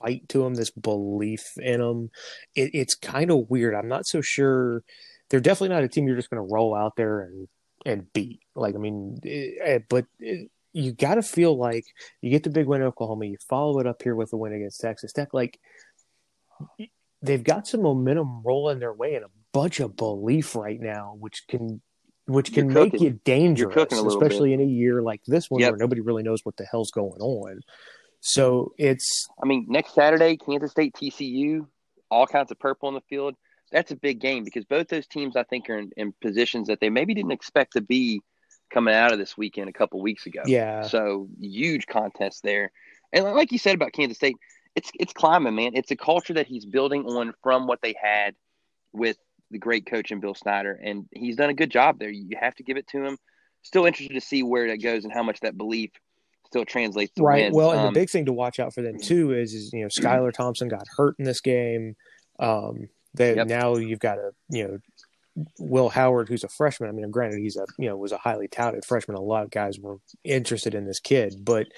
fight 0.00 0.28
to 0.30 0.42
them, 0.42 0.54
this 0.54 0.70
belief 0.70 1.52
in 1.58 1.80
them. 1.80 2.10
It, 2.54 2.70
it's 2.74 2.94
kind 2.94 3.30
of 3.30 3.50
weird. 3.50 3.74
I'm 3.74 3.88
not 3.88 4.06
so 4.06 4.20
sure. 4.20 4.82
They're 5.28 5.40
definitely 5.40 5.74
not 5.74 5.84
a 5.84 5.88
team 5.88 6.06
you're 6.06 6.16
just 6.16 6.30
going 6.30 6.46
to 6.46 6.52
roll 6.52 6.74
out 6.74 6.96
there 6.96 7.20
and 7.20 7.48
and 7.86 8.12
beat. 8.12 8.40
Like 8.54 8.74
I 8.74 8.78
mean, 8.78 9.20
it, 9.22 9.58
eh, 9.62 9.78
but 9.88 10.06
it, 10.18 10.50
you 10.72 10.92
got 10.92 11.16
to 11.16 11.22
feel 11.22 11.56
like 11.56 11.84
you 12.20 12.30
get 12.30 12.44
the 12.44 12.50
big 12.50 12.66
win 12.66 12.82
in 12.82 12.86
Oklahoma, 12.86 13.26
you 13.26 13.36
follow 13.48 13.80
it 13.80 13.86
up 13.86 14.02
here 14.02 14.14
with 14.14 14.32
a 14.32 14.36
win 14.36 14.52
against 14.52 14.80
Texas 14.80 15.12
Tech. 15.12 15.32
Like 15.34 15.58
they've 17.22 17.42
got 17.42 17.66
some 17.66 17.82
momentum 17.82 18.42
rolling 18.44 18.78
their 18.78 18.92
way 18.92 19.14
and 19.14 19.24
a 19.24 19.30
bunch 19.52 19.80
of 19.80 19.96
belief 19.96 20.54
right 20.54 20.80
now, 20.80 21.16
which 21.18 21.44
can 21.48 21.80
which 22.30 22.52
can 22.52 22.72
make 22.72 23.00
you 23.00 23.18
dangerous, 23.24 23.92
especially 23.92 24.50
bit. 24.50 24.60
in 24.60 24.68
a 24.68 24.70
year 24.70 25.02
like 25.02 25.20
this 25.26 25.50
one 25.50 25.60
yep. 25.60 25.72
where 25.72 25.78
nobody 25.78 26.00
really 26.00 26.22
knows 26.22 26.44
what 26.44 26.56
the 26.56 26.64
hell's 26.64 26.90
going 26.90 27.20
on. 27.20 27.60
So 28.20 28.72
it's. 28.78 29.28
I 29.42 29.46
mean, 29.46 29.66
next 29.68 29.94
Saturday, 29.94 30.36
Kansas 30.36 30.70
State, 30.70 30.94
TCU, 30.94 31.66
all 32.10 32.26
kinds 32.26 32.50
of 32.50 32.58
purple 32.58 32.88
on 32.88 32.94
the 32.94 33.02
field. 33.08 33.34
That's 33.72 33.92
a 33.92 33.96
big 33.96 34.20
game 34.20 34.44
because 34.44 34.64
both 34.64 34.88
those 34.88 35.06
teams, 35.06 35.36
I 35.36 35.44
think, 35.44 35.70
are 35.70 35.78
in, 35.78 35.90
in 35.96 36.12
positions 36.20 36.68
that 36.68 36.80
they 36.80 36.90
maybe 36.90 37.14
didn't 37.14 37.30
expect 37.30 37.74
to 37.74 37.80
be 37.80 38.20
coming 38.72 38.94
out 38.94 39.12
of 39.12 39.18
this 39.18 39.36
weekend 39.36 39.68
a 39.68 39.72
couple 39.72 40.00
weeks 40.00 40.26
ago. 40.26 40.42
Yeah. 40.44 40.82
So 40.82 41.28
huge 41.40 41.86
contest 41.86 42.42
there, 42.42 42.72
and 43.12 43.24
like 43.24 43.52
you 43.52 43.58
said 43.58 43.74
about 43.74 43.92
Kansas 43.92 44.16
State, 44.16 44.36
it's 44.74 44.90
it's 44.98 45.12
climbing, 45.12 45.54
man. 45.54 45.72
It's 45.74 45.90
a 45.90 45.96
culture 45.96 46.34
that 46.34 46.46
he's 46.46 46.66
building 46.66 47.04
on 47.06 47.32
from 47.42 47.66
what 47.66 47.80
they 47.82 47.94
had 48.00 48.34
with 48.92 49.16
the 49.50 49.58
great 49.58 49.86
coach 49.86 50.10
in 50.10 50.20
Bill 50.20 50.34
Snyder, 50.34 50.78
and 50.82 51.06
he's 51.12 51.36
done 51.36 51.50
a 51.50 51.54
good 51.54 51.70
job 51.70 51.98
there. 51.98 52.10
You 52.10 52.36
have 52.40 52.54
to 52.56 52.62
give 52.62 52.76
it 52.76 52.86
to 52.88 53.04
him. 53.04 53.16
Still 53.62 53.86
interested 53.86 54.14
to 54.14 54.20
see 54.20 54.42
where 54.42 54.68
that 54.68 54.82
goes 54.82 55.04
and 55.04 55.12
how 55.12 55.22
much 55.22 55.40
that 55.40 55.56
belief 55.56 55.90
still 56.46 56.64
translates 56.64 57.12
to 57.14 57.22
right. 57.22 57.44
Wins. 57.44 57.54
Well, 57.54 57.70
and 57.72 57.80
um, 57.80 57.86
the 57.86 58.00
big 58.00 58.10
thing 58.10 58.26
to 58.26 58.32
watch 58.32 58.58
out 58.58 58.74
for 58.74 58.82
them 58.82 58.98
too 58.98 59.32
is, 59.32 59.54
is 59.54 59.72
you 59.72 59.82
know 59.82 59.88
Skylar 59.88 60.32
Thompson 60.32 60.68
got 60.68 60.86
hurt 60.96 61.16
in 61.18 61.24
this 61.24 61.40
game. 61.40 61.96
Um, 62.38 62.88
that 63.14 63.36
yep. 63.36 63.46
now 63.48 63.76
you've 63.76 63.98
got 63.98 64.18
a 64.18 64.30
you 64.50 64.66
know 64.66 64.78
Will 65.58 65.88
Howard, 65.88 66.28
who's 66.28 66.44
a 66.44 66.48
freshman. 66.48 66.88
I 66.88 66.92
mean, 66.92 67.10
granted, 67.10 67.40
he's 67.40 67.56
a 67.56 67.64
you 67.78 67.88
know 67.88 67.96
was 67.96 68.12
a 68.12 68.18
highly 68.18 68.48
touted 68.48 68.84
freshman. 68.84 69.16
A 69.16 69.20
lot 69.20 69.44
of 69.44 69.50
guys 69.50 69.78
were 69.78 69.98
interested 70.24 70.74
in 70.74 70.86
this 70.86 71.00
kid, 71.00 71.44
but 71.44 71.68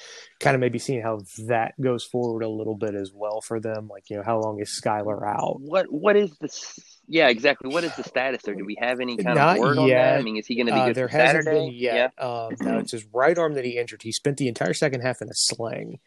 kind 0.40 0.54
of 0.54 0.60
maybe 0.60 0.78
seeing 0.78 1.02
how 1.02 1.20
that 1.46 1.74
goes 1.80 2.04
forward 2.04 2.42
a 2.42 2.48
little 2.48 2.76
bit 2.76 2.94
as 2.94 3.12
well 3.14 3.40
for 3.40 3.60
them. 3.60 3.88
Like, 3.88 4.08
you 4.08 4.16
know, 4.16 4.22
how 4.24 4.40
long 4.40 4.60
is 4.60 4.80
Skylar 4.82 5.26
out? 5.26 5.60
What 5.60 5.92
What 5.92 6.16
is 6.16 6.36
this? 6.38 6.78
Yeah, 7.08 7.28
exactly. 7.28 7.72
What 7.72 7.84
is 7.84 7.94
the 7.96 8.04
status 8.04 8.42
there? 8.42 8.54
Do 8.54 8.64
we 8.64 8.76
have 8.80 9.00
any 9.00 9.16
kind 9.16 9.36
Not 9.36 9.56
of 9.56 9.62
word 9.62 9.76
yet. 9.76 9.80
on 9.80 9.88
that? 9.88 10.18
I 10.18 10.22
mean, 10.22 10.36
is 10.36 10.46
he 10.46 10.54
going 10.54 10.68
to 10.68 10.72
be 10.72 10.80
uh, 10.80 10.86
good 10.86 10.94
there 10.94 11.08
for 11.08 11.16
hasn't 11.16 11.44
Saturday? 11.44 11.66
Been 11.66 11.74
yet. 11.74 12.12
Yeah. 12.16 12.24
Um, 12.24 12.54
no, 12.60 12.78
it's 12.78 12.92
his 12.92 13.04
right 13.12 13.36
arm 13.36 13.54
that 13.54 13.64
he 13.64 13.76
injured. 13.76 14.02
He 14.02 14.12
spent 14.12 14.36
the 14.36 14.48
entire 14.48 14.74
second 14.74 15.00
half 15.00 15.20
in 15.20 15.28
a 15.28 15.34
sling. 15.34 15.98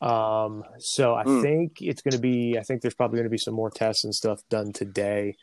Um, 0.00 0.64
so 0.78 1.14
I 1.14 1.24
mm. 1.24 1.42
think 1.42 1.78
it's 1.80 2.02
going 2.02 2.12
to 2.12 2.20
be. 2.20 2.56
I 2.58 2.62
think 2.62 2.82
there's 2.82 2.94
probably 2.94 3.18
going 3.18 3.28
to 3.28 3.30
be 3.30 3.38
some 3.38 3.54
more 3.54 3.70
tests 3.70 4.04
and 4.04 4.14
stuff 4.14 4.40
done 4.48 4.72
today 4.72 5.36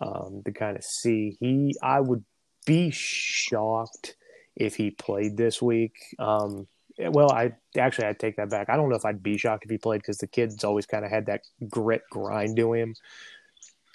um, 0.00 0.42
to 0.44 0.52
kind 0.52 0.76
of 0.76 0.84
see. 0.84 1.36
He, 1.40 1.74
I 1.82 2.00
would 2.00 2.24
be 2.66 2.90
shocked 2.90 4.16
if 4.56 4.76
he 4.76 4.90
played 4.90 5.36
this 5.36 5.60
week. 5.60 5.94
Um, 6.18 6.66
well, 6.98 7.32
I 7.32 7.52
actually 7.76 8.06
I'd 8.06 8.20
take 8.20 8.36
that 8.36 8.50
back. 8.50 8.68
I 8.70 8.76
don't 8.76 8.88
know 8.88 8.96
if 8.96 9.04
I'd 9.04 9.22
be 9.22 9.36
shocked 9.36 9.64
if 9.64 9.70
he 9.70 9.78
played 9.78 10.00
because 10.00 10.18
the 10.18 10.26
kid's 10.26 10.62
always 10.62 10.86
kind 10.86 11.04
of 11.04 11.10
had 11.10 11.26
that 11.26 11.42
grit 11.68 12.02
grind 12.10 12.56
to 12.56 12.72
him. 12.72 12.94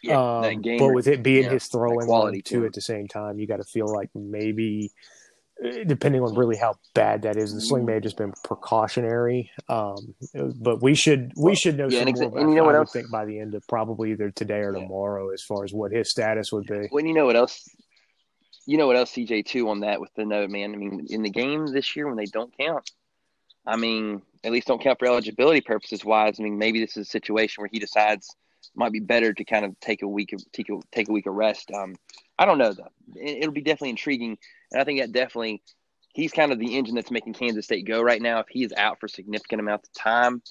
Yeah, 0.02 0.40
um, 0.40 0.62
but 0.78 0.94
with 0.94 1.08
it 1.08 1.24
being 1.24 1.44
yeah, 1.44 1.52
his 1.52 1.68
throwing 1.68 2.06
quality 2.08 2.42
too 2.42 2.66
at 2.66 2.74
the 2.74 2.82
same 2.82 3.08
time, 3.08 3.40
you 3.40 3.48
got 3.48 3.58
to 3.58 3.64
feel 3.64 3.88
like 3.88 4.10
maybe 4.16 4.92
depending 5.86 6.22
on 6.22 6.36
really 6.36 6.56
how 6.56 6.76
bad 6.94 7.24
that 7.24 7.36
is. 7.36 7.54
The 7.54 7.62
sling 7.62 7.86
may 7.86 7.94
have 7.94 8.04
just 8.04 8.18
been 8.18 8.34
precautionary, 8.44 9.52
um, 9.68 10.16
but 10.56 10.82
we 10.82 10.96
should 10.96 11.32
we 11.36 11.56
should 11.56 11.78
know 11.78 11.90
yeah, 11.90 12.06
some 12.06 12.14
more. 12.14 12.28
About, 12.28 12.42
and 12.42 12.50
you 12.50 12.56
know 12.56 12.64
what 12.64 12.76
I 12.76 12.80
else? 12.80 12.94
think 12.94 13.10
by 13.12 13.26
the 13.26 13.40
end 13.40 13.56
of 13.56 13.64
probably 13.68 14.12
either 14.12 14.32
today 14.32 14.60
or 14.60 14.72
tomorrow, 14.72 15.32
as 15.32 15.44
far 15.44 15.64
as 15.64 15.74
what 15.74 15.92
his 15.92 16.10
status 16.10 16.52
would 16.52 16.66
be. 16.66 16.88
When 16.90 17.06
you 17.06 17.14
know 17.14 17.26
what 17.26 17.36
else, 17.36 17.68
you 18.66 18.78
know 18.78 18.88
what 18.88 18.96
else, 18.96 19.12
CJ 19.12 19.46
too 19.46 19.70
on 19.70 19.82
that 19.82 20.00
with 20.00 20.14
the 20.16 20.26
note, 20.26 20.50
man. 20.50 20.74
I 20.74 20.78
mean, 20.78 21.08
in 21.10 21.24
the 21.24 21.30
game 21.30 21.68
this 21.68 21.96
year 21.96 22.08
when 22.08 22.18
they 22.18 22.26
don't 22.26 22.56
count, 22.58 22.90
I 23.66 23.76
mean, 23.76 24.22
at 24.44 24.52
least 24.52 24.68
don't 24.68 24.82
count 24.82 25.00
for 25.00 25.08
eligibility 25.08 25.62
purposes. 25.62 26.06
Wise, 26.06 26.40
I 26.40 26.44
mean, 26.44 26.58
maybe 26.58 26.80
this 26.80 26.96
is 26.96 27.08
a 27.08 27.10
situation 27.10 27.62
where 27.62 27.70
he 27.72 27.80
decides 27.80 28.36
might 28.76 28.92
be 28.92 29.00
better 29.00 29.34
to 29.34 29.44
kind 29.44 29.66
of 29.66 29.80
take 29.80 30.02
a 30.02 30.08
week 30.08 30.34
of 30.34 30.42
take 30.52 30.70
a 30.70 30.80
take 30.92 31.10
a 31.10 31.12
week 31.12 31.26
of 31.26 31.34
rest. 31.34 31.72
Um, 31.72 31.96
I 32.38 32.46
don't 32.46 32.58
know 32.58 32.74
though. 32.74 32.92
It'll 33.16 33.52
be 33.52 33.62
definitely 33.62 33.92
intriguing, 33.92 34.38
and 34.72 34.82
I 34.82 34.84
think 34.84 35.00
that 35.00 35.12
definitely 35.12 35.62
he's 36.14 36.32
kind 36.32 36.52
of 36.52 36.60
the 36.60 36.78
engine 36.78 36.96
that's 36.96 37.12
making 37.12 37.34
Kansas 37.34 37.66
State 37.66 37.88
go 37.88 38.02
right 38.02 38.22
now. 38.22 38.40
If 38.40 38.48
he 38.50 38.64
is 38.64 38.74
out 38.76 39.00
for 39.00 39.08
significant 39.08 39.62
amounts 39.62 39.90
of 39.90 39.94
time, 39.94 40.42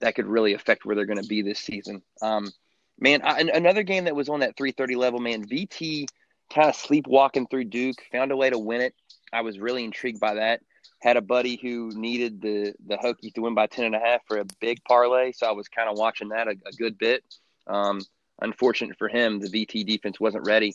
that 0.00 0.14
could 0.14 0.26
really 0.26 0.54
affect 0.54 0.84
where 0.84 0.96
they're 0.96 1.06
going 1.06 1.22
to 1.22 1.28
be 1.28 1.42
this 1.42 1.60
season. 1.60 2.02
Um, 2.20 2.50
man, 2.98 3.20
I, 3.22 3.40
another 3.40 3.82
game 3.82 4.04
that 4.04 4.16
was 4.16 4.28
on 4.28 4.40
that 4.40 4.56
330 4.56 4.96
level, 4.96 5.20
man, 5.20 5.46
VT 5.46 6.06
kind 6.52 6.68
of 6.68 6.76
sleepwalking 6.76 7.46
through 7.46 7.64
Duke, 7.64 7.96
found 8.10 8.32
a 8.32 8.36
way 8.36 8.50
to 8.50 8.58
win 8.58 8.80
it. 8.80 8.94
I 9.32 9.40
was 9.40 9.58
really 9.58 9.84
intrigued 9.84 10.20
by 10.20 10.34
that. 10.34 10.60
Had 11.00 11.16
a 11.16 11.22
buddy 11.22 11.58
who 11.60 11.90
needed 11.94 12.40
the 12.40 12.74
the 12.86 12.96
Hokies 12.96 13.34
to 13.34 13.40
win 13.40 13.54
by 13.54 13.66
10 13.66 13.86
and 13.86 13.96
a 13.96 13.98
half 13.98 14.20
for 14.26 14.38
a 14.38 14.44
big 14.60 14.78
parlay, 14.84 15.32
so 15.32 15.46
I 15.46 15.52
was 15.52 15.68
kind 15.68 15.88
of 15.88 15.98
watching 15.98 16.28
that 16.28 16.46
a, 16.46 16.52
a 16.66 16.72
good 16.78 16.96
bit. 16.98 17.24
Um, 17.66 18.00
unfortunate 18.40 18.98
for 18.98 19.08
him, 19.08 19.40
the 19.40 19.48
VT 19.48 19.86
defense 19.86 20.18
wasn't 20.20 20.46
ready. 20.46 20.74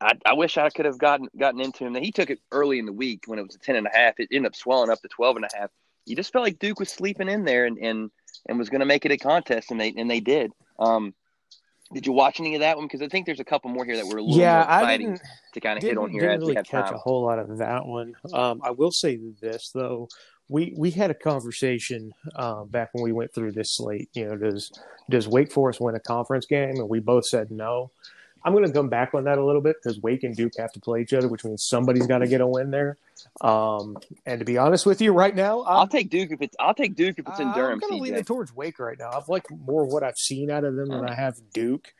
I, 0.00 0.12
I, 0.24 0.32
wish 0.32 0.56
I 0.56 0.70
could 0.70 0.86
have 0.86 0.98
gotten 0.98 1.28
gotten 1.38 1.60
into 1.60 1.84
him. 1.84 1.94
He 1.94 2.10
took 2.10 2.30
it 2.30 2.40
early 2.52 2.78
in 2.78 2.86
the 2.86 2.92
week 2.92 3.24
when 3.26 3.38
it 3.38 3.42
was 3.42 3.54
a 3.54 3.58
ten 3.58 3.76
and 3.76 3.86
a 3.86 3.90
half. 3.96 4.18
It 4.18 4.28
ended 4.32 4.50
up 4.50 4.56
swelling 4.56 4.90
up 4.90 5.00
to 5.02 5.08
twelve 5.08 5.36
and 5.36 5.44
a 5.44 5.56
half. 5.56 5.70
You 6.06 6.16
just 6.16 6.32
felt 6.32 6.44
like 6.44 6.58
Duke 6.58 6.80
was 6.80 6.88
sleeping 6.88 7.28
in 7.28 7.44
there 7.44 7.66
and 7.66 7.78
and, 7.78 8.10
and 8.48 8.58
was 8.58 8.70
going 8.70 8.80
to 8.80 8.86
make 8.86 9.04
it 9.04 9.12
a 9.12 9.18
contest, 9.18 9.70
and 9.70 9.80
they 9.80 9.92
and 9.96 10.10
they 10.10 10.20
did. 10.20 10.52
Um, 10.78 11.14
did 11.92 12.06
you 12.06 12.12
watch 12.12 12.38
any 12.38 12.54
of 12.54 12.60
that 12.60 12.76
one? 12.76 12.86
Because 12.86 13.02
I 13.02 13.08
think 13.08 13.26
there's 13.26 13.40
a 13.40 13.44
couple 13.44 13.70
more 13.70 13.84
here 13.84 13.96
that 13.96 14.06
were 14.06 14.18
a 14.18 14.22
little 14.22 14.38
yeah, 14.38 14.64
more 14.68 14.80
exciting 14.80 15.20
to 15.54 15.60
kind 15.60 15.76
of 15.76 15.82
hit 15.82 15.98
on 15.98 16.10
here. 16.10 16.20
Didn't 16.20 16.40
really 16.40 16.54
catch 16.54 16.70
time. 16.70 16.94
a 16.94 16.98
whole 16.98 17.24
lot 17.24 17.38
of 17.38 17.58
that 17.58 17.84
one. 17.84 18.14
Um, 18.32 18.60
I 18.62 18.70
will 18.70 18.92
say 18.92 19.18
this 19.40 19.70
though, 19.74 20.08
we 20.50 20.74
we 20.76 20.90
had 20.90 21.10
a 21.10 21.14
conversation 21.14 22.12
uh, 22.34 22.64
back 22.64 22.90
when 22.92 23.04
we 23.04 23.12
went 23.12 23.32
through 23.32 23.52
this 23.52 23.70
slate. 23.70 24.10
You 24.12 24.26
know, 24.26 24.36
does 24.36 24.72
does 25.08 25.28
Wake 25.28 25.52
Forest 25.52 25.80
win 25.80 25.94
a 25.94 26.00
conference 26.00 26.44
game? 26.44 26.76
And 26.76 26.88
we 26.88 26.98
both 26.98 27.24
said 27.24 27.50
no. 27.50 27.90
I'm 28.42 28.52
going 28.54 28.66
to 28.66 28.72
come 28.72 28.88
back 28.88 29.12
on 29.14 29.24
that 29.24 29.38
a 29.38 29.44
little 29.44 29.60
bit 29.60 29.76
because 29.82 30.00
Wake 30.00 30.24
and 30.24 30.34
Duke 30.34 30.54
have 30.58 30.72
to 30.72 30.80
play 30.80 31.02
each 31.02 31.12
other, 31.12 31.28
which 31.28 31.44
means 31.44 31.62
somebody's 31.62 32.06
got 32.06 32.18
to 32.18 32.26
get 32.26 32.40
a 32.40 32.46
win 32.46 32.70
there. 32.70 32.96
Um, 33.42 33.98
and 34.24 34.38
to 34.38 34.46
be 34.46 34.56
honest 34.56 34.86
with 34.86 35.02
you, 35.02 35.12
right 35.12 35.36
now, 35.36 35.60
i 35.60 35.78
will 35.78 35.86
take 35.86 36.08
Duke 36.08 36.30
if 36.30 36.40
it's 36.40 36.56
I'll 36.58 36.74
take 36.74 36.96
Duke 36.96 37.18
if 37.18 37.28
it's 37.28 37.38
in 37.38 37.52
Durham. 37.52 37.74
I'm 37.74 37.78
going 37.78 37.92
to 37.92 38.02
lean 38.02 38.14
it 38.14 38.26
towards 38.26 38.54
Wake 38.54 38.78
right 38.78 38.98
now. 38.98 39.10
I've 39.12 39.28
liked 39.28 39.50
more 39.50 39.84
what 39.84 40.02
I've 40.02 40.18
seen 40.18 40.50
out 40.50 40.64
of 40.64 40.74
them 40.74 40.88
than 40.88 41.04
I 41.04 41.14
have 41.14 41.38
Duke. 41.52 41.92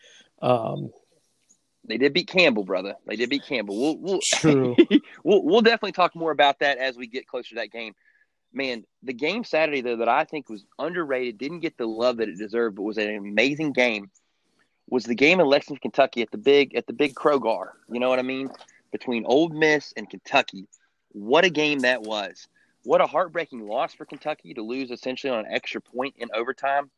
Um, 0.43 0.91
they 1.85 1.99
did 1.99 2.15
beat 2.15 2.29
Campbell, 2.29 2.65
brother. 2.65 2.97
They 3.07 3.17
did 3.17 3.31
beat 3.31 3.45
Campbell. 3.45 3.79
We'll, 3.79 3.97
we'll 3.99 4.21
true. 4.23 4.77
we'll 5.25 5.45
we'll 5.45 5.61
definitely 5.61 5.93
talk 5.93 6.17
more 6.17 6.31
about 6.31 6.61
that 6.61 6.79
as 6.79 6.97
we 6.97 7.07
get 7.07 7.27
closer 7.27 7.51
to 7.51 7.55
that 7.57 7.71
game. 7.71 7.95
Man, 8.53 8.85
the 9.03 9.13
game 9.13 9.45
Saturday 9.45 9.81
though 9.81 9.97
that 9.97 10.09
I 10.09 10.25
think 10.25 10.49
was 10.49 10.65
underrated, 10.79 11.39
didn't 11.39 11.61
get 11.61 11.77
the 11.77 11.87
love 11.87 12.17
that 12.19 12.29
it 12.29 12.39
deserved, 12.39 12.77
but 12.77 12.83
was 12.83 12.99
an 12.99 13.15
amazing 13.15 13.73
game 13.73 14.11
was 14.91 15.05
the 15.05 15.15
game 15.15 15.41
in 15.41 15.47
Lexington, 15.47 15.81
Kentucky 15.81 16.21
at 16.21 16.31
the 16.31 16.39
big 16.39 16.75
at 16.75 16.87
the 16.87 16.93
big 16.93 17.15
Kroger. 17.15 17.69
You 17.89 18.01
know 18.01 18.11
what 18.11 18.19
I 18.19 18.23
mean? 18.23 18.51
Between 18.93 19.25
Ole 19.25 19.49
Miss 19.49 19.95
and 19.97 20.11
Kentucky. 20.11 20.69
What 21.13 21.45
a 21.45 21.51
game 21.51 21.81
that 21.81 22.03
was. 22.03 22.49
What 22.83 23.01
a 23.01 23.07
heartbreaking 23.07 23.67
loss 23.67 23.95
for 23.95 24.05
Kentucky 24.05 24.55
to 24.55 24.63
lose 24.63 24.91
essentially 24.91 25.33
on 25.33 25.41
an 25.41 25.53
extra 25.53 25.81
point 25.81 26.15
in 26.19 26.29
overtime. 26.35 26.91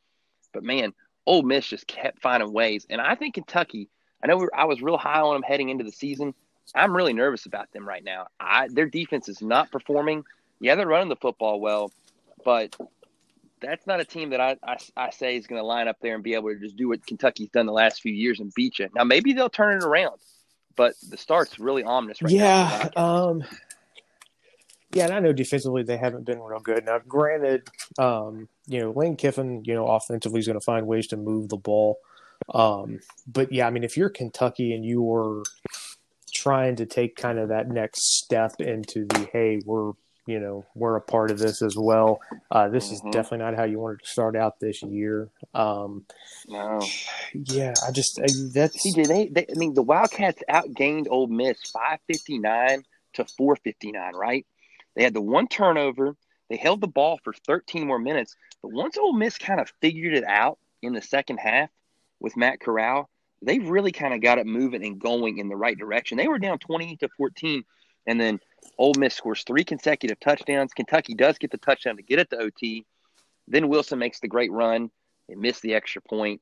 But 0.52 0.64
man, 0.64 0.92
Ole 1.26 1.42
Miss 1.42 1.66
just 1.66 1.86
kept 1.86 2.20
finding 2.22 2.52
ways. 2.52 2.86
And 2.88 3.00
I 3.00 3.14
think 3.14 3.34
Kentucky, 3.34 3.88
I 4.22 4.26
know 4.26 4.48
I 4.56 4.64
was 4.64 4.82
real 4.82 4.98
high 4.98 5.20
on 5.20 5.34
them 5.34 5.42
heading 5.42 5.68
into 5.68 5.84
the 5.84 5.92
season. 5.92 6.34
I'm 6.74 6.96
really 6.96 7.12
nervous 7.12 7.46
about 7.46 7.72
them 7.72 7.86
right 7.86 8.04
now. 8.04 8.28
I, 8.40 8.68
their 8.70 8.86
defense 8.86 9.28
is 9.28 9.42
not 9.42 9.70
performing. 9.70 10.24
Yeah, 10.62 10.76
they're 10.76 10.86
running 10.86 11.08
the 11.08 11.16
football 11.16 11.60
well, 11.60 11.92
but 12.44 12.76
that's 13.60 13.84
not 13.86 14.00
a 14.00 14.04
team 14.04 14.30
that 14.30 14.40
I, 14.40 14.56
I, 14.62 14.76
I 14.96 15.10
say 15.10 15.36
is 15.36 15.48
going 15.48 15.60
to 15.60 15.66
line 15.66 15.88
up 15.88 15.96
there 16.00 16.14
and 16.14 16.22
be 16.22 16.34
able 16.34 16.50
to 16.50 16.58
just 16.58 16.76
do 16.76 16.88
what 16.88 17.04
Kentucky's 17.04 17.50
done 17.50 17.66
the 17.66 17.72
last 17.72 18.00
few 18.00 18.12
years 18.12 18.38
and 18.38 18.52
beat 18.54 18.78
you. 18.78 18.88
Now 18.94 19.02
maybe 19.02 19.32
they'll 19.32 19.50
turn 19.50 19.78
it 19.78 19.84
around, 19.84 20.20
but 20.76 20.94
the 21.10 21.16
start's 21.16 21.58
really 21.58 21.82
ominous 21.82 22.22
right 22.22 22.32
yeah, 22.32 22.88
now. 22.96 23.04
Um, 23.04 23.44
yeah, 24.92 25.06
and 25.06 25.14
I 25.14 25.18
know 25.18 25.32
defensively 25.32 25.82
they 25.82 25.96
haven't 25.96 26.26
been 26.26 26.40
real 26.40 26.60
good. 26.60 26.84
Now, 26.84 27.00
granted, 27.08 27.68
um, 27.98 28.48
you 28.68 28.80
know 28.80 28.92
Lane 28.92 29.16
Kiffin, 29.16 29.64
you 29.64 29.74
know, 29.74 29.88
offensively 29.88 30.38
is 30.38 30.46
going 30.46 30.58
to 30.58 30.64
find 30.64 30.86
ways 30.86 31.08
to 31.08 31.16
move 31.16 31.48
the 31.48 31.56
ball. 31.56 31.98
Um, 32.54 33.00
but 33.26 33.52
yeah, 33.52 33.66
I 33.66 33.70
mean, 33.70 33.82
if 33.82 33.96
you're 33.96 34.10
Kentucky 34.10 34.74
and 34.74 34.84
you 34.84 35.12
are 35.12 35.42
trying 36.32 36.76
to 36.76 36.86
take 36.86 37.16
kind 37.16 37.40
of 37.40 37.48
that 37.48 37.68
next 37.68 38.18
step 38.18 38.60
into 38.60 39.06
the 39.06 39.28
hey, 39.32 39.60
we're 39.64 39.92
you 40.26 40.38
know 40.38 40.64
we're 40.74 40.96
a 40.96 41.00
part 41.00 41.30
of 41.30 41.38
this 41.38 41.62
as 41.62 41.76
well. 41.76 42.20
Uh, 42.50 42.68
this 42.68 42.86
mm-hmm. 42.86 43.08
is 43.08 43.14
definitely 43.14 43.38
not 43.38 43.56
how 43.56 43.64
you 43.64 43.78
wanted 43.78 44.00
to 44.00 44.08
start 44.08 44.36
out 44.36 44.60
this 44.60 44.82
year. 44.82 45.28
Um, 45.54 46.04
no, 46.48 46.80
yeah, 47.32 47.74
I 47.86 47.90
just 47.90 48.18
I, 48.20 48.26
that's 48.52 48.86
CJ. 48.86 49.06
They, 49.06 49.26
they, 49.28 49.46
I 49.50 49.58
mean, 49.58 49.74
the 49.74 49.82
Wildcats 49.82 50.42
outgained 50.48 51.06
Ole 51.10 51.26
Miss 51.26 51.58
five 51.70 51.98
fifty 52.06 52.38
nine 52.38 52.84
to 53.14 53.24
four 53.36 53.56
fifty 53.56 53.92
nine. 53.92 54.14
Right? 54.14 54.46
They 54.94 55.02
had 55.02 55.14
the 55.14 55.20
one 55.20 55.48
turnover. 55.48 56.16
They 56.48 56.56
held 56.56 56.80
the 56.80 56.88
ball 56.88 57.18
for 57.24 57.32
thirteen 57.32 57.86
more 57.86 57.98
minutes. 57.98 58.36
But 58.62 58.72
once 58.72 58.96
Ole 58.96 59.14
Miss 59.14 59.38
kind 59.38 59.60
of 59.60 59.72
figured 59.80 60.14
it 60.14 60.24
out 60.24 60.58
in 60.82 60.92
the 60.92 61.02
second 61.02 61.38
half 61.38 61.70
with 62.20 62.36
Matt 62.36 62.60
Corral, 62.60 63.08
they 63.40 63.58
really 63.58 63.90
kind 63.90 64.14
of 64.14 64.20
got 64.20 64.38
it 64.38 64.46
moving 64.46 64.84
and 64.84 65.00
going 65.00 65.38
in 65.38 65.48
the 65.48 65.56
right 65.56 65.76
direction. 65.76 66.16
They 66.16 66.28
were 66.28 66.38
down 66.38 66.58
twenty 66.58 66.96
to 66.98 67.08
fourteen, 67.16 67.64
and 68.06 68.20
then 68.20 68.38
Ole 68.78 68.94
Miss 68.98 69.14
scores 69.14 69.42
three 69.44 69.64
consecutive 69.64 70.18
touchdowns. 70.20 70.72
Kentucky 70.72 71.14
does 71.14 71.38
get 71.38 71.50
the 71.50 71.58
touchdown 71.58 71.96
to 71.96 72.02
get 72.02 72.18
it 72.18 72.30
to 72.30 72.38
OT. 72.38 72.86
Then 73.48 73.68
Wilson 73.68 73.98
makes 73.98 74.20
the 74.20 74.28
great 74.28 74.52
run. 74.52 74.90
and 75.28 75.40
miss 75.40 75.60
the 75.60 75.74
extra 75.74 76.02
point. 76.02 76.40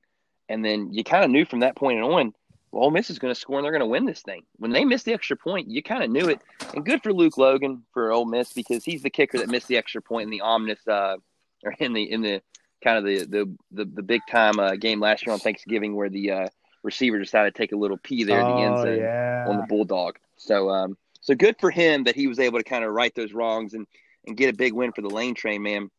And 0.49 0.65
then 0.65 0.93
you 0.93 1.05
kind 1.05 1.25
of 1.25 1.31
knew 1.31 1.45
from 1.45 1.61
that 1.61 1.77
point 1.77 2.01
on, 2.01 2.35
well, 2.73 2.85
Ole 2.85 2.91
Miss 2.91 3.11
is 3.11 3.19
going 3.19 3.35
to 3.35 3.41
score 3.41 3.59
and 3.59 3.65
they're 3.65 3.73
going 3.73 3.81
to 3.81 3.87
win 3.87 4.05
this 4.05 4.23
thing. 4.23 4.43
When 4.57 4.71
they 4.71 4.85
missed 4.85 5.05
the 5.05 5.13
extra 5.13 5.37
point, 5.37 5.71
you 5.71 5.83
kind 5.83 6.03
of 6.03 6.11
knew 6.11 6.29
it. 6.29 6.41
And 6.75 6.85
good 6.85 7.03
for 7.03 7.13
Luke 7.13 7.37
Logan 7.37 7.85
for 7.93 8.13
Ole 8.13 8.27
Miss 8.27 8.53
because 8.53 8.85
he's 8.85 9.03
the 9.03 9.11
kicker 9.11 9.39
that 9.39 9.49
missed 9.49 9.69
the 9.69 9.77
extra 9.77 10.01
point 10.01 10.25
in 10.25 10.31
the 10.31 10.41
ominous, 10.41 10.87
uh, 10.87 11.17
or 11.65 11.75
in 11.79 11.93
the 11.93 12.11
in 12.11 12.23
the 12.23 12.43
kind 12.83 12.97
of 12.97 13.05
the 13.05 13.25
the 13.27 13.57
the, 13.73 13.85
the 13.85 14.03
big 14.03 14.23
time 14.31 14.59
uh, 14.59 14.77
game 14.77 15.01
last 15.01 15.27
year 15.27 15.33
on 15.33 15.39
Thanksgiving 15.39 15.95
where 15.95 16.09
the 16.09 16.31
uh, 16.31 16.49
receiver 16.83 17.19
decided 17.19 17.55
to 17.55 17.59
take 17.59 17.73
a 17.73 17.77
little 17.77 17.99
pee 17.99 18.25
there 18.25 18.41
in 18.41 18.47
the 18.47 18.63
end 18.63 18.75
oh, 18.75 18.83
zone 18.85 18.99
yeah. 18.99 19.47
on 19.49 19.57
the 19.57 19.67
bulldog. 19.69 20.19
So 20.37 20.71
um, 20.71 20.97
so 21.21 21.35
good 21.35 21.57
for 21.61 21.71
him 21.71 22.05
that 22.05 22.17
he 22.17 22.27
was 22.27 22.39
able 22.39 22.59
to 22.59 22.65
kind 22.65 22.85
of 22.85 22.93
right 22.93 23.15
those 23.15 23.33
wrongs 23.33 23.75
and 23.75 23.87
and 24.27 24.37
get 24.37 24.53
a 24.53 24.57
big 24.57 24.73
win 24.73 24.93
for 24.93 25.03
the 25.03 25.09
Lane 25.09 25.35
Train 25.35 25.63
man. 25.63 25.91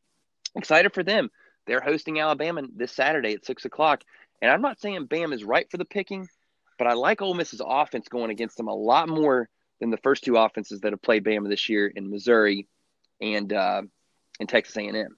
Excited 0.55 0.93
for 0.93 1.03
them. 1.03 1.29
They're 1.65 1.81
hosting 1.81 2.19
Alabama 2.19 2.63
this 2.75 2.91
Saturday 2.91 3.33
at 3.33 3.45
six 3.45 3.65
o'clock. 3.65 4.03
And 4.41 4.51
I'm 4.51 4.61
not 4.61 4.79
saying 4.79 5.05
Bam 5.05 5.33
is 5.33 5.43
right 5.43 5.69
for 5.69 5.77
the 5.77 5.85
picking, 5.85 6.27
but 6.77 6.87
I 6.87 6.93
like 6.93 7.21
Ole 7.21 7.35
Miss's 7.35 7.61
offense 7.63 8.07
going 8.07 8.31
against 8.31 8.57
them 8.57 8.67
a 8.67 8.75
lot 8.75 9.07
more 9.07 9.49
than 9.79 9.91
the 9.91 9.97
first 9.97 10.23
two 10.23 10.37
offenses 10.37 10.81
that 10.81 10.93
have 10.93 11.01
played 11.01 11.23
Bama 11.23 11.47
this 11.47 11.69
year 11.69 11.87
in 11.87 12.09
Missouri 12.09 12.67
and 13.19 13.51
uh, 13.53 13.83
in 14.39 14.47
Texas 14.47 14.75
A&M. 14.77 15.17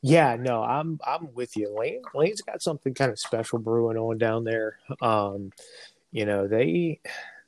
Yeah, 0.00 0.36
no, 0.38 0.62
I'm 0.62 0.98
I'm 1.06 1.34
with 1.34 1.54
you. 1.56 1.74
Lane 1.78 2.02
Lane's 2.14 2.40
got 2.40 2.62
something 2.62 2.94
kind 2.94 3.10
of 3.10 3.18
special 3.18 3.58
brewing 3.58 3.98
on 3.98 4.16
down 4.16 4.44
there. 4.44 4.78
Um, 5.02 5.52
you 6.10 6.24
know, 6.24 6.48
they 6.48 7.00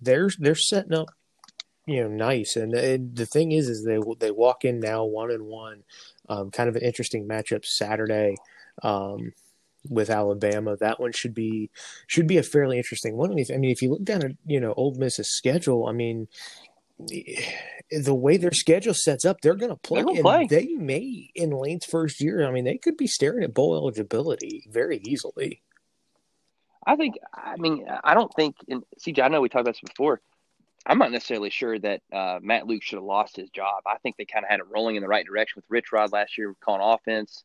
they're 0.03 0.31
they're 0.39 0.55
setting 0.55 0.93
up 0.93 1.09
you 1.91 2.03
know 2.03 2.09
nice. 2.09 2.55
And, 2.55 2.73
the 2.73 3.27
thing 3.27 3.51
is, 3.51 3.69
is 3.69 3.85
they 3.85 3.99
they 4.21 4.31
walk 4.31 4.65
in 4.65 4.79
now 4.79 5.05
one 5.05 5.31
and 5.31 5.47
one. 5.47 5.83
Um, 6.29 6.53
kind 6.53 6.69
of 6.69 6.77
an 6.77 6.83
interesting 6.83 7.27
matchup 7.27 7.65
Saturday 7.65 8.37
um, 8.85 9.33
with 9.89 10.09
Alabama. 10.09 10.77
That 10.77 11.01
one 11.01 11.11
should 11.11 11.35
be 11.35 11.71
should 12.07 12.29
be 12.29 12.39
a 12.39 12.45
fairly 12.45 12.77
interesting 12.77 13.17
one. 13.17 13.33
I 13.33 13.35
mean, 13.35 13.71
if 13.71 13.83
you 13.83 13.91
look 13.91 14.05
down 14.05 14.25
at 14.25 14.33
you 14.47 14.61
know 14.61 14.73
Ole 14.77 14.95
Miss's 14.95 15.35
schedule, 15.35 15.87
I 15.89 15.93
mean, 15.93 16.29
the 17.91 18.15
way 18.15 18.37
their 18.37 18.53
schedule 18.53 18.95
sets 18.95 19.25
up, 19.25 19.41
they're 19.41 19.57
going 19.57 19.71
to 19.71 19.77
play. 19.77 20.05
They're 20.05 20.23
play. 20.23 20.47
They 20.49 20.67
may 20.77 21.31
in 21.35 21.51
Lane's 21.51 21.87
first 21.87 22.21
year. 22.21 22.47
I 22.47 22.53
mean, 22.53 22.65
they 22.65 22.79
could 22.79 22.97
be 22.97 23.09
staring 23.09 23.43
at 23.43 23.53
bowl 23.53 23.75
eligibility 23.75 24.69
very 24.71 24.99
easily. 25.05 25.63
I 26.87 26.95
think. 26.95 27.17
I 27.35 27.57
mean, 27.57 27.85
I 28.05 28.15
don't 28.15 28.33
think. 28.35 28.55
And 28.69 28.85
CJ, 29.05 29.25
I 29.25 29.29
know 29.29 29.41
we 29.41 29.49
talked 29.49 29.63
about 29.63 29.75
this 29.75 29.91
before. 29.91 30.21
I'm 30.87 30.99
not 30.99 31.13
necessarily 31.13 31.51
sure 31.51 31.79
that 31.79 32.01
uh, 32.13 32.39
Matt 32.43 32.67
Luke 32.67 32.83
should 32.83 32.97
have 32.97 33.05
lost 33.05 33.37
his 33.37 33.51
job. 33.51 33.83
I 33.87 33.99
think 33.99 34.17
they 34.17 34.25
kind 34.25 34.45
of 34.45 34.51
had 34.51 34.61
it 34.61 34.67
rolling 34.69 34.97
in 34.97 35.03
the 35.03 35.09
right 35.09 35.27
direction 35.27 35.59
with 35.59 35.67
Rich 35.69 35.93
Rod 35.93 36.13
last 36.13 36.39
year 36.39 36.55
calling 36.61 36.81
offense. 36.83 37.45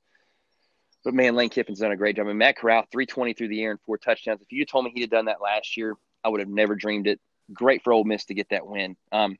But 1.03 1.13
man, 1.13 1.35
Lane 1.35 1.49
Kiffin's 1.49 1.79
done 1.79 1.91
a 1.91 1.97
great 1.97 2.15
job. 2.15 2.25
I 2.25 2.29
mean, 2.29 2.37
Matt 2.37 2.57
Corral, 2.57 2.85
320 2.91 3.33
through 3.33 3.49
the 3.49 3.61
air 3.61 3.71
and 3.71 3.79
four 3.85 3.97
touchdowns. 3.97 4.41
If 4.41 4.51
you 4.51 4.65
told 4.65 4.85
me 4.85 4.91
he'd 4.93 5.01
have 5.01 5.09
done 5.09 5.25
that 5.25 5.41
last 5.41 5.77
year, 5.77 5.95
I 6.23 6.29
would 6.29 6.39
have 6.39 6.49
never 6.49 6.75
dreamed 6.75 7.07
it. 7.07 7.19
Great 7.53 7.83
for 7.83 7.93
Ole 7.93 8.05
Miss 8.05 8.25
to 8.25 8.33
get 8.33 8.49
that 8.49 8.65
win. 8.65 8.95
Um, 9.11 9.37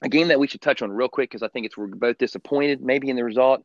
a 0.00 0.08
game 0.08 0.28
that 0.28 0.40
we 0.40 0.46
should 0.46 0.62
touch 0.62 0.80
on 0.80 0.90
real 0.90 1.08
quick 1.08 1.30
because 1.30 1.42
I 1.42 1.48
think 1.48 1.66
it's 1.66 1.76
we're 1.76 1.88
both 1.88 2.18
disappointed 2.18 2.80
maybe 2.80 3.10
in 3.10 3.16
the 3.16 3.24
result. 3.24 3.62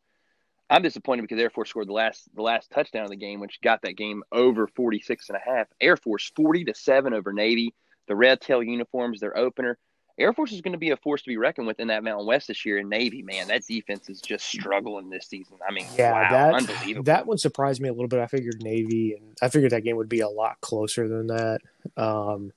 I'm 0.69 0.81
disappointed 0.83 1.23
because 1.23 1.39
Air 1.39 1.49
Force 1.49 1.69
scored 1.69 1.87
the 1.87 1.93
last 1.93 2.27
the 2.35 2.41
last 2.41 2.69
touchdown 2.71 3.03
of 3.03 3.09
the 3.09 3.15
game, 3.15 3.39
which 3.39 3.61
got 3.61 3.81
that 3.83 3.97
game 3.97 4.23
over 4.31 4.67
46 4.67 5.29
and 5.29 5.37
a 5.37 5.41
half. 5.49 5.67
Air 5.79 5.97
Force 5.97 6.31
40 6.35 6.65
to 6.65 6.75
7 6.75 7.13
over 7.13 7.33
Navy. 7.33 7.73
The 8.09 8.15
red 8.15 8.41
tail 8.41 8.61
uniforms, 8.61 9.21
their 9.21 9.37
opener. 9.37 9.77
Air 10.19 10.33
Force 10.33 10.51
is 10.51 10.59
going 10.59 10.73
to 10.73 10.77
be 10.77 10.89
a 10.89 10.97
force 10.97 11.21
to 11.21 11.29
be 11.29 11.37
reckoned 11.37 11.65
with 11.65 11.79
in 11.79 11.87
that 11.87 12.03
Mountain 12.03 12.27
West 12.27 12.49
this 12.49 12.65
year. 12.65 12.77
And 12.77 12.89
Navy, 12.89 13.21
man, 13.21 13.47
that 13.47 13.65
defense 13.65 14.09
is 14.09 14.19
just 14.19 14.45
struggling 14.45 15.09
this 15.09 15.27
season. 15.27 15.57
I 15.65 15.71
mean, 15.71 15.85
yeah, 15.97 16.11
wow, 16.11 16.29
that, 16.29 16.53
unbelievable. 16.55 17.03
That 17.05 17.25
one 17.25 17.37
surprised 17.37 17.79
me 17.81 17.87
a 17.87 17.93
little 17.93 18.09
bit. 18.09 18.19
I 18.19 18.27
figured 18.27 18.61
Navy, 18.61 19.15
and 19.17 19.37
I 19.41 19.47
figured 19.47 19.71
that 19.71 19.85
game 19.85 19.95
would 19.95 20.09
be 20.09 20.19
a 20.19 20.27
lot 20.27 20.59
closer 20.59 21.07
than 21.07 21.27
that. 21.27 21.59
Um, 21.95 22.51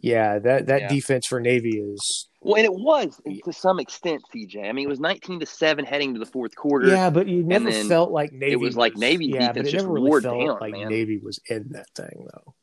yeah, 0.00 0.38
that 0.38 0.66
that 0.68 0.80
yeah. 0.82 0.88
defense 0.88 1.26
for 1.26 1.40
Navy 1.40 1.78
is 1.78 2.28
well, 2.40 2.56
and 2.56 2.64
it 2.64 2.74
was 2.74 3.20
to 3.44 3.52
some 3.52 3.80
extent, 3.80 4.22
CJ. 4.34 4.68
I 4.68 4.72
mean, 4.72 4.86
it 4.86 4.88
was 4.88 5.00
nineteen 5.00 5.40
to 5.40 5.46
seven 5.46 5.84
heading 5.84 6.14
to 6.14 6.20
the 6.20 6.26
fourth 6.26 6.54
quarter. 6.56 6.88
Yeah, 6.88 7.10
but 7.10 7.28
you 7.28 7.42
never 7.42 7.70
felt 7.70 8.12
like 8.12 8.32
Navy. 8.32 8.52
It 8.52 8.56
was, 8.56 8.70
was 8.70 8.76
like 8.76 8.96
Navy 8.96 9.26
yeah, 9.26 9.52
defense 9.52 9.70
just 9.70 9.86
really 9.86 10.08
wore 10.08 10.20
down. 10.20 10.58
Like 10.60 10.72
man. 10.72 10.88
Navy 10.88 11.18
was 11.18 11.38
in 11.50 11.70
that 11.72 11.90
thing, 11.94 12.28
though. 12.32 12.53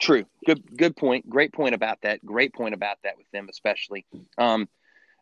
True. 0.00 0.24
Good. 0.44 0.76
Good 0.76 0.96
point. 0.96 1.28
Great 1.28 1.52
point 1.52 1.74
about 1.74 2.02
that. 2.02 2.24
Great 2.24 2.52
point 2.52 2.74
about 2.74 2.98
that 3.04 3.16
with 3.16 3.30
them, 3.32 3.48
especially. 3.50 4.04
Um, 4.36 4.68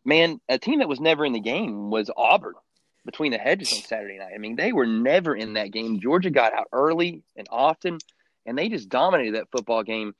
man, 0.04 0.40
a 0.48 0.58
team 0.58 0.80
that 0.80 0.88
was 0.88 1.00
never 1.00 1.24
in 1.24 1.32
the 1.32 1.40
game 1.40 1.90
was 1.90 2.10
Auburn 2.16 2.54
between 3.06 3.32
the 3.32 3.38
hedges 3.38 3.72
on 3.72 3.80
Saturday 3.80 4.18
night. 4.18 4.32
I 4.34 4.38
mean, 4.38 4.56
they 4.56 4.72
were 4.72 4.86
never 4.86 5.36
in 5.36 5.54
that 5.54 5.70
game. 5.70 6.00
Georgia 6.00 6.30
got 6.30 6.54
out 6.54 6.68
early 6.72 7.22
and 7.36 7.46
often, 7.50 7.98
and 8.46 8.56
they 8.58 8.68
just 8.68 8.88
dominated 8.88 9.36
that 9.36 9.50
football 9.50 9.82
game 9.82 10.14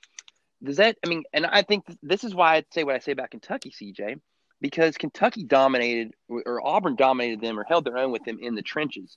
does 0.64 0.78
that? 0.78 0.96
I 1.04 1.08
mean, 1.08 1.24
and 1.32 1.46
I 1.46 1.62
think 1.62 1.84
this 2.02 2.24
is 2.24 2.34
why 2.34 2.56
I 2.56 2.64
say 2.72 2.84
what 2.84 2.94
I 2.94 2.98
say 2.98 3.12
about 3.12 3.30
Kentucky, 3.30 3.70
CJ, 3.70 4.20
because 4.60 4.96
Kentucky 4.96 5.44
dominated 5.44 6.14
or 6.28 6.66
Auburn 6.66 6.96
dominated 6.96 7.40
them 7.40 7.58
or 7.58 7.64
held 7.64 7.84
their 7.84 7.98
own 7.98 8.10
with 8.10 8.24
them 8.24 8.38
in 8.40 8.54
the 8.54 8.62
trenches, 8.62 9.16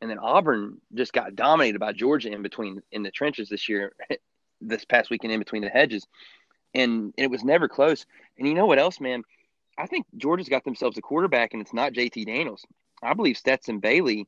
and 0.00 0.10
then 0.10 0.18
Auburn 0.18 0.80
just 0.94 1.12
got 1.12 1.36
dominated 1.36 1.78
by 1.78 1.92
Georgia 1.92 2.32
in 2.32 2.42
between 2.42 2.80
in 2.90 3.02
the 3.02 3.10
trenches 3.10 3.48
this 3.48 3.68
year, 3.68 3.92
this 4.60 4.84
past 4.84 5.10
weekend 5.10 5.32
in 5.32 5.38
between 5.38 5.62
the 5.62 5.68
hedges, 5.68 6.06
and, 6.74 7.14
and 7.16 7.24
it 7.24 7.30
was 7.30 7.44
never 7.44 7.68
close. 7.68 8.06
And 8.38 8.46
you 8.46 8.54
know 8.54 8.66
what 8.66 8.78
else, 8.78 9.00
man? 9.00 9.22
I 9.76 9.86
think 9.86 10.06
Georgia's 10.16 10.48
got 10.48 10.64
themselves 10.64 10.98
a 10.98 11.02
quarterback, 11.02 11.52
and 11.52 11.62
it's 11.62 11.72
not 11.72 11.92
JT 11.92 12.26
Daniels. 12.26 12.64
I 13.02 13.14
believe 13.14 13.36
Stetson 13.36 13.78
Bailey 13.78 14.26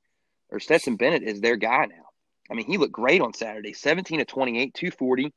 or 0.50 0.60
Stetson 0.60 0.96
Bennett 0.96 1.22
is 1.22 1.40
their 1.40 1.56
guy 1.56 1.86
now. 1.86 2.06
I 2.50 2.54
mean, 2.54 2.66
he 2.66 2.78
looked 2.78 2.92
great 2.92 3.20
on 3.20 3.32
Saturday 3.32 3.72
17 3.72 4.18
to 4.18 4.24
28, 4.24 4.74
240. 4.74 5.32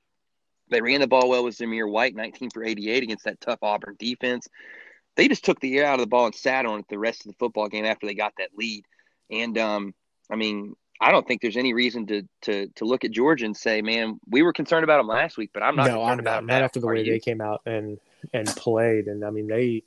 They 0.70 0.82
ran 0.82 1.02
the 1.02 1.08
ball 1.08 1.30
well 1.30 1.44
with 1.44 1.58
Zamir 1.58 1.90
White, 1.90 2.16
19 2.16 2.50
for 2.50 2.64
88 2.64 3.04
against 3.04 3.26
that 3.26 3.42
tough 3.42 3.60
Auburn 3.62 3.96
defense. 4.00 4.48
They 5.16 5.28
just 5.28 5.46
took 5.46 5.60
the 5.60 5.78
air 5.78 5.86
out 5.86 5.96
of 5.96 6.00
the 6.00 6.08
ball 6.08 6.26
and 6.26 6.34
sat 6.34 6.66
on 6.66 6.80
it 6.80 6.86
the 6.90 6.98
rest 6.98 7.22
of 7.22 7.28
the 7.28 7.38
football 7.38 7.68
game 7.68 7.86
after 7.86 8.08
they 8.08 8.16
got 8.16 8.34
that 8.38 8.50
lead. 8.58 8.84
And 9.30 9.58
um, 9.58 9.94
I 10.32 10.36
mean, 10.36 10.76
I 11.04 11.12
don't 11.12 11.28
think 11.28 11.42
there's 11.42 11.58
any 11.58 11.74
reason 11.74 12.06
to 12.08 12.24
to 12.44 12.68
to 12.76 12.86
look 12.86 13.04
at 13.04 13.12
Georgia 13.12 13.46
and 13.46 13.56
say, 13.56 13.82
"Man, 13.82 14.20
we 14.28 14.42
were 14.42 14.54
concerned 14.54 14.84
about 14.84 14.98
them 14.98 15.08
last 15.08 15.38
week," 15.38 15.52
but 15.54 15.64
I'm 15.64 15.76
not. 15.76 15.88
No, 15.88 16.04
I'm 16.04 16.24
not. 16.24 16.46
Not 16.46 16.62
after 16.62 16.80
the 16.80 16.88
way 16.88 17.08
they 17.08 17.20
came 17.20 17.42
out 17.42 17.62
and 17.66 18.00
and 18.34 18.48
played. 18.48 19.08
And 19.08 19.26
I 19.26 19.30
mean, 19.30 19.48
they, 19.48 19.84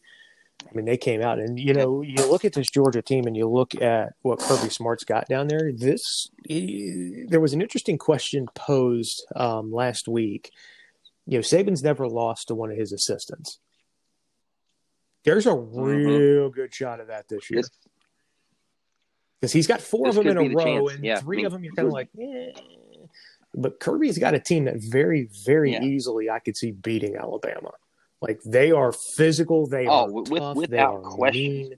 I 0.62 0.74
mean, 0.74 0.84
they 0.84 0.96
came 0.96 1.22
out 1.22 1.38
and 1.38 1.58
you 1.58 1.74
know, 1.74 2.02
you 2.02 2.28
look 2.30 2.44
at 2.44 2.52
this 2.52 2.68
Georgia 2.68 3.02
team 3.02 3.26
and 3.26 3.36
you 3.36 3.48
look 3.48 3.80
at 3.80 4.14
what 4.22 4.38
Kirby 4.38 4.68
Smart's 4.68 5.04
got 5.04 5.28
down 5.28 5.48
there. 5.48 5.72
This, 5.72 6.28
there 6.48 7.40
was 7.40 7.54
an 7.54 7.62
interesting 7.62 7.98
question 7.98 8.46
posed 8.54 9.26
um, 9.34 9.72
last 9.72 10.08
week 10.08 10.52
you 11.26 11.38
know, 11.38 11.42
Saban's 11.42 11.82
never 11.82 12.08
lost 12.08 12.48
to 12.48 12.54
one 12.54 12.70
of 12.70 12.76
his 12.76 12.92
assistants. 12.92 13.58
There's 15.24 15.46
a 15.46 15.50
mm-hmm. 15.50 15.80
real 15.80 16.50
good 16.50 16.72
shot 16.72 17.00
of 17.00 17.08
that 17.08 17.28
this 17.28 17.50
year. 17.50 17.62
Because 19.40 19.52
he's 19.52 19.66
got 19.66 19.80
four 19.80 20.08
of 20.08 20.14
them 20.14 20.26
in 20.26 20.36
a 20.38 20.54
row, 20.54 20.88
and 20.88 21.04
yeah. 21.04 21.20
three 21.20 21.44
of 21.44 21.52
them 21.52 21.62
you're 21.62 21.74
kind 21.74 21.88
of 21.88 21.92
like, 21.92 22.08
eh. 22.20 22.52
But 23.54 23.80
Kirby's 23.80 24.18
got 24.18 24.34
a 24.34 24.38
team 24.38 24.64
that 24.64 24.76
very, 24.76 25.28
very 25.44 25.72
yeah. 25.72 25.82
easily 25.82 26.28
I 26.28 26.38
could 26.38 26.56
see 26.56 26.72
beating 26.72 27.16
Alabama. 27.16 27.72
Like 28.20 28.40
they 28.42 28.72
are 28.72 28.92
physical, 28.92 29.66
they 29.66 29.86
oh, 29.86 30.06
are 30.06 30.12
with, 30.12 30.40
tough, 30.40 30.56
without 30.56 30.70
they 30.70 30.78
are 30.78 31.00
question. 31.00 31.52
mean. 31.52 31.74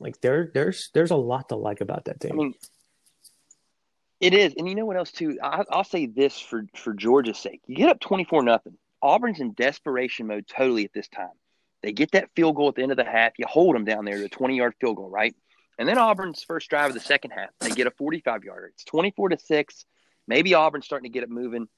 Like 0.00 0.20
there, 0.20 0.50
there's 0.54 0.90
there's 0.94 1.10
a 1.10 1.16
lot 1.16 1.48
to 1.48 1.56
like 1.56 1.80
about 1.80 2.04
that 2.04 2.20
team. 2.20 2.32
I 2.32 2.34
mean, 2.34 2.54
it 4.20 4.34
is, 4.34 4.54
and 4.56 4.68
you 4.68 4.74
know 4.74 4.86
what 4.86 4.96
else 4.96 5.10
too? 5.10 5.38
I, 5.42 5.64
will 5.70 5.84
say 5.84 6.06
this 6.06 6.38
for 6.38 6.64
for 6.76 6.94
Georgia's 6.94 7.38
sake: 7.38 7.62
you 7.66 7.76
get 7.76 7.88
up 7.88 8.00
twenty 8.00 8.24
four 8.24 8.42
nothing. 8.42 8.76
Auburn's 9.02 9.40
in 9.40 9.54
desperation 9.54 10.26
mode 10.26 10.46
totally 10.46 10.84
at 10.84 10.92
this 10.92 11.08
time. 11.08 11.30
They 11.82 11.92
get 11.92 12.12
that 12.12 12.30
field 12.34 12.56
goal 12.56 12.68
at 12.68 12.74
the 12.74 12.82
end 12.82 12.90
of 12.90 12.96
the 12.96 13.04
half. 13.04 13.32
You 13.38 13.46
hold 13.48 13.74
them 13.74 13.84
down 13.84 14.04
there 14.04 14.18
to 14.18 14.24
a 14.24 14.28
twenty 14.28 14.56
yard 14.56 14.74
field 14.80 14.96
goal, 14.96 15.10
right? 15.10 15.34
And 15.78 15.88
then 15.88 15.98
Auburn's 15.98 16.42
first 16.42 16.68
drive 16.68 16.88
of 16.88 16.94
the 16.94 17.00
second 17.00 17.30
half, 17.30 17.50
they 17.60 17.70
get 17.70 17.86
a 17.86 17.92
forty 17.92 18.20
five 18.20 18.44
yarder. 18.44 18.66
It's 18.66 18.84
twenty 18.84 19.12
four 19.12 19.28
to 19.28 19.38
six. 19.38 19.84
Maybe 20.26 20.54
Auburn's 20.54 20.84
starting 20.84 21.10
to 21.10 21.12
get 21.12 21.22
it 21.22 21.30
moving, 21.30 21.68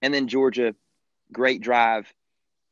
and 0.00 0.14
then 0.14 0.28
Georgia, 0.28 0.74
great 1.32 1.60
drive, 1.60 2.06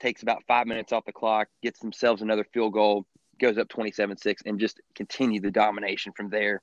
takes 0.00 0.22
about 0.22 0.44
five 0.46 0.66
minutes 0.66 0.92
off 0.92 1.04
the 1.04 1.12
clock, 1.12 1.48
gets 1.62 1.80
themselves 1.80 2.22
another 2.22 2.46
field 2.54 2.72
goal, 2.72 3.06
goes 3.40 3.58
up 3.58 3.68
27 3.68 4.16
6, 4.16 4.42
and 4.46 4.58
just 4.58 4.80
continue 4.94 5.40
the 5.40 5.50
domination 5.50 6.12
from 6.16 6.30
there. 6.30 6.62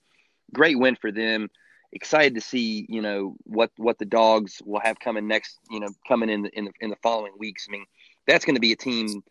Great 0.53 0.79
win 0.79 0.95
for 0.95 1.11
them 1.11 1.49
excited 1.93 2.33
to 2.33 2.41
see 2.41 2.85
you 2.89 3.01
know 3.01 3.35
what 3.43 3.71
what 3.77 3.99
the 3.99 4.05
dogs 4.05 4.61
will 4.65 4.81
have 4.83 4.99
coming 4.99 5.27
next 5.27 5.59
you 5.69 5.79
know 5.79 5.89
coming 6.07 6.29
in 6.29 6.41
the 6.41 6.57
in 6.57 6.65
the, 6.65 6.71
in 6.81 6.89
the 6.89 6.95
following 7.03 7.31
weeks 7.37 7.67
i 7.69 7.71
mean 7.71 7.85
that's 8.27 8.45
going 8.45 8.55
to 8.55 8.61
be 8.61 8.71
a 8.71 8.75
team 8.75 9.21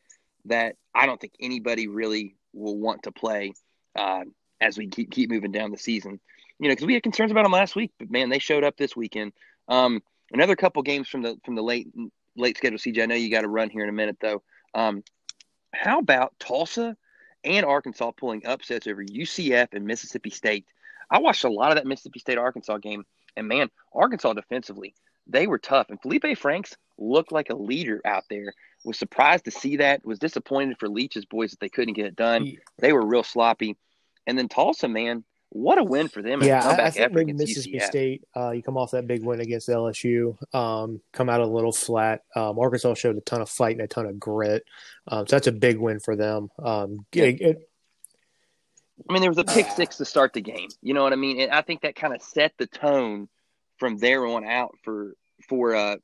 that 0.44 0.76
i 0.94 1.04
don't 1.04 1.20
think 1.20 1.32
anybody 1.40 1.88
really 1.88 2.36
will 2.52 2.78
want 2.78 3.02
to 3.02 3.10
play 3.10 3.52
uh, 3.96 4.22
as 4.62 4.78
we 4.78 4.86
keep 4.86 5.10
keep 5.10 5.30
moving 5.30 5.52
down 5.52 5.70
the 5.70 5.78
season 5.78 6.20
you 6.58 6.68
know 6.68 6.72
because 6.72 6.86
we 6.86 6.94
had 6.94 7.02
concerns 7.02 7.30
about 7.30 7.42
them 7.42 7.52
last 7.52 7.76
week 7.76 7.92
but 7.98 8.10
man 8.10 8.28
they 8.28 8.38
showed 8.38 8.64
up 8.64 8.76
this 8.76 8.96
weekend 8.96 9.32
um, 9.68 10.02
another 10.32 10.56
couple 10.56 10.82
games 10.82 11.08
from 11.08 11.22
the 11.22 11.36
from 11.44 11.54
the 11.54 11.62
late 11.62 11.88
late 12.36 12.56
schedule 12.56 12.78
cj 12.78 13.02
i 13.02 13.06
know 13.06 13.14
you 13.14 13.30
got 13.30 13.42
to 13.42 13.48
run 13.48 13.70
here 13.70 13.82
in 13.82 13.88
a 13.88 13.92
minute 13.92 14.16
though 14.20 14.42
um, 14.74 15.02
how 15.74 15.98
about 15.98 16.34
tulsa 16.38 16.96
and 17.44 17.66
arkansas 17.66 18.10
pulling 18.12 18.46
upsets 18.46 18.86
over 18.86 19.04
ucf 19.04 19.68
and 19.72 19.84
mississippi 19.84 20.30
state 20.30 20.64
I 21.12 21.18
watched 21.18 21.44
a 21.44 21.50
lot 21.50 21.70
of 21.70 21.76
that 21.76 21.86
Mississippi 21.86 22.20
State 22.20 22.38
Arkansas 22.38 22.78
game, 22.78 23.04
and 23.36 23.46
man, 23.46 23.68
Arkansas 23.94 24.32
defensively, 24.32 24.94
they 25.26 25.46
were 25.46 25.58
tough. 25.58 25.90
And 25.90 26.00
Feleipe 26.00 26.38
Franks 26.38 26.74
looked 26.98 27.30
like 27.30 27.50
a 27.50 27.54
leader 27.54 28.00
out 28.04 28.24
there. 28.30 28.54
Was 28.84 28.98
surprised 28.98 29.44
to 29.44 29.50
see 29.50 29.76
that. 29.76 30.04
Was 30.04 30.18
disappointed 30.18 30.78
for 30.80 30.88
Leach's 30.88 31.26
boys 31.26 31.50
that 31.50 31.60
they 31.60 31.68
couldn't 31.68 31.94
get 31.94 32.06
it 32.06 32.16
done. 32.16 32.42
They 32.78 32.92
were 32.92 33.06
real 33.06 33.22
sloppy. 33.22 33.76
And 34.26 34.38
then 34.38 34.48
Tulsa, 34.48 34.88
man, 34.88 35.24
what 35.50 35.78
a 35.78 35.84
win 35.84 36.08
for 36.08 36.22
them! 36.22 36.42
Yeah, 36.42 36.66
I, 36.66 36.86
I 36.86 36.90
think 36.90 37.12
maybe 37.12 37.32
Mississippi 37.34 37.78
UCF. 37.78 37.82
State. 37.82 38.24
Uh, 38.34 38.52
you 38.52 38.62
come 38.62 38.78
off 38.78 38.92
that 38.92 39.06
big 39.06 39.22
win 39.22 39.40
against 39.40 39.68
LSU, 39.68 40.36
um, 40.54 41.02
come 41.12 41.28
out 41.28 41.40
a 41.40 41.46
little 41.46 41.72
flat. 41.72 42.22
Um, 42.34 42.58
Arkansas 42.58 42.94
showed 42.94 43.18
a 43.18 43.20
ton 43.20 43.42
of 43.42 43.50
fight 43.50 43.72
and 43.72 43.82
a 43.82 43.86
ton 43.86 44.06
of 44.06 44.18
grit, 44.18 44.64
um, 45.08 45.26
so 45.26 45.36
that's 45.36 45.48
a 45.48 45.52
big 45.52 45.78
win 45.78 46.00
for 46.00 46.16
them. 46.16 46.48
Um, 46.58 47.04
it, 47.12 47.40
it, 47.42 47.68
I 49.08 49.12
mean, 49.12 49.20
there 49.20 49.30
was 49.30 49.38
a 49.38 49.44
pick 49.44 49.70
six 49.70 49.96
to 49.96 50.06
start 50.06 50.32
the 50.32 50.40
game. 50.40 50.68
You 50.80 50.94
know 50.94 51.02
what 51.02 51.12
I 51.12 51.16
mean? 51.16 51.40
And 51.40 51.52
I 51.52 51.60
think 51.60 51.82
that 51.82 51.96
kind 51.96 52.14
of 52.14 52.22
set 52.22 52.54
the 52.56 52.66
tone 52.66 53.28
from 53.78 53.98
there 53.98 54.24
on 54.26 54.44
out 54.44 54.74
for 54.82 55.14
for 55.48 55.74
uh 55.74 55.96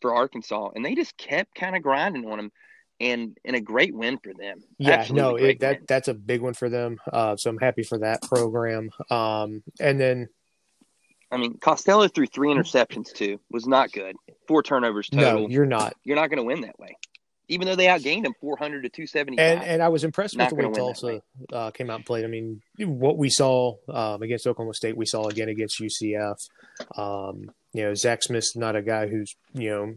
for 0.00 0.14
Arkansas, 0.14 0.70
and 0.74 0.84
they 0.84 0.94
just 0.94 1.16
kept 1.16 1.54
kind 1.54 1.76
of 1.76 1.82
grinding 1.82 2.28
on 2.28 2.38
them, 2.38 2.52
and 3.00 3.36
and 3.44 3.56
a 3.56 3.60
great 3.60 3.94
win 3.94 4.18
for 4.18 4.32
them. 4.34 4.58
Yeah, 4.78 4.92
Absolutely 4.92 5.42
no, 5.42 5.48
it, 5.48 5.60
that 5.60 5.86
that's 5.86 6.08
a 6.08 6.14
big 6.14 6.40
one 6.40 6.54
for 6.54 6.68
them. 6.68 6.98
Uh, 7.10 7.36
so 7.36 7.50
I'm 7.50 7.58
happy 7.58 7.82
for 7.82 7.98
that 7.98 8.22
program. 8.22 8.90
Um, 9.10 9.62
and 9.80 10.00
then, 10.00 10.28
I 11.30 11.36
mean, 11.36 11.58
Costello 11.58 12.08
threw 12.08 12.26
three 12.26 12.48
interceptions 12.48 13.12
too. 13.12 13.40
Was 13.50 13.66
not 13.66 13.92
good. 13.92 14.16
Four 14.46 14.62
turnovers 14.62 15.08
total. 15.08 15.42
No, 15.42 15.48
you're 15.48 15.66
not. 15.66 15.94
You're 16.04 16.16
not 16.16 16.30
going 16.30 16.38
to 16.38 16.44
win 16.44 16.62
that 16.62 16.78
way 16.78 16.96
even 17.48 17.66
though 17.66 17.76
they 17.76 17.86
outgained 17.86 18.26
him 18.26 18.34
400 18.40 18.82
to 18.82 18.88
275. 18.88 19.38
And, 19.38 19.64
and 19.64 19.82
I 19.82 19.88
was 19.88 20.04
impressed 20.04 20.36
with 20.36 20.48
the 20.48 20.54
way 20.54 20.70
Tulsa 20.70 21.22
uh, 21.52 21.70
came 21.70 21.90
out 21.90 21.96
and 21.96 22.06
played. 22.06 22.24
I 22.24 22.28
mean, 22.28 22.60
what 22.78 23.16
we 23.16 23.30
saw 23.30 23.76
um, 23.88 24.22
against 24.22 24.46
Oklahoma 24.46 24.74
State, 24.74 24.96
we 24.96 25.06
saw 25.06 25.28
again 25.28 25.48
against 25.48 25.80
UCF. 25.80 26.36
Um, 26.96 27.50
you 27.72 27.84
know, 27.84 27.94
Zach 27.94 28.22
Smith's 28.22 28.54
not 28.56 28.76
a 28.76 28.82
guy 28.82 29.08
who's, 29.08 29.34
you 29.54 29.70
know, 29.70 29.94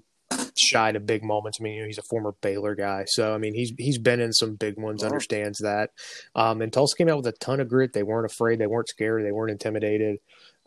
shy 0.58 0.91
to 0.91 0.99
big 0.99 1.24
moments. 1.24 1.60
I 1.60 1.64
mean, 1.64 1.74
you 1.76 1.82
know, 1.82 1.88
he's 1.88 1.97
a 1.97 2.04
former 2.04 2.34
Baylor 2.41 2.76
guy. 2.76 3.06
So, 3.08 3.34
I 3.34 3.38
mean, 3.38 3.54
he's 3.54 3.74
he's 3.78 3.97
been 3.97 4.20
in 4.20 4.34
some 4.34 4.56
big 4.56 4.80
ones, 4.80 5.04
understands 5.04 5.60
that. 5.60 5.91
Um, 6.36 6.62
and 6.62 6.72
Tulsa 6.72 6.95
came 6.95 7.10
out 7.10 7.18
with 7.18 7.28
a 7.28 7.32
ton 7.34 7.60
of 7.60 7.70
grit. 7.70 7.93
They 7.93 8.04
weren't 8.04 8.32
afraid. 8.32 8.60
They 8.60 8.68
weren't 8.68 8.89
scared. 8.89 9.26
They 9.26 9.32
weren't 9.32 9.52
intimidated. 9.52 10.20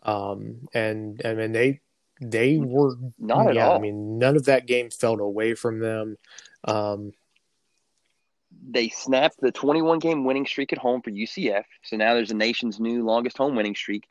Um, 0.03 0.67
and, 0.73 1.19
and, 1.21 1.39
and 1.39 1.55
they, 1.55 1.81
they 2.21 2.57
were 2.57 2.95
not 3.17 3.49
at 3.49 3.55
yeah, 3.55 3.67
all. 3.67 3.75
I 3.77 3.79
mean, 3.79 4.19
none 4.19 4.35
of 4.35 4.45
that 4.45 4.67
game 4.67 4.89
felt 4.89 5.19
away 5.19 5.55
from 5.55 5.79
them. 5.79 6.17
Um, 6.63 7.11
they 8.67 8.89
snapped 8.89 9.39
the 9.41 9.51
21 9.51 9.99
game 9.99 10.23
winning 10.23 10.45
streak 10.45 10.71
at 10.73 10.79
home 10.79 11.01
for 11.01 11.11
UCF. 11.11 11.63
So 11.83 11.97
now 11.97 12.13
there's 12.13 12.29
the 12.29 12.35
nation's 12.35 12.79
new 12.79 13.03
longest 13.03 13.37
home 13.37 13.55
winning 13.55 13.75
streak. 13.75 14.07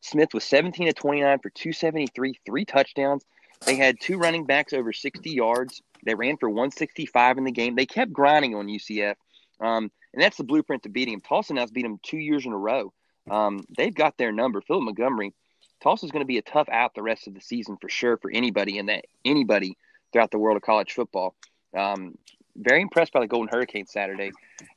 Smith 0.00 0.34
was 0.34 0.44
17 0.44 0.86
to 0.86 0.92
29 0.92 1.38
for 1.38 1.50
273, 1.50 2.40
three 2.44 2.64
touchdowns. 2.64 3.24
They 3.64 3.76
had 3.76 4.00
two 4.00 4.18
running 4.18 4.44
backs 4.44 4.72
over 4.72 4.92
60 4.92 5.30
yards. 5.30 5.82
They 6.04 6.14
ran 6.14 6.36
for 6.36 6.48
165 6.48 7.38
in 7.38 7.44
the 7.44 7.52
game. 7.52 7.74
They 7.74 7.86
kept 7.86 8.12
grinding 8.12 8.54
on 8.54 8.66
UCF. 8.66 9.14
Um, 9.60 9.90
and 10.12 10.22
that's 10.22 10.36
the 10.36 10.44
blueprint 10.44 10.82
to 10.84 10.88
beating 10.88 11.14
them. 11.14 11.20
Tulsa 11.20 11.54
now's 11.54 11.70
beat 11.70 11.82
them 11.82 11.98
two 12.02 12.18
years 12.18 12.46
in 12.46 12.52
a 12.52 12.58
row. 12.58 12.92
Um, 13.30 13.64
they've 13.76 13.94
got 13.94 14.16
their 14.16 14.32
number. 14.32 14.60
Philip 14.60 14.84
Montgomery, 14.84 15.34
Tulsa's 15.82 16.10
going 16.10 16.22
to 16.22 16.26
be 16.26 16.38
a 16.38 16.42
tough 16.42 16.68
out 16.68 16.94
the 16.94 17.02
rest 17.02 17.26
of 17.26 17.34
the 17.34 17.40
season 17.40 17.76
for 17.80 17.88
sure 17.88 18.16
for 18.16 18.30
anybody 18.30 18.78
and 18.78 18.88
that 18.88 19.06
anybody 19.24 19.76
throughout 20.12 20.30
the 20.30 20.38
world 20.38 20.56
of 20.56 20.62
college 20.62 20.92
football. 20.92 21.34
Um, 21.76 22.16
very 22.56 22.80
impressed 22.80 23.12
by 23.12 23.20
the 23.20 23.26
Golden 23.26 23.48
Hurricanes 23.48 23.92
Saturday. 23.92 24.30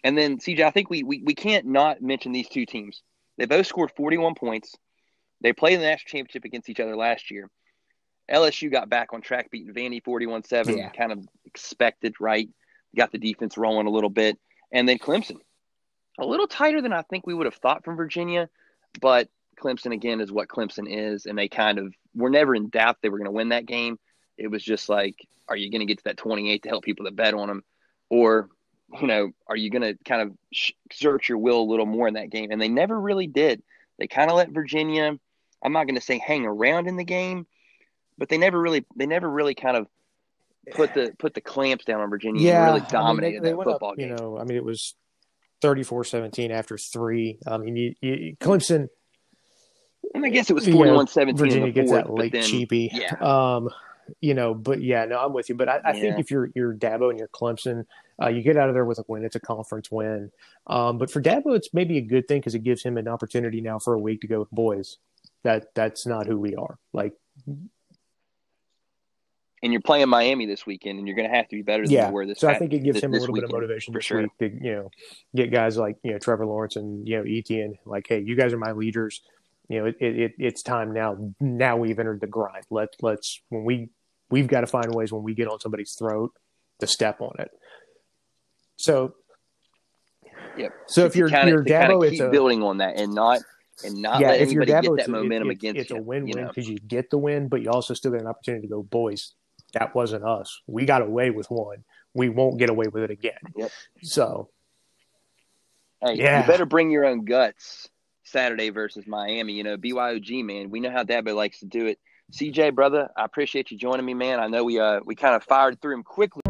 And 0.04 0.18
then 0.18 0.38
CJ, 0.38 0.62
I 0.62 0.72
think 0.72 0.90
we, 0.90 1.04
we 1.04 1.22
we 1.24 1.34
can't 1.34 1.66
not 1.66 2.02
mention 2.02 2.32
these 2.32 2.50
two 2.50 2.66
teams. 2.66 3.02
They 3.38 3.46
both 3.46 3.68
scored 3.68 3.92
41 3.96 4.36
points. 4.36 4.76
They 5.42 5.54
played 5.54 5.76
in 5.76 5.80
the 5.80 5.88
national 5.88 6.10
championship 6.10 6.44
against 6.44 6.70
each 6.70 6.82
other 6.82 6.98
last 6.98 7.32
year. 7.32 7.50
LSU 8.32 8.72
got 8.72 8.90
back 8.90 9.14
on 9.14 9.22
track, 9.22 9.52
beating 9.52 9.74
Vandy 9.74 10.04
41 10.04 10.44
7, 10.44 10.90
kind 10.96 11.12
of 11.12 11.28
expected, 11.46 12.16
right? 12.20 12.50
Got 12.96 13.12
the 13.12 13.18
defense 13.18 13.58
rolling 13.58 13.88
a 13.88 13.92
little 13.92 14.10
bit. 14.10 14.38
And 14.72 14.88
then 14.88 15.00
Clemson, 15.00 15.38
a 16.20 16.26
little 16.26 16.48
tighter 16.48 16.82
than 16.82 16.94
I 16.94 17.02
think 17.04 17.26
we 17.26 17.34
would 17.34 17.46
have 17.46 17.56
thought 17.56 17.84
from 17.84 17.96
Virginia, 17.96 18.50
but 19.02 19.30
Clemson, 19.60 19.94
again, 19.94 20.22
is 20.22 20.32
what 20.32 20.48
Clemson 20.48 20.86
is. 20.88 21.26
And 21.26 21.38
they 21.38 21.48
kind 21.48 21.80
of 21.80 21.94
were 22.16 22.30
never 22.30 22.56
in 22.56 22.70
doubt 22.70 22.98
they 23.02 23.10
were 23.10 23.18
going 23.18 23.26
to 23.26 23.32
win 23.32 23.50
that 23.50 23.66
game. 23.66 24.00
It 24.38 24.48
was 24.48 24.64
just 24.64 24.90
like, 24.90 25.16
are 25.48 25.58
you 25.58 25.70
going 25.70 25.82
to 25.82 25.86
get 25.86 25.98
to 25.98 26.04
that 26.06 26.18
28 26.18 26.64
to 26.64 26.70
help 26.70 26.84
people 26.84 27.06
that 27.06 27.16
bet 27.16 27.34
on 27.34 27.48
them? 27.48 27.64
Or, 28.10 28.50
you 29.00 29.08
know, 29.08 29.32
are 29.48 29.56
you 29.56 29.70
going 29.70 29.82
to 29.82 29.98
kind 30.06 30.22
of 30.22 30.64
exert 30.90 31.28
your 31.28 31.38
will 31.38 31.62
a 31.62 31.70
little 31.70 31.86
more 31.86 32.08
in 32.08 32.14
that 32.14 32.30
game? 32.30 32.52
And 32.52 32.62
they 32.62 32.70
never 32.70 33.00
really 33.00 33.28
did. 33.28 33.62
They 33.98 34.08
kind 34.08 34.30
of 34.32 34.38
let 34.38 34.50
Virginia, 34.50 35.18
I'm 35.64 35.74
not 35.74 35.86
going 35.86 35.96
to 35.96 36.02
say 36.02 36.18
hang 36.18 36.46
around 36.46 36.88
in 36.88 36.96
the 36.96 37.04
game, 37.04 37.46
but 38.20 38.30
they 38.30 38.38
never 38.38 38.60
really, 38.60 38.86
they 38.96 39.06
never 39.08 39.28
really 39.30 39.56
kind 39.56 39.78
of 39.78 39.88
put 40.74 40.94
the 40.94 41.14
put 41.18 41.34
the 41.34 41.42
clamps 41.42 41.86
down 41.86 42.02
on 42.02 42.10
Virginia 42.10 42.42
Yeah, 42.42 42.52
and 42.52 42.58
I 42.58 42.66
really 42.68 42.80
mean, 42.82 42.86
they- 42.86 42.92
dominated 42.92 43.44
they 43.44 43.50
that 43.50 43.58
went 43.58 43.70
up, 43.70 43.74
football 43.76 43.96
You 43.98 44.08
know, 44.16 44.38
I 44.38 44.44
mean, 44.44 44.58
it 44.58 44.64
was 44.64 44.94
34-17 45.64 46.52
after 46.52 46.78
three. 46.78 47.40
I 47.48 47.58
mean, 47.58 47.76
you, 47.76 47.96
you, 48.02 48.38
Clemson, 48.40 48.90
and 50.14 50.26
I 50.26 50.30
guess 50.30 50.50
it 50.50 50.54
was 50.54 50.68
you 50.68 50.74
41 50.74 51.08
17 51.08 51.38
Virginia 51.38 51.72
gets 51.72 51.90
fourth, 51.90 52.06
that 52.06 52.14
late 52.14 52.32
then, 52.32 52.44
cheapy. 52.44 52.92
Yeah. 52.94 53.16
Um, 53.16 53.70
you 54.22 54.34
know, 54.34 54.54
but 54.54 54.82
yeah, 54.82 55.06
no, 55.06 55.20
I'm 55.20 55.34
with 55.34 55.50
you. 55.50 55.56
But 55.56 55.70
I, 55.70 55.82
I 55.86 55.94
think 56.00 56.20
if 56.20 56.32
you're 56.32 56.50
you're 56.56 56.74
Dabo 56.74 57.10
and 57.10 57.20
you're 57.20 57.28
Clemson, 57.28 57.86
uh, 58.22 58.30
you 58.30 58.42
get 58.42 58.58
out 58.58 58.68
of 58.70 58.74
there 58.74 58.86
with 58.86 58.98
a 58.98 59.04
win. 59.08 59.24
It's 59.24 59.36
a 59.36 59.40
conference 59.40 59.92
win. 59.92 60.32
Um, 60.66 60.98
but 60.98 61.12
for 61.12 61.22
Dabo, 61.22 61.56
it's 61.56 61.74
maybe 61.74 61.98
a 61.98 62.02
good 62.02 62.28
thing 62.28 62.40
because 62.40 62.56
it 62.56 62.64
gives 62.64 62.82
him 62.82 62.98
an 62.98 63.08
opportunity 63.08 63.62
now 63.62 63.78
for 63.78 63.94
a 63.94 64.00
week 64.00 64.22
to 64.22 64.28
go 64.28 64.40
with 64.40 64.50
boys. 64.52 64.98
That 65.44 65.76
that's 65.76 66.08
not 66.08 66.26
who 66.26 66.38
we 66.40 66.56
are. 66.56 66.80
Like, 66.92 67.14
And 69.62 69.74
you're 69.74 69.82
playing 69.82 70.08
Miami 70.10 70.46
this 70.46 70.66
weekend, 70.66 71.00
and 71.00 71.08
you're 71.08 71.16
going 71.18 71.30
to 71.30 71.36
have 71.36 71.48
to 71.50 71.56
be 71.56 71.62
better 71.62 71.84
than 71.84 71.92
yeah. 71.92 72.08
you 72.08 72.14
were 72.14 72.26
this 72.26 72.40
so 72.40 72.48
I 72.48 72.58
think 72.58 72.74
it 72.74 72.80
gives 72.80 72.96
this- 72.96 73.04
him 73.04 73.14
a 73.14 73.18
little 73.18 73.36
bit 73.36 73.44
of 73.44 73.52
motivation 73.52 73.94
for 73.94 74.00
this 74.00 74.06
sure. 74.06 74.22
week 74.22 74.38
to 74.40 74.50
you 74.50 74.76
know 74.76 74.92
get 75.36 75.52
guys 75.52 75.78
like 75.78 75.98
you 76.04 76.12
know 76.12 76.20
Trevor 76.20 76.46
Lawrence 76.46 76.76
and 76.76 77.08
you 77.08 77.18
know 77.18 77.24
Etienne 77.28 77.76
like, 77.86 78.06
hey, 78.08 78.24
you 78.26 78.36
guys 78.36 78.54
are 78.54 78.58
my 78.58 78.72
leaders. 78.72 79.22
You 79.68 79.80
know, 79.80 79.86
it, 79.86 79.98
it, 80.00 80.20
it 80.20 80.32
it's 80.40 80.64
time 80.64 80.94
now. 80.94 81.34
Now 81.40 81.78
we've 81.78 82.00
entered 82.00 82.22
the 82.22 82.28
grind. 82.28 82.66
Let 82.70 82.90
let's 83.02 83.42
when 83.50 83.64
we 83.64 83.90
we've 84.30 84.48
got 84.48 84.62
to 84.62 84.68
find 84.68 84.94
ways 84.94 85.12
when 85.12 85.24
we 85.24 85.34
get 85.34 85.48
on 85.48 85.60
somebody's 85.60 85.94
throat 85.94 86.32
to 86.80 86.88
step 86.88 87.22
on 87.22 87.34
it. 87.40 87.50
So, 88.78 89.14
Yep. 90.58 90.72
So 90.88 91.06
if 91.06 91.16
you're 91.16 91.30
kinda, 91.30 91.52
you're 91.52 91.64
Dabo, 91.64 92.06
it's 92.10 92.20
a 92.20 92.30
building 92.30 92.64
on 92.64 92.78
that 92.78 93.00
and 93.00 93.14
not 93.14 93.42
and 93.84 94.02
not 94.02 94.20
yeah. 94.20 94.30
let 94.30 94.42
If 94.42 94.52
you're 94.52 94.64
anybody 94.64 94.88
Dabo, 94.88 94.98
get 94.98 95.06
that 95.06 95.12
momentum 95.12 95.50
it, 95.50 95.54
against 95.54 95.82
it's 95.82 95.90
you. 95.90 95.98
a 95.98 96.02
win-win 96.02 96.28
you 96.28 96.42
know? 96.42 96.48
because 96.48 96.68
you 96.68 96.78
get 96.78 97.10
the 97.10 97.18
win, 97.18 97.48
but 97.48 97.62
you 97.62 97.70
also 97.70 97.94
still 97.94 98.12
get 98.12 98.22
an 98.22 98.28
opportunity 98.28 98.68
to 98.68 98.74
go, 98.74 98.84
boys. 98.84 99.34
That 99.74 99.94
wasn't 99.94 100.24
us. 100.24 100.62
We 100.68 100.86
got 100.86 101.02
away 101.02 101.30
with 101.30 101.50
one. 101.52 101.84
We 102.14 102.30
won't 102.30 102.58
get 102.58 102.70
away 102.70 102.88
with 102.88 103.04
it 103.04 103.12
again. 103.12 103.38
Yep. 103.56 103.72
So 104.04 104.50
Hey, 106.02 106.16
Yeah. 106.16 106.42
you 106.42 106.48
better 106.48 106.66
bring 106.66 106.92
your 106.92 107.06
own 107.06 107.26
guts 107.26 107.90
Saturday 108.24 108.70
versus 108.70 109.06
Miami. 109.06 109.54
You 109.54 109.64
know, 109.64 109.76
BYOG, 109.78 110.46
man. 110.46 110.70
We 110.70 110.80
know 110.80 110.92
how 110.92 111.04
Dabo 111.04 111.36
likes 111.36 111.60
to 111.60 111.66
do 111.66 111.88
it. 111.88 112.00
CJ, 112.32 112.74
brother, 112.74 113.10
I 113.18 113.26
appreciate 113.26 113.70
you 113.72 113.78
joining 113.78 114.06
me, 114.06 114.14
man. 114.14 114.40
I 114.40 114.48
know 114.48 114.64
we 114.64 114.80
uh 114.80 115.02
we 115.04 115.16
kind 115.16 115.36
of 115.36 115.44
fired 115.44 115.82
through 115.82 115.96
him 115.96 116.04
quickly. 116.04 116.42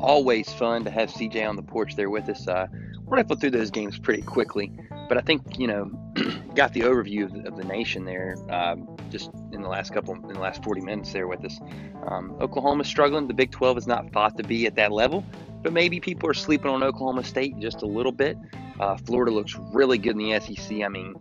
Always 0.00 0.50
fun 0.52 0.84
to 0.84 0.90
have 0.90 1.10
CJ 1.10 1.46
on 1.46 1.56
the 1.56 1.62
porch 1.62 1.94
there 1.94 2.08
with 2.10 2.28
us. 2.28 2.48
Uh, 2.48 2.66
flip 3.10 3.40
through 3.40 3.50
those 3.50 3.70
games 3.70 3.98
pretty 3.98 4.22
quickly, 4.22 4.72
but 5.08 5.18
I 5.18 5.20
think 5.20 5.58
you 5.58 5.66
know 5.66 5.90
got 6.54 6.72
the 6.72 6.80
overview 6.80 7.24
of 7.24 7.32
the, 7.32 7.48
of 7.48 7.56
the 7.56 7.64
nation 7.64 8.04
there 8.04 8.36
um, 8.50 8.88
just 9.10 9.30
in 9.52 9.62
the 9.62 9.68
last 9.68 9.92
couple 9.92 10.14
in 10.14 10.34
the 10.34 10.40
last 10.40 10.62
40 10.62 10.80
minutes 10.80 11.12
there 11.12 11.26
with 11.26 11.44
us. 11.44 11.58
Um, 12.06 12.36
Oklahoma's 12.40 12.86
struggling. 12.86 13.28
The 13.28 13.34
Big 13.34 13.50
12 13.50 13.78
is 13.78 13.86
not 13.86 14.12
thought 14.12 14.36
to 14.36 14.42
be 14.42 14.66
at 14.66 14.76
that 14.76 14.92
level, 14.92 15.24
but 15.62 15.72
maybe 15.72 16.00
people 16.00 16.28
are 16.28 16.34
sleeping 16.34 16.70
on 16.70 16.82
Oklahoma 16.82 17.24
State 17.24 17.58
just 17.58 17.82
a 17.82 17.86
little 17.86 18.12
bit. 18.12 18.38
Uh, 18.78 18.96
Florida 18.96 19.30
looks 19.30 19.56
really 19.72 19.98
good 19.98 20.18
in 20.18 20.30
the 20.30 20.40
SEC. 20.40 20.80
I 20.82 20.88
mean, 20.88 21.14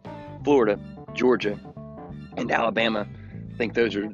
Florida, 0.43 0.79
Georgia, 1.13 1.59
and 2.37 2.51
Alabama. 2.51 3.07
I 3.53 3.57
think 3.57 3.73
those 3.73 3.95
are 3.95 4.09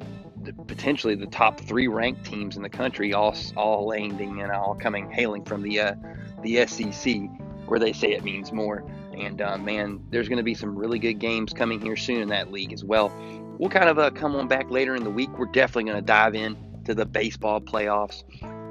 potentially 0.66 1.14
the 1.14 1.26
top 1.26 1.60
three 1.60 1.88
ranked 1.88 2.24
teams 2.24 2.56
in 2.56 2.62
the 2.62 2.68
country, 2.68 3.12
all 3.12 3.36
all 3.56 3.86
landing 3.86 4.42
and 4.42 4.50
all 4.50 4.74
coming 4.74 5.10
hailing 5.10 5.44
from 5.44 5.62
the 5.62 5.80
uh, 5.80 5.94
the 6.42 6.66
SEC, 6.66 7.20
where 7.68 7.80
they 7.80 7.92
say 7.92 8.12
it 8.12 8.24
means 8.24 8.52
more. 8.52 8.84
And 9.16 9.40
uh, 9.40 9.58
man, 9.58 10.00
there's 10.10 10.28
going 10.28 10.38
to 10.38 10.44
be 10.44 10.54
some 10.54 10.76
really 10.76 10.98
good 10.98 11.14
games 11.14 11.52
coming 11.52 11.80
here 11.80 11.96
soon 11.96 12.20
in 12.20 12.28
that 12.28 12.52
league 12.52 12.72
as 12.72 12.84
well. 12.84 13.12
We'll 13.58 13.70
kind 13.70 13.88
of 13.88 13.98
uh, 13.98 14.10
come 14.10 14.36
on 14.36 14.48
back 14.48 14.70
later 14.70 14.94
in 14.94 15.04
the 15.04 15.10
week. 15.10 15.30
We're 15.38 15.46
definitely 15.46 15.84
going 15.84 15.96
to 15.96 16.06
dive 16.06 16.34
in 16.34 16.56
to 16.84 16.94
the 16.94 17.06
baseball 17.06 17.60
playoffs. 17.60 18.24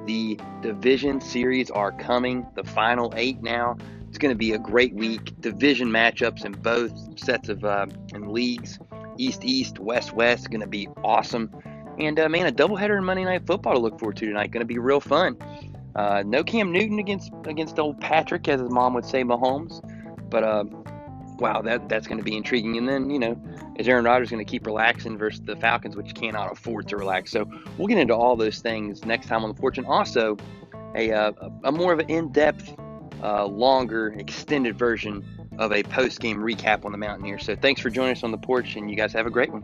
The 0.05 0.39
division 0.61 1.19
series 1.19 1.71
are 1.71 1.91
coming. 1.91 2.45
The 2.55 2.63
final 2.63 3.11
eight 3.15 3.41
now. 3.41 3.77
It's 4.09 4.19
going 4.19 4.33
to 4.33 4.37
be 4.37 4.53
a 4.53 4.59
great 4.59 4.93
week. 4.93 5.33
Division 5.41 5.89
matchups 5.89 6.45
in 6.45 6.53
both 6.53 7.19
sets 7.19 7.49
of 7.49 7.65
uh, 7.65 7.87
in 8.13 8.31
leagues. 8.31 8.79
East 9.17 9.43
East, 9.43 9.79
West 9.79 10.13
West. 10.13 10.49
Going 10.51 10.61
to 10.61 10.67
be 10.67 10.87
awesome. 11.03 11.49
And 11.97 12.19
uh, 12.19 12.29
man, 12.29 12.45
a 12.45 12.51
doubleheader 12.51 12.97
in 12.97 13.03
Monday 13.03 13.23
Night 13.23 13.45
Football 13.47 13.73
to 13.73 13.79
look 13.79 13.99
forward 13.99 14.17
to 14.17 14.25
tonight. 14.25 14.51
Going 14.51 14.61
to 14.61 14.65
be 14.65 14.77
real 14.77 15.01
fun. 15.01 15.37
Uh, 15.95 16.23
no 16.25 16.43
Cam 16.43 16.71
Newton 16.71 16.99
against 16.99 17.31
against 17.45 17.79
old 17.79 17.99
Patrick, 18.01 18.47
as 18.47 18.59
his 18.59 18.69
mom 18.69 18.93
would 18.93 19.05
say, 19.05 19.23
Mahomes. 19.23 19.81
But 20.29 20.43
uh, 20.43 20.65
wow, 21.37 21.61
that 21.61 21.87
that's 21.87 22.07
going 22.07 22.17
to 22.17 22.23
be 22.23 22.35
intriguing. 22.35 22.77
And 22.77 22.87
then 22.87 23.09
you 23.09 23.19
know, 23.19 23.41
is 23.77 23.87
Aaron 23.87 24.05
Rodgers 24.05 24.29
going 24.29 24.45
to 24.45 24.49
keep 24.49 24.65
relaxing 24.65 25.17
versus 25.17 25.41
the 25.45 25.55
Falcons, 25.55 25.95
which 25.95 26.13
cannot 26.13 26.51
afford 26.51 26.87
to 26.89 26.97
relax? 26.97 27.31
So 27.31 27.49
we'll 27.77 27.87
get 27.87 27.97
into 27.97 28.15
all 28.15 28.35
those 28.35 28.59
things 28.59 29.05
next 29.05 29.27
time 29.27 29.43
on 29.43 29.49
the 29.53 29.59
Fortune. 29.59 29.85
also 29.85 30.37
a 30.95 31.11
uh, 31.11 31.31
a 31.63 31.71
more 31.71 31.93
of 31.93 31.99
an 31.99 32.09
in-depth, 32.09 32.75
uh, 33.23 33.45
longer, 33.45 34.13
extended 34.17 34.77
version 34.77 35.23
of 35.57 35.71
a 35.71 35.83
post-game 35.83 36.37
recap 36.37 36.83
on 36.83 36.91
the 36.91 36.97
Mountaineers. 36.97 37.45
So 37.45 37.55
thanks 37.55 37.79
for 37.81 37.89
joining 37.89 38.11
us 38.13 38.23
on 38.23 38.31
the 38.31 38.37
porch, 38.37 38.75
and 38.75 38.89
you 38.89 38.97
guys 38.97 39.13
have 39.13 39.25
a 39.25 39.29
great 39.29 39.51
one. 39.51 39.63